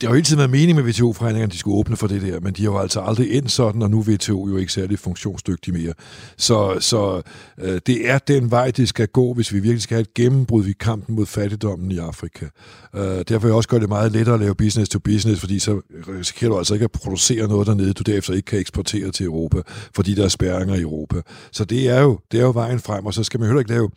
det 0.00 0.06
har 0.06 0.10
jo 0.10 0.14
hele 0.14 0.24
tiden 0.24 0.38
været 0.38 0.50
meningen 0.50 0.76
med 0.76 0.92
WTO-forhandlingerne, 0.92 1.48
at 1.48 1.52
de 1.52 1.58
skulle 1.58 1.76
åbne 1.76 1.96
for 1.96 2.06
det 2.06 2.22
der, 2.22 2.40
men 2.40 2.52
de 2.52 2.62
har 2.62 2.70
jo 2.70 2.78
altså 2.78 3.00
aldrig 3.00 3.32
endt 3.32 3.50
sådan, 3.50 3.82
og 3.82 3.90
nu 3.90 3.98
er 3.98 4.14
VTO 4.14 4.48
jo 4.48 4.56
ikke 4.56 4.72
særlig 4.72 4.98
funktionsdygtig 4.98 5.74
mere. 5.74 5.92
Så, 6.36 6.76
så 6.80 7.22
øh, 7.60 7.80
det 7.86 8.10
er 8.10 8.18
den 8.18 8.50
vej, 8.50 8.70
det 8.70 8.88
skal 8.88 9.08
gå, 9.08 9.34
hvis 9.34 9.52
vi 9.52 9.60
virkelig 9.60 9.82
skal 9.82 9.94
have 9.94 10.02
et 10.02 10.14
gennembrud 10.14 10.66
i 10.66 10.72
kampen 10.72 11.14
mod 11.14 11.26
fattigdommen 11.26 11.90
i 11.90 11.98
Afrika. 11.98 12.46
Øh, 12.94 13.02
derfor 13.28 13.38
vil 13.38 13.48
jeg 13.48 13.54
også 13.56 13.68
gøre 13.68 13.80
det 13.80 13.88
meget 13.88 14.12
lettere 14.12 14.34
at 14.34 14.40
lave 14.40 14.54
business 14.54 14.88
to 14.88 14.98
business, 14.98 15.40
fordi 15.40 15.58
så 15.58 15.80
risikerer 16.18 16.50
du 16.50 16.58
altså 16.58 16.74
ikke 16.74 16.84
at 16.84 16.92
producere 16.92 17.48
noget 17.48 17.66
dernede, 17.66 17.92
du 17.92 18.02
derefter 18.02 18.34
ikke 18.34 18.46
kan 18.46 18.58
eksportere 18.58 19.10
til 19.10 19.26
Europa, 19.26 19.58
fordi 19.94 20.14
der 20.14 20.24
er 20.24 20.28
spærringer 20.28 20.74
i 20.74 20.80
Europa. 20.80 21.20
Så 21.52 21.64
det 21.64 21.88
er 21.88 22.00
jo, 22.00 22.18
det 22.32 22.40
er 22.40 22.44
jo 22.44 22.50
vejen 22.50 22.80
frem, 22.80 23.06
og 23.06 23.14
så 23.14 23.24
skal 23.24 23.40
man 23.40 23.48
heller 23.48 23.60
ikke 23.60 23.72
lave, 23.72 23.90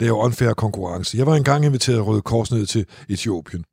lave 0.00 0.14
unfair 0.14 0.52
konkurrence. 0.52 1.18
Jeg 1.18 1.26
var 1.26 1.36
engang 1.36 1.64
inviteret 1.64 2.06
Røde 2.06 2.22
Kors 2.22 2.52
ned 2.52 2.66
til 2.66 2.86
Etiopien, 3.08 3.64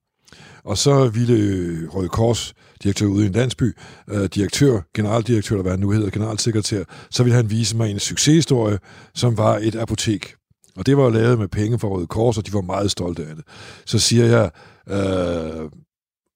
og 0.64 0.78
så 0.78 1.10
ville 1.10 1.34
øh, 1.34 1.89
Røde 1.89 2.10
Kors, 2.10 2.53
direktør 2.84 3.05
ude 3.05 3.24
i 3.24 3.28
en 3.28 3.34
landsby, 3.34 3.76
øh, 4.10 4.26
direktør, 4.26 4.82
generaldirektør, 4.95 5.55
eller 5.55 5.64
hvad 5.64 5.72
han 5.72 5.80
nu 5.80 5.91
hedder, 5.91 6.10
generalsekretær, 6.10 6.84
så 7.12 7.24
ville 7.24 7.36
han 7.36 7.49
vise 7.49 7.78
mig 7.78 7.91
en 7.91 7.99
succeshistorie, 7.99 8.80
som 9.16 9.38
var 9.38 9.60
et 9.62 9.76
apotek. 9.76 10.36
Og 10.78 10.86
det 10.86 10.97
var 10.97 11.03
jo 11.03 11.10
lavet 11.10 11.39
med 11.39 11.47
penge 11.47 11.80
fra 11.80 11.88
Røde 11.88 12.07
Kors, 12.07 12.38
og 12.38 12.47
de 12.47 12.53
var 12.53 12.62
meget 12.62 12.91
stolte 12.91 13.26
af 13.26 13.36
det. 13.36 13.45
Så 13.86 13.99
siger 13.99 14.26
jeg, 14.26 14.51
øh, 14.89 15.70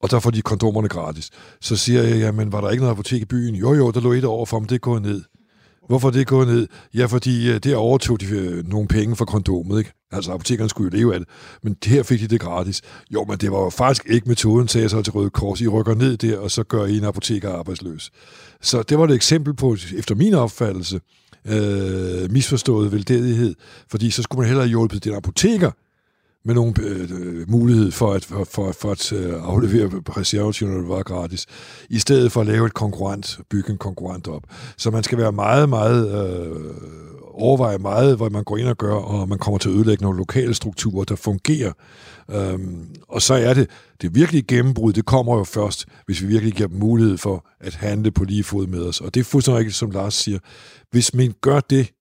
og 0.03 0.11
der 0.11 0.19
får 0.19 0.31
de 0.31 0.41
kondomerne 0.41 0.87
gratis. 0.87 1.29
Så 1.61 1.75
siger 1.75 2.03
jeg, 2.03 2.17
jamen 2.17 2.51
var 2.51 2.61
der 2.61 2.69
ikke 2.69 2.81
noget 2.81 2.95
apotek 2.95 3.21
i 3.21 3.25
byen? 3.25 3.55
Jo, 3.55 3.73
jo, 3.73 3.91
der 3.91 4.01
lå 4.01 4.11
et 4.11 4.25
over 4.25 4.45
for, 4.45 4.59
men 4.59 4.69
det 4.69 4.81
går 4.81 4.99
ned. 4.99 5.21
Hvorfor 5.87 6.09
det 6.09 6.27
gået 6.27 6.47
ned? 6.47 6.67
Ja, 6.93 7.05
fordi 7.05 7.47
øh, 7.47 7.53
der 7.53 7.59
det 7.59 7.75
overtog 7.75 8.21
de 8.21 8.25
øh, 8.25 8.67
nogle 8.67 8.87
penge 8.87 9.15
for 9.15 9.25
kondomet, 9.25 9.79
ikke? 9.79 9.93
Altså, 10.11 10.31
apotekerne 10.31 10.69
skulle 10.69 10.91
jo 10.91 10.97
leve 10.97 11.13
af 11.13 11.19
det. 11.19 11.29
Men 11.63 11.77
her 11.85 12.03
fik 12.03 12.19
de 12.19 12.27
det 12.27 12.41
gratis. 12.41 12.81
Jo, 13.13 13.25
men 13.29 13.37
det 13.37 13.51
var 13.51 13.59
jo 13.59 13.69
faktisk 13.69 14.05
ikke 14.09 14.29
metoden, 14.29 14.67
sagde 14.67 14.83
jeg 14.83 14.89
så 14.89 15.01
til 15.01 15.13
Røde 15.13 15.29
Kors. 15.29 15.61
I 15.61 15.67
rykker 15.67 15.95
ned 15.95 16.17
der, 16.17 16.37
og 16.37 16.51
så 16.51 16.63
gør 16.63 16.85
I 16.85 16.97
en 16.97 17.03
apoteker 17.03 17.53
arbejdsløs. 17.53 18.11
Så 18.61 18.83
det 18.83 18.99
var 18.99 19.05
et 19.05 19.15
eksempel 19.15 19.53
på, 19.53 19.77
efter 19.97 20.15
min 20.15 20.33
opfattelse, 20.33 21.01
øh, 21.45 22.31
misforstået 22.31 22.91
veldedighed, 22.91 23.55
fordi 23.91 24.09
så 24.09 24.21
skulle 24.23 24.39
man 24.39 24.47
hellere 24.47 24.65
have 24.65 24.69
hjulpet 24.69 25.03
den 25.03 25.13
apoteker 25.13 25.71
med 26.45 26.55
nogen 26.55 26.75
øh, 26.81 27.09
øh, 27.11 27.51
mulighed 27.51 27.91
for 27.91 28.13
at, 28.13 28.25
for, 28.25 28.43
for, 28.43 28.71
for 28.71 28.91
at 28.91 29.13
øh, 29.13 29.33
aflevere 29.43 30.01
reservationer, 30.17 30.73
når 30.73 30.81
det 30.81 30.89
var 30.89 31.03
gratis, 31.03 31.45
i 31.89 31.99
stedet 31.99 32.31
for 32.31 32.41
at 32.41 32.47
lave 32.47 32.65
et 32.65 32.73
konkurrent, 32.73 33.39
bygge 33.49 33.71
en 33.71 33.77
konkurrent 33.77 34.27
op. 34.27 34.43
Så 34.77 34.91
man 34.91 35.03
skal 35.03 35.17
være 35.17 35.31
meget, 35.31 35.69
meget 35.69 36.29
øh, 36.29 36.73
overveje 37.33 37.77
meget, 37.77 38.17
hvad 38.17 38.29
man 38.29 38.43
går 38.43 38.57
ind 38.57 38.67
og 38.67 38.77
gør, 38.77 38.93
og 38.93 39.29
man 39.29 39.37
kommer 39.37 39.57
til 39.57 39.69
at 39.69 39.75
ødelægge 39.75 40.03
nogle 40.03 40.17
lokale 40.17 40.53
strukturer, 40.53 41.03
der 41.03 41.15
fungerer. 41.15 41.71
Øhm, 42.31 42.95
og 43.09 43.21
så 43.21 43.33
er 43.33 43.53
det, 43.53 43.69
det 44.01 44.15
virkelige 44.15 44.43
gennembrud, 44.43 44.93
det 44.93 45.05
kommer 45.05 45.37
jo 45.37 45.43
først, 45.43 45.85
hvis 46.05 46.21
vi 46.21 46.27
virkelig 46.27 46.53
giver 46.53 46.69
dem 46.69 46.79
mulighed 46.79 47.17
for 47.17 47.45
at 47.59 47.75
handle 47.75 48.11
på 48.11 48.23
lige 48.23 48.43
fod 48.43 48.67
med 48.67 48.81
os. 48.81 49.01
Og 49.01 49.13
det 49.13 49.19
er 49.19 49.23
fuldstændig 49.23 49.59
rigtigt, 49.59 49.75
som 49.75 49.91
Lars 49.91 50.13
siger. 50.13 50.39
Hvis 50.91 51.13
man 51.13 51.33
gør 51.41 51.59
det, 51.59 51.91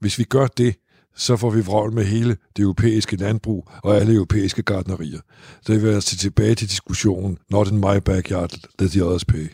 hvis 0.00 0.18
vi 0.18 0.24
gør 0.24 0.46
det, 0.46 0.74
så 1.16 1.36
får 1.36 1.50
vi 1.50 1.60
vrøvl 1.60 1.92
med 1.92 2.04
hele 2.04 2.36
det 2.56 2.62
europæiske 2.62 3.16
landbrug 3.16 3.68
og 3.82 3.96
alle 3.96 4.14
europæiske 4.14 4.62
gardnerier. 4.62 5.20
Så 5.62 5.72
det 5.72 5.82
vil 5.82 5.88
altså 5.88 6.16
tilbage 6.16 6.54
til 6.54 6.68
diskussionen, 6.68 7.38
not 7.50 7.70
in 7.70 7.76
my 7.76 7.98
backyard, 8.04 8.58
let 8.80 8.90
the 8.90 9.04
others 9.04 9.24
pay. 9.24 9.48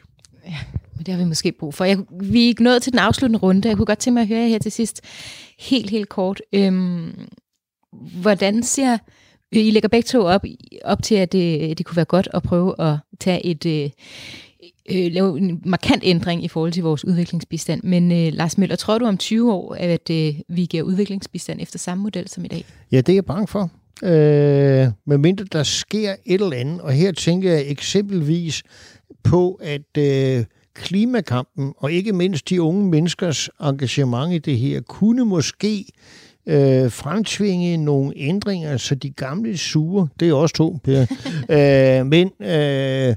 Ja, 0.47 0.59
men 0.97 1.07
det 1.07 1.15
har 1.15 1.19
vi 1.19 1.29
måske 1.29 1.53
brug 1.53 1.75
for. 1.75 1.85
Jeg, 1.85 1.99
vi 2.21 2.43
er 2.43 2.47
ikke 2.47 2.63
nået 2.63 2.83
til 2.83 2.93
den 2.93 2.99
afsluttende 2.99 3.39
runde. 3.39 3.69
Jeg 3.69 3.77
kunne 3.77 3.87
godt 3.87 3.99
tænke 3.99 4.15
mig 4.15 4.21
at 4.21 4.29
høre 4.29 4.41
jer 4.41 4.49
her 4.49 4.59
til 4.59 4.73
sidst, 4.73 5.01
helt, 5.59 5.91
helt 5.91 6.09
kort. 6.09 6.43
Øhm, 6.53 7.29
hvordan 8.21 8.63
ser... 8.63 8.99
I 9.55 9.71
lægger 9.71 9.89
begge 9.89 10.07
to 10.07 10.23
op, 10.23 10.45
op 10.85 11.03
til, 11.03 11.15
at 11.15 11.33
det, 11.33 11.79
det 11.79 11.87
kunne 11.87 11.97
være 11.97 12.05
godt 12.05 12.29
at 12.35 12.43
prøve 12.43 12.81
at 12.81 12.97
tage 13.21 13.47
et... 13.47 13.67
Øh, 13.67 13.91
Øh, 14.91 15.13
lave 15.13 15.39
en 15.39 15.63
markant 15.65 16.03
ændring 16.07 16.45
i 16.45 16.49
forhold 16.49 16.73
til 16.73 16.83
vores 16.83 17.05
udviklingsbistand. 17.05 17.83
Men 17.83 18.13
øh, 18.13 18.33
Lars 18.33 18.59
Møller, 18.59 18.77
tror 18.77 18.99
du 18.99 19.07
om 19.07 19.19
20 19.19 19.53
år, 19.53 19.75
at 19.75 20.11
øh, 20.11 20.35
vi 20.49 20.65
giver 20.65 20.83
udviklingsbistand 20.83 21.61
efter 21.61 21.79
samme 21.79 22.03
model 22.03 22.29
som 22.29 22.45
i 22.45 22.49
dag? 22.49 22.65
Ja, 22.93 22.97
det 22.97 23.09
er 23.09 23.15
jeg 23.15 23.25
bange 23.25 23.47
for. 23.47 23.71
Øh, 24.03 24.89
medmindre 25.07 25.45
der 25.53 25.63
sker 25.63 26.15
et 26.25 26.41
eller 26.41 26.57
andet, 26.57 26.81
og 26.81 26.93
her 26.93 27.13
tænker 27.13 27.53
jeg 27.53 27.65
eksempelvis 27.67 28.63
på, 29.23 29.61
at 29.63 29.99
øh, 29.99 30.45
klimakampen, 30.75 31.73
og 31.77 31.93
ikke 31.93 32.13
mindst 32.13 32.49
de 32.49 32.63
unge 32.63 32.91
menneskers 32.91 33.49
engagement 33.61 34.35
i 34.35 34.39
det 34.39 34.59
her, 34.59 34.81
kunne 34.81 35.25
måske 35.25 35.85
øh, 36.47 36.91
fremtvinge 36.91 37.77
nogle 37.77 38.13
ændringer, 38.17 38.77
så 38.77 38.95
de 38.95 39.11
gamle 39.11 39.59
sure, 39.59 40.09
det 40.21 40.29
er 40.29 40.35
også 40.35 40.55
to, 40.55 40.79
Per, 40.85 41.01
øh, 42.01 42.07
men 42.07 42.31
øh, 42.41 43.15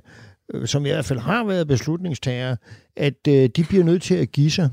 Øh, 0.53 0.67
som 0.67 0.85
i 0.85 0.89
hvert 0.89 1.05
fald 1.05 1.19
har 1.19 1.43
været 1.43 1.67
beslutningstager, 1.67 2.55
at 2.95 3.27
øh, 3.27 3.49
de 3.55 3.63
bliver 3.63 3.83
nødt 3.83 4.01
til 4.01 4.15
at 4.15 4.31
give 4.31 4.51
sig. 4.51 4.69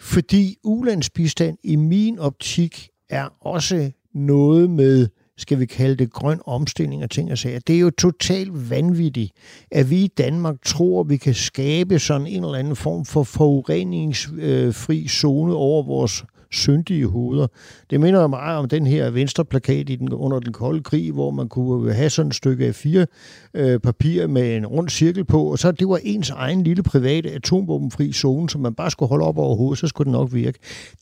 Fordi 0.00 0.56
ulandsbistand 0.64 1.58
i 1.64 1.76
min 1.76 2.18
optik 2.18 2.88
er 3.10 3.28
også 3.40 3.90
noget 4.14 4.70
med 4.70 5.08
skal 5.38 5.58
vi 5.58 5.66
kalde 5.66 5.96
det 5.96 6.12
grøn 6.12 6.40
omstilling 6.46 7.02
og 7.02 7.10
ting 7.10 7.32
og 7.32 7.38
sager. 7.38 7.58
Det 7.58 7.74
er 7.76 7.80
jo 7.80 7.90
totalt 7.90 8.70
vanvittigt, 8.70 9.32
at 9.70 9.90
vi 9.90 9.96
i 10.04 10.06
Danmark 10.06 10.56
tror, 10.64 11.00
at 11.00 11.08
vi 11.08 11.16
kan 11.16 11.34
skabe 11.34 11.98
sådan 11.98 12.26
en 12.26 12.44
eller 12.44 12.58
anden 12.58 12.76
form 12.76 13.04
for 13.04 13.22
forureningsfri 13.22 15.02
øh, 15.02 15.08
zone 15.08 15.54
over 15.54 15.82
vores 15.82 16.24
syndige 16.50 17.06
hoveder. 17.06 17.46
Det 17.90 18.00
minder 18.00 18.26
meget 18.26 18.58
om 18.58 18.68
den 18.68 18.86
her 18.86 19.10
venstre 19.10 19.44
plakat 19.44 19.90
i 19.90 19.96
den, 19.96 20.12
under 20.12 20.40
den 20.40 20.52
kolde 20.52 20.82
krig, 20.82 21.12
hvor 21.12 21.30
man 21.30 21.48
kunne 21.48 21.90
øh, 21.90 21.96
have 21.96 22.10
sådan 22.10 22.28
et 22.28 22.34
stykke 22.34 22.66
af 22.66 22.74
fire 22.74 23.06
øh, 23.54 23.80
papir 23.80 24.26
med 24.26 24.56
en 24.56 24.66
rund 24.66 24.88
cirkel 24.88 25.24
på, 25.24 25.44
og 25.44 25.58
så 25.58 25.72
det 25.72 25.88
var 25.88 26.00
ens 26.02 26.30
egen 26.30 26.64
lille 26.64 26.82
private 26.82 27.30
atomvåbenfri 27.30 28.12
zone, 28.12 28.50
som 28.50 28.60
man 28.60 28.74
bare 28.74 28.90
skulle 28.90 29.08
holde 29.08 29.24
op 29.24 29.38
over 29.38 29.56
hovedet, 29.56 29.78
så 29.78 29.86
skulle 29.86 30.06
det 30.06 30.12
nok 30.12 30.34
virke. 30.34 30.58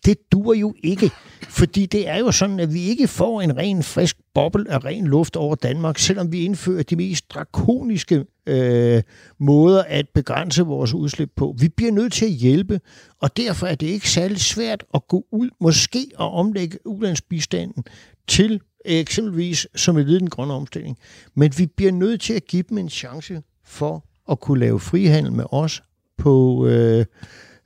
Det 0.06 0.16
dur 0.32 0.54
jo 0.54 0.74
ikke, 0.84 1.10
fordi 1.48 1.86
det 1.86 2.08
er 2.08 2.18
jo 2.18 2.32
sådan, 2.32 2.60
at 2.60 2.74
vi 2.74 2.80
ikke 2.80 3.08
får 3.08 3.42
en 3.42 3.56
ren 3.56 3.82
frisk 3.82 4.16
boble 4.34 4.70
af 4.70 4.84
ren 4.84 5.06
luft 5.06 5.36
over 5.36 5.54
Danmark, 5.54 5.98
selvom 5.98 6.32
vi 6.32 6.44
indfører 6.44 6.82
de 6.82 6.96
mest 6.96 7.30
drakoniske 7.30 8.24
øh, 8.46 9.02
måder 9.38 9.82
at 9.82 10.08
begrænse 10.14 10.62
vores 10.62 10.94
udslip 10.94 11.30
på. 11.36 11.54
Vi 11.58 11.68
bliver 11.68 11.92
nødt 11.92 12.12
til 12.12 12.24
at 12.24 12.32
hjælpe, 12.32 12.80
og 13.20 13.36
derfor 13.36 13.66
er 13.66 13.74
det 13.74 13.86
ikke 13.86 14.10
særlig 14.10 14.40
svært 14.40 14.84
at 14.94 15.08
gå 15.08 15.26
ud, 15.32 15.48
måske 15.60 15.98
at 16.12 16.32
omlægge 16.32 16.78
ulandsbistanden 16.84 17.84
til 18.28 18.60
eksempelvis 18.84 19.66
som 19.74 19.96
et 19.98 20.06
led 20.06 20.16
i 20.16 20.18
den 20.18 20.30
grønne 20.30 20.54
omstilling. 20.54 20.98
Men 21.34 21.52
vi 21.58 21.66
bliver 21.66 21.92
nødt 21.92 22.20
til 22.20 22.32
at 22.32 22.46
give 22.46 22.62
dem 22.68 22.78
en 22.78 22.88
chance 22.88 23.42
for 23.64 24.04
at 24.30 24.40
kunne 24.40 24.60
lave 24.60 24.80
frihandel 24.80 25.32
med 25.32 25.44
os 25.50 25.82
på, 26.18 26.66
øh, 26.66 27.04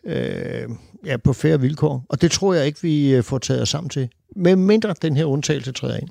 øh, 0.04 0.68
ja, 1.06 1.16
på 1.16 1.32
færre 1.32 1.60
vilkår. 1.60 2.06
Og 2.08 2.22
det 2.22 2.30
tror 2.30 2.54
jeg 2.54 2.66
ikke, 2.66 2.82
vi 2.82 3.14
øh, 3.14 3.22
får 3.22 3.38
taget 3.38 3.62
os 3.62 3.68
sammen 3.68 3.90
til, 3.90 4.08
med 4.36 4.56
mindre 4.56 4.94
den 5.02 5.16
her 5.16 5.24
undtagelse 5.24 5.72
træder 5.72 5.96
ind. 5.96 6.08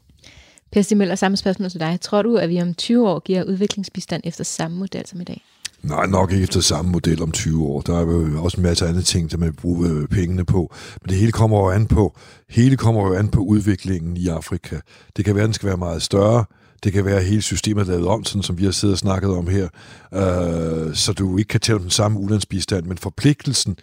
Per 0.71 0.81
Stig 0.81 0.97
Møller, 0.97 1.15
samme 1.15 1.37
spørgsmål 1.37 1.69
til 1.69 1.79
dig. 1.79 1.97
Tror 2.01 2.21
du, 2.21 2.35
at 2.35 2.49
vi 2.49 2.61
om 2.61 2.73
20 2.73 3.09
år 3.09 3.19
giver 3.19 3.43
udviklingsbistand 3.43 4.21
efter 4.25 4.43
samme 4.43 4.77
model 4.77 5.07
som 5.07 5.21
i 5.21 5.23
dag? 5.23 5.41
Nej, 5.81 6.05
nok 6.05 6.31
ikke 6.31 6.43
efter 6.43 6.61
samme 6.61 6.91
model 6.91 7.21
om 7.21 7.31
20 7.31 7.65
år. 7.65 7.81
Der 7.81 7.97
er 7.97 8.01
jo 8.01 8.43
også 8.43 8.57
en 8.57 8.63
masse 8.63 8.87
andre 8.87 9.01
ting, 9.01 9.31
der 9.31 9.37
man 9.37 9.53
bruger 9.53 10.01
øh, 10.01 10.07
pengene 10.07 10.45
på. 10.45 10.73
Men 11.01 11.09
det 11.09 11.17
hele 11.17 11.31
kommer 11.31 11.57
jo 11.59 11.69
an 11.69 11.87
på, 11.87 12.17
hele 12.49 12.77
kommer 12.77 13.07
jo 13.07 13.13
an 13.13 13.27
på 13.27 13.41
udviklingen 13.41 14.17
i 14.17 14.27
Afrika. 14.27 14.79
Det 15.17 15.25
kan 15.25 15.35
være, 15.35 15.43
at 15.43 15.47
den 15.47 15.53
skal 15.53 15.67
være 15.67 15.77
meget 15.77 16.01
større. 16.01 16.45
Det 16.83 16.93
kan 16.93 17.05
være, 17.05 17.17
at 17.17 17.25
hele 17.25 17.41
systemet 17.41 17.81
er 17.81 17.91
lavet 17.91 18.07
om, 18.07 18.23
sådan 18.23 18.43
som 18.43 18.57
vi 18.57 18.63
har 18.63 18.71
siddet 18.71 18.93
og 18.93 18.99
snakket 18.99 19.29
om 19.29 19.47
her. 19.47 19.67
Øh, 20.13 20.95
så 20.95 21.13
du 21.13 21.37
ikke 21.37 21.47
kan 21.47 21.59
tælle 21.59 21.81
den 21.81 21.89
samme 21.89 22.19
ulandsbistand, 22.19 22.85
men 22.85 22.97
forpligtelsen, 22.97 23.77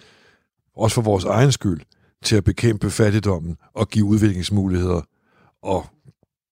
også 0.77 0.95
for 0.95 1.03
vores 1.03 1.25
egen 1.25 1.53
skyld, 1.53 1.81
til 2.25 2.37
at 2.37 2.45
bekæmpe 2.45 2.91
fattigdommen 2.91 3.57
og 3.75 3.89
give 3.89 4.05
udviklingsmuligheder 4.05 5.01
og 5.63 5.87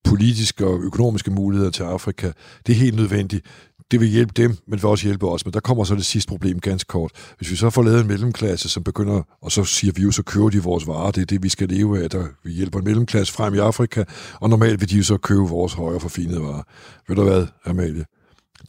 politiske 0.04 0.66
og 0.66 0.80
økonomiske 0.80 1.30
muligheder 1.30 1.70
til 1.70 1.82
Afrika. 1.82 2.32
Det 2.66 2.72
er 2.72 2.76
helt 2.76 2.96
nødvendigt. 2.96 3.46
Det 3.90 4.00
vil 4.00 4.08
hjælpe 4.08 4.32
dem, 4.36 4.50
men 4.50 4.72
det 4.72 4.82
vil 4.82 4.86
også 4.86 5.06
hjælpe 5.06 5.28
os. 5.28 5.46
Men 5.46 5.52
der 5.52 5.60
kommer 5.60 5.84
så 5.84 5.94
det 5.94 6.04
sidste 6.04 6.28
problem 6.28 6.60
ganske 6.60 6.88
kort. 6.88 7.12
Hvis 7.38 7.50
vi 7.50 7.56
så 7.56 7.70
får 7.70 7.82
lavet 7.82 8.00
en 8.00 8.06
mellemklasse, 8.06 8.68
som 8.68 8.82
begynder, 8.82 9.22
og 9.42 9.52
så 9.52 9.64
siger 9.64 9.92
vi 9.96 10.02
jo, 10.02 10.10
så 10.10 10.22
køber 10.22 10.50
de 10.50 10.62
vores 10.62 10.86
varer, 10.86 11.10
det 11.10 11.22
er 11.22 11.26
det, 11.26 11.42
vi 11.42 11.48
skal 11.48 11.68
leve 11.68 12.02
af, 12.02 12.10
der 12.10 12.24
vi 12.44 12.52
hjælper 12.52 12.78
en 12.78 12.84
mellemklasse 12.84 13.32
frem 13.32 13.54
i 13.54 13.58
Afrika, 13.58 14.04
og 14.40 14.50
normalt 14.50 14.80
vil 14.80 14.90
de 14.90 14.96
jo 14.96 15.02
så 15.02 15.16
købe 15.16 15.40
vores 15.40 15.72
højere 15.72 16.00
forfinede 16.00 16.42
varer. 16.42 16.62
Ved 17.08 17.16
du 17.16 17.22
hvad, 17.22 17.46
Amalie? 17.64 18.04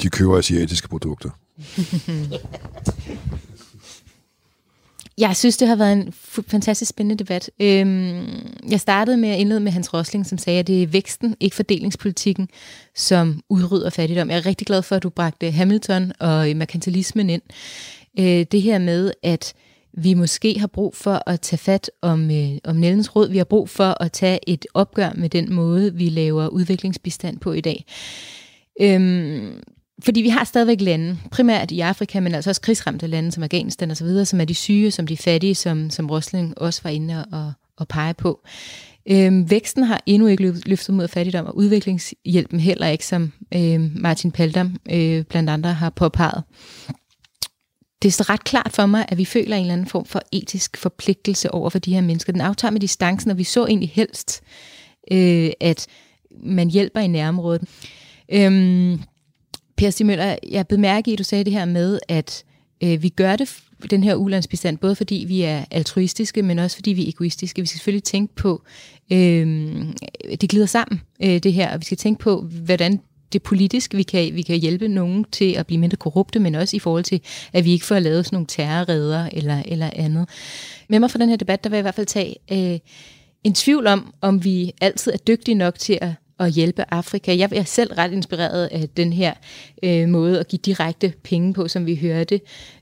De 0.01 0.09
køber 0.09 0.37
asiatiske 0.37 0.89
produkter. 0.89 1.29
Jeg 5.17 5.35
synes, 5.35 5.57
det 5.57 5.67
har 5.67 5.75
været 5.75 5.93
en 5.93 6.13
fantastisk 6.47 6.89
spændende 6.89 7.23
debat. 7.23 7.51
Øhm, 7.59 8.27
jeg 8.69 8.79
startede 8.79 9.17
med 9.17 9.29
at 9.29 9.39
indlede 9.39 9.59
med 9.59 9.71
Hans 9.71 9.93
Rosling, 9.93 10.25
som 10.25 10.37
sagde, 10.37 10.59
at 10.59 10.67
det 10.67 10.83
er 10.83 10.87
væksten, 10.87 11.35
ikke 11.39 11.55
fordelingspolitikken, 11.55 12.49
som 12.95 13.41
udrydder 13.49 13.89
fattigdom. 13.89 14.29
Jeg 14.29 14.37
er 14.37 14.45
rigtig 14.45 14.67
glad 14.67 14.81
for, 14.81 14.95
at 14.95 15.03
du 15.03 15.09
bragte 15.09 15.51
Hamilton 15.51 16.11
og 16.19 16.47
merkantilismen 16.55 17.29
ind. 17.29 17.41
Øh, 18.19 18.45
det 18.51 18.61
her 18.61 18.79
med, 18.79 19.11
at 19.23 19.53
vi 19.93 20.13
måske 20.13 20.59
har 20.59 20.67
brug 20.67 20.95
for 20.95 21.23
at 21.25 21.41
tage 21.41 21.57
fat 21.57 21.91
om, 22.01 22.31
øh, 22.31 22.51
om 22.63 22.75
Nellens 22.75 23.15
råd. 23.15 23.29
Vi 23.29 23.37
har 23.37 23.45
brug 23.45 23.69
for 23.69 24.03
at 24.03 24.11
tage 24.11 24.39
et 24.49 24.65
opgør 24.73 25.11
med 25.15 25.29
den 25.29 25.53
måde, 25.53 25.93
vi 25.93 26.09
laver 26.09 26.47
udviklingsbistand 26.47 27.39
på 27.39 27.53
i 27.53 27.61
dag. 27.61 27.85
Øhm, 28.81 29.61
fordi 30.03 30.21
vi 30.21 30.29
har 30.29 30.43
stadigvæk 30.43 30.81
lande, 30.81 31.17
primært 31.31 31.71
i 31.71 31.79
Afrika, 31.79 32.19
men 32.19 32.35
altså 32.35 32.49
også 32.49 32.61
krigsramte 32.61 33.07
lande 33.07 33.31
som 33.31 33.43
Afghanistan 33.43 33.91
osv., 33.91 34.25
som 34.25 34.41
er 34.41 34.45
de 34.45 34.55
syge, 34.55 34.91
som 34.91 35.07
de 35.07 35.17
fattige, 35.17 35.55
som, 35.55 35.89
som 35.89 36.09
Rosling 36.09 36.57
også 36.57 36.81
var 36.83 36.89
inde 36.89 37.25
og, 37.31 37.53
og 37.77 37.87
pege 37.87 38.13
på. 38.13 38.39
Øhm, 39.09 39.49
væksten 39.49 39.83
har 39.83 40.01
endnu 40.05 40.27
ikke 40.27 40.53
løftet 40.65 40.95
mod 40.95 41.07
fattigdom, 41.07 41.45
og 41.45 41.57
udviklingshjælpen 41.57 42.59
heller 42.59 42.87
ikke, 42.87 43.05
som 43.05 43.33
øhm, 43.53 43.91
Martin 43.95 44.31
Paldam 44.31 44.75
øh, 44.91 45.23
blandt 45.23 45.49
andre 45.49 45.73
har 45.73 45.89
påpeget. 45.89 46.43
Det 48.01 48.07
er 48.07 48.11
så 48.11 48.23
ret 48.29 48.43
klart 48.43 48.71
for 48.71 48.85
mig, 48.85 49.05
at 49.07 49.17
vi 49.17 49.25
føler 49.25 49.55
en 49.55 49.61
eller 49.61 49.73
anden 49.73 49.87
form 49.87 50.05
for 50.05 50.21
etisk 50.31 50.77
forpligtelse 50.77 51.51
over 51.51 51.69
for 51.69 51.79
de 51.79 51.93
her 51.93 52.01
mennesker. 52.01 52.33
Den 52.33 52.41
aftager 52.41 52.71
med 52.71 52.79
distancen, 52.79 53.31
og 53.31 53.37
vi 53.37 53.43
så 53.43 53.65
egentlig 53.65 53.89
helst, 53.93 54.43
øh, 55.11 55.49
at 55.61 55.87
man 56.43 56.69
hjælper 56.69 56.99
i 56.99 57.07
nærområdet. 57.07 57.61
Øhm, 58.31 58.99
Per 59.77 59.89
Stig 59.89 60.05
Møller, 60.05 60.35
jeg 60.51 60.67
bemærker, 60.67 61.11
at 61.13 61.19
du 61.19 61.23
sagde 61.23 61.43
det 61.43 61.53
her 61.53 61.65
med, 61.65 61.99
at 62.07 62.43
øh, 62.83 63.03
vi 63.03 63.09
gør 63.09 63.35
det, 63.35 63.59
den 63.89 64.03
her 64.03 64.15
ulandsbestand, 64.15 64.77
både 64.77 64.95
fordi 64.95 65.25
vi 65.27 65.41
er 65.41 65.65
altruistiske, 65.71 66.41
men 66.41 66.59
også 66.59 66.77
fordi 66.77 66.93
vi 66.93 67.05
er 67.05 67.09
egoistiske. 67.09 67.61
Vi 67.61 67.67
skal 67.67 67.77
selvfølgelig 67.77 68.03
tænke 68.03 68.35
på, 68.35 68.63
øh, 69.11 69.47
det 70.41 70.49
glider 70.49 70.65
sammen, 70.65 71.01
øh, 71.23 71.39
det 71.43 71.53
her, 71.53 71.73
og 71.73 71.79
vi 71.79 71.85
skal 71.85 71.97
tænke 71.97 72.19
på, 72.19 72.41
hvordan 72.41 72.99
det 73.33 73.43
politisk. 73.43 73.93
Vi 73.93 74.03
kan, 74.03 74.35
vi 74.35 74.41
kan 74.41 74.59
hjælpe 74.59 74.87
nogen 74.87 75.25
til 75.31 75.53
at 75.53 75.67
blive 75.67 75.79
mindre 75.79 75.97
korrupte, 75.97 76.39
men 76.39 76.55
også 76.55 76.75
i 76.75 76.79
forhold 76.79 77.03
til, 77.03 77.21
at 77.53 77.65
vi 77.65 77.71
ikke 77.71 77.85
får 77.85 77.99
lavet 77.99 78.25
sådan 78.25 78.35
nogle 78.35 78.47
terrorredder 78.47 79.29
eller, 79.31 79.63
eller 79.65 79.89
andet. 79.95 80.29
Med 80.89 80.99
mig 80.99 81.11
for 81.11 81.17
den 81.17 81.29
her 81.29 81.35
debat, 81.35 81.63
der 81.63 81.69
vil 81.69 81.77
jeg 81.77 81.81
i 81.81 81.87
hvert 81.87 81.95
fald 81.95 82.07
tage 82.07 82.35
øh, 82.51 82.79
en 83.43 83.53
tvivl 83.53 83.87
om, 83.87 84.13
om 84.21 84.43
vi 84.43 84.71
altid 84.81 85.13
er 85.13 85.17
dygtige 85.17 85.55
nok 85.55 85.79
til 85.79 85.97
at 86.01 86.11
at 86.39 86.51
hjælpe 86.51 86.93
Afrika. 86.93 87.37
Jeg 87.37 87.49
er 87.51 87.63
selv 87.63 87.93
ret 87.93 88.11
inspireret 88.11 88.65
af 88.65 88.89
den 88.97 89.13
her 89.13 89.33
øh, 89.83 90.09
måde 90.09 90.39
at 90.39 90.47
give 90.47 90.59
direkte 90.65 91.13
penge 91.23 91.53
på, 91.53 91.67
som 91.67 91.85
vi 91.85 91.95
hørte, 91.95 92.41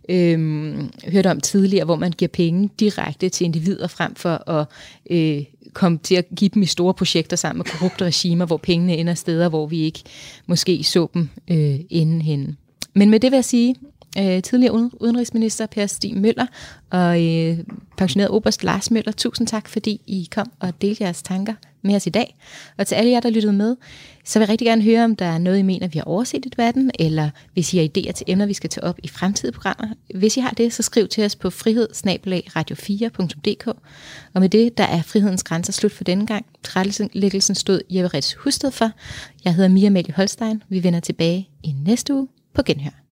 øh, 0.09 0.73
hørte 1.07 1.31
om 1.31 1.41
tidligere, 1.41 1.85
hvor 1.85 1.95
man 1.95 2.11
giver 2.11 2.29
penge 2.29 2.69
direkte 2.79 3.29
til 3.29 3.45
individer 3.45 3.87
frem 3.87 4.15
for 4.15 4.49
at 4.49 4.67
øh, 5.09 5.43
komme 5.73 5.97
til 6.03 6.15
at 6.15 6.25
give 6.35 6.49
dem 6.49 6.61
i 6.61 6.65
store 6.65 6.93
projekter 6.93 7.37
sammen 7.37 7.57
med 7.57 7.65
korrupte 7.65 8.05
regimer, 8.05 8.45
hvor 8.45 8.57
pengene 8.57 8.97
ender 8.97 9.13
steder, 9.13 9.49
hvor 9.49 9.65
vi 9.65 9.81
ikke 9.81 10.03
måske 10.45 10.83
så 10.83 11.07
dem 11.13 11.29
øh, 11.47 11.79
inden 11.89 12.21
henne. 12.21 12.55
Men 12.93 13.09
med 13.09 13.19
det 13.19 13.31
vil 13.31 13.37
jeg 13.37 13.45
sige, 13.45 13.75
øh, 14.19 14.41
tidligere 14.41 14.73
udenrigsminister 15.01 15.65
Per 15.65 15.85
Stig 15.85 16.17
Møller 16.17 16.45
og 16.89 17.23
øh, 17.23 17.57
pensioneret 17.97 18.31
oberst 18.31 18.63
Lars 18.63 18.91
Møller, 18.91 19.11
tusind 19.11 19.47
tak, 19.47 19.69
fordi 19.69 20.01
I 20.07 20.27
kom 20.31 20.51
og 20.59 20.81
delte 20.81 21.03
jeres 21.03 21.21
tanker 21.23 21.53
med 21.83 21.95
os 21.95 22.07
i 22.07 22.09
dag. 22.09 22.35
Og 22.77 22.87
til 22.87 22.95
alle 22.95 23.11
jer, 23.11 23.19
der 23.19 23.29
lyttede 23.29 23.53
med, 23.53 23.75
så 24.25 24.39
vil 24.39 24.43
jeg 24.43 24.49
rigtig 24.49 24.65
gerne 24.65 24.81
høre, 24.81 25.03
om 25.03 25.15
der 25.15 25.25
er 25.25 25.37
noget, 25.37 25.59
I 25.59 25.61
mener, 25.61 25.87
vi 25.87 25.97
har 25.97 26.05
overset 26.05 26.45
i 26.45 26.49
debatten, 26.49 26.91
eller 26.99 27.29
hvis 27.53 27.73
I 27.73 27.77
har 27.77 27.83
idéer 27.83 28.11
til 28.11 28.25
emner, 28.27 28.45
vi 28.45 28.53
skal 28.53 28.69
tage 28.69 28.83
op 28.83 28.99
i 29.03 29.07
fremtidige 29.07 29.53
programmer. 29.53 29.87
Hvis 30.15 30.37
I 30.37 30.39
har 30.39 30.49
det, 30.49 30.73
så 30.73 30.83
skriv 30.83 31.07
til 31.07 31.25
os 31.25 31.35
på 31.35 31.49
frihedsnabelagradio4.dk. 31.49 33.67
Og 34.33 34.41
med 34.41 34.49
det, 34.49 34.77
der 34.77 34.83
er 34.83 35.01
frihedens 35.01 35.43
grænser 35.43 35.73
slut 35.73 35.91
for 35.91 36.03
denne 36.03 36.25
gang. 36.25 36.45
Trættelæggelsen 36.63 37.55
stod 37.55 37.81
Jeppe 37.89 38.07
Rets 38.07 38.33
Husted 38.33 38.71
for. 38.71 38.91
Jeg 39.45 39.55
hedder 39.55 39.69
Mia 39.69 39.89
Mæle 39.89 40.13
Holstein. 40.15 40.63
Vi 40.69 40.83
vender 40.83 40.99
tilbage 40.99 41.49
i 41.63 41.75
næste 41.85 42.13
uge 42.13 42.27
på 42.53 42.61
Genhør. 42.65 43.03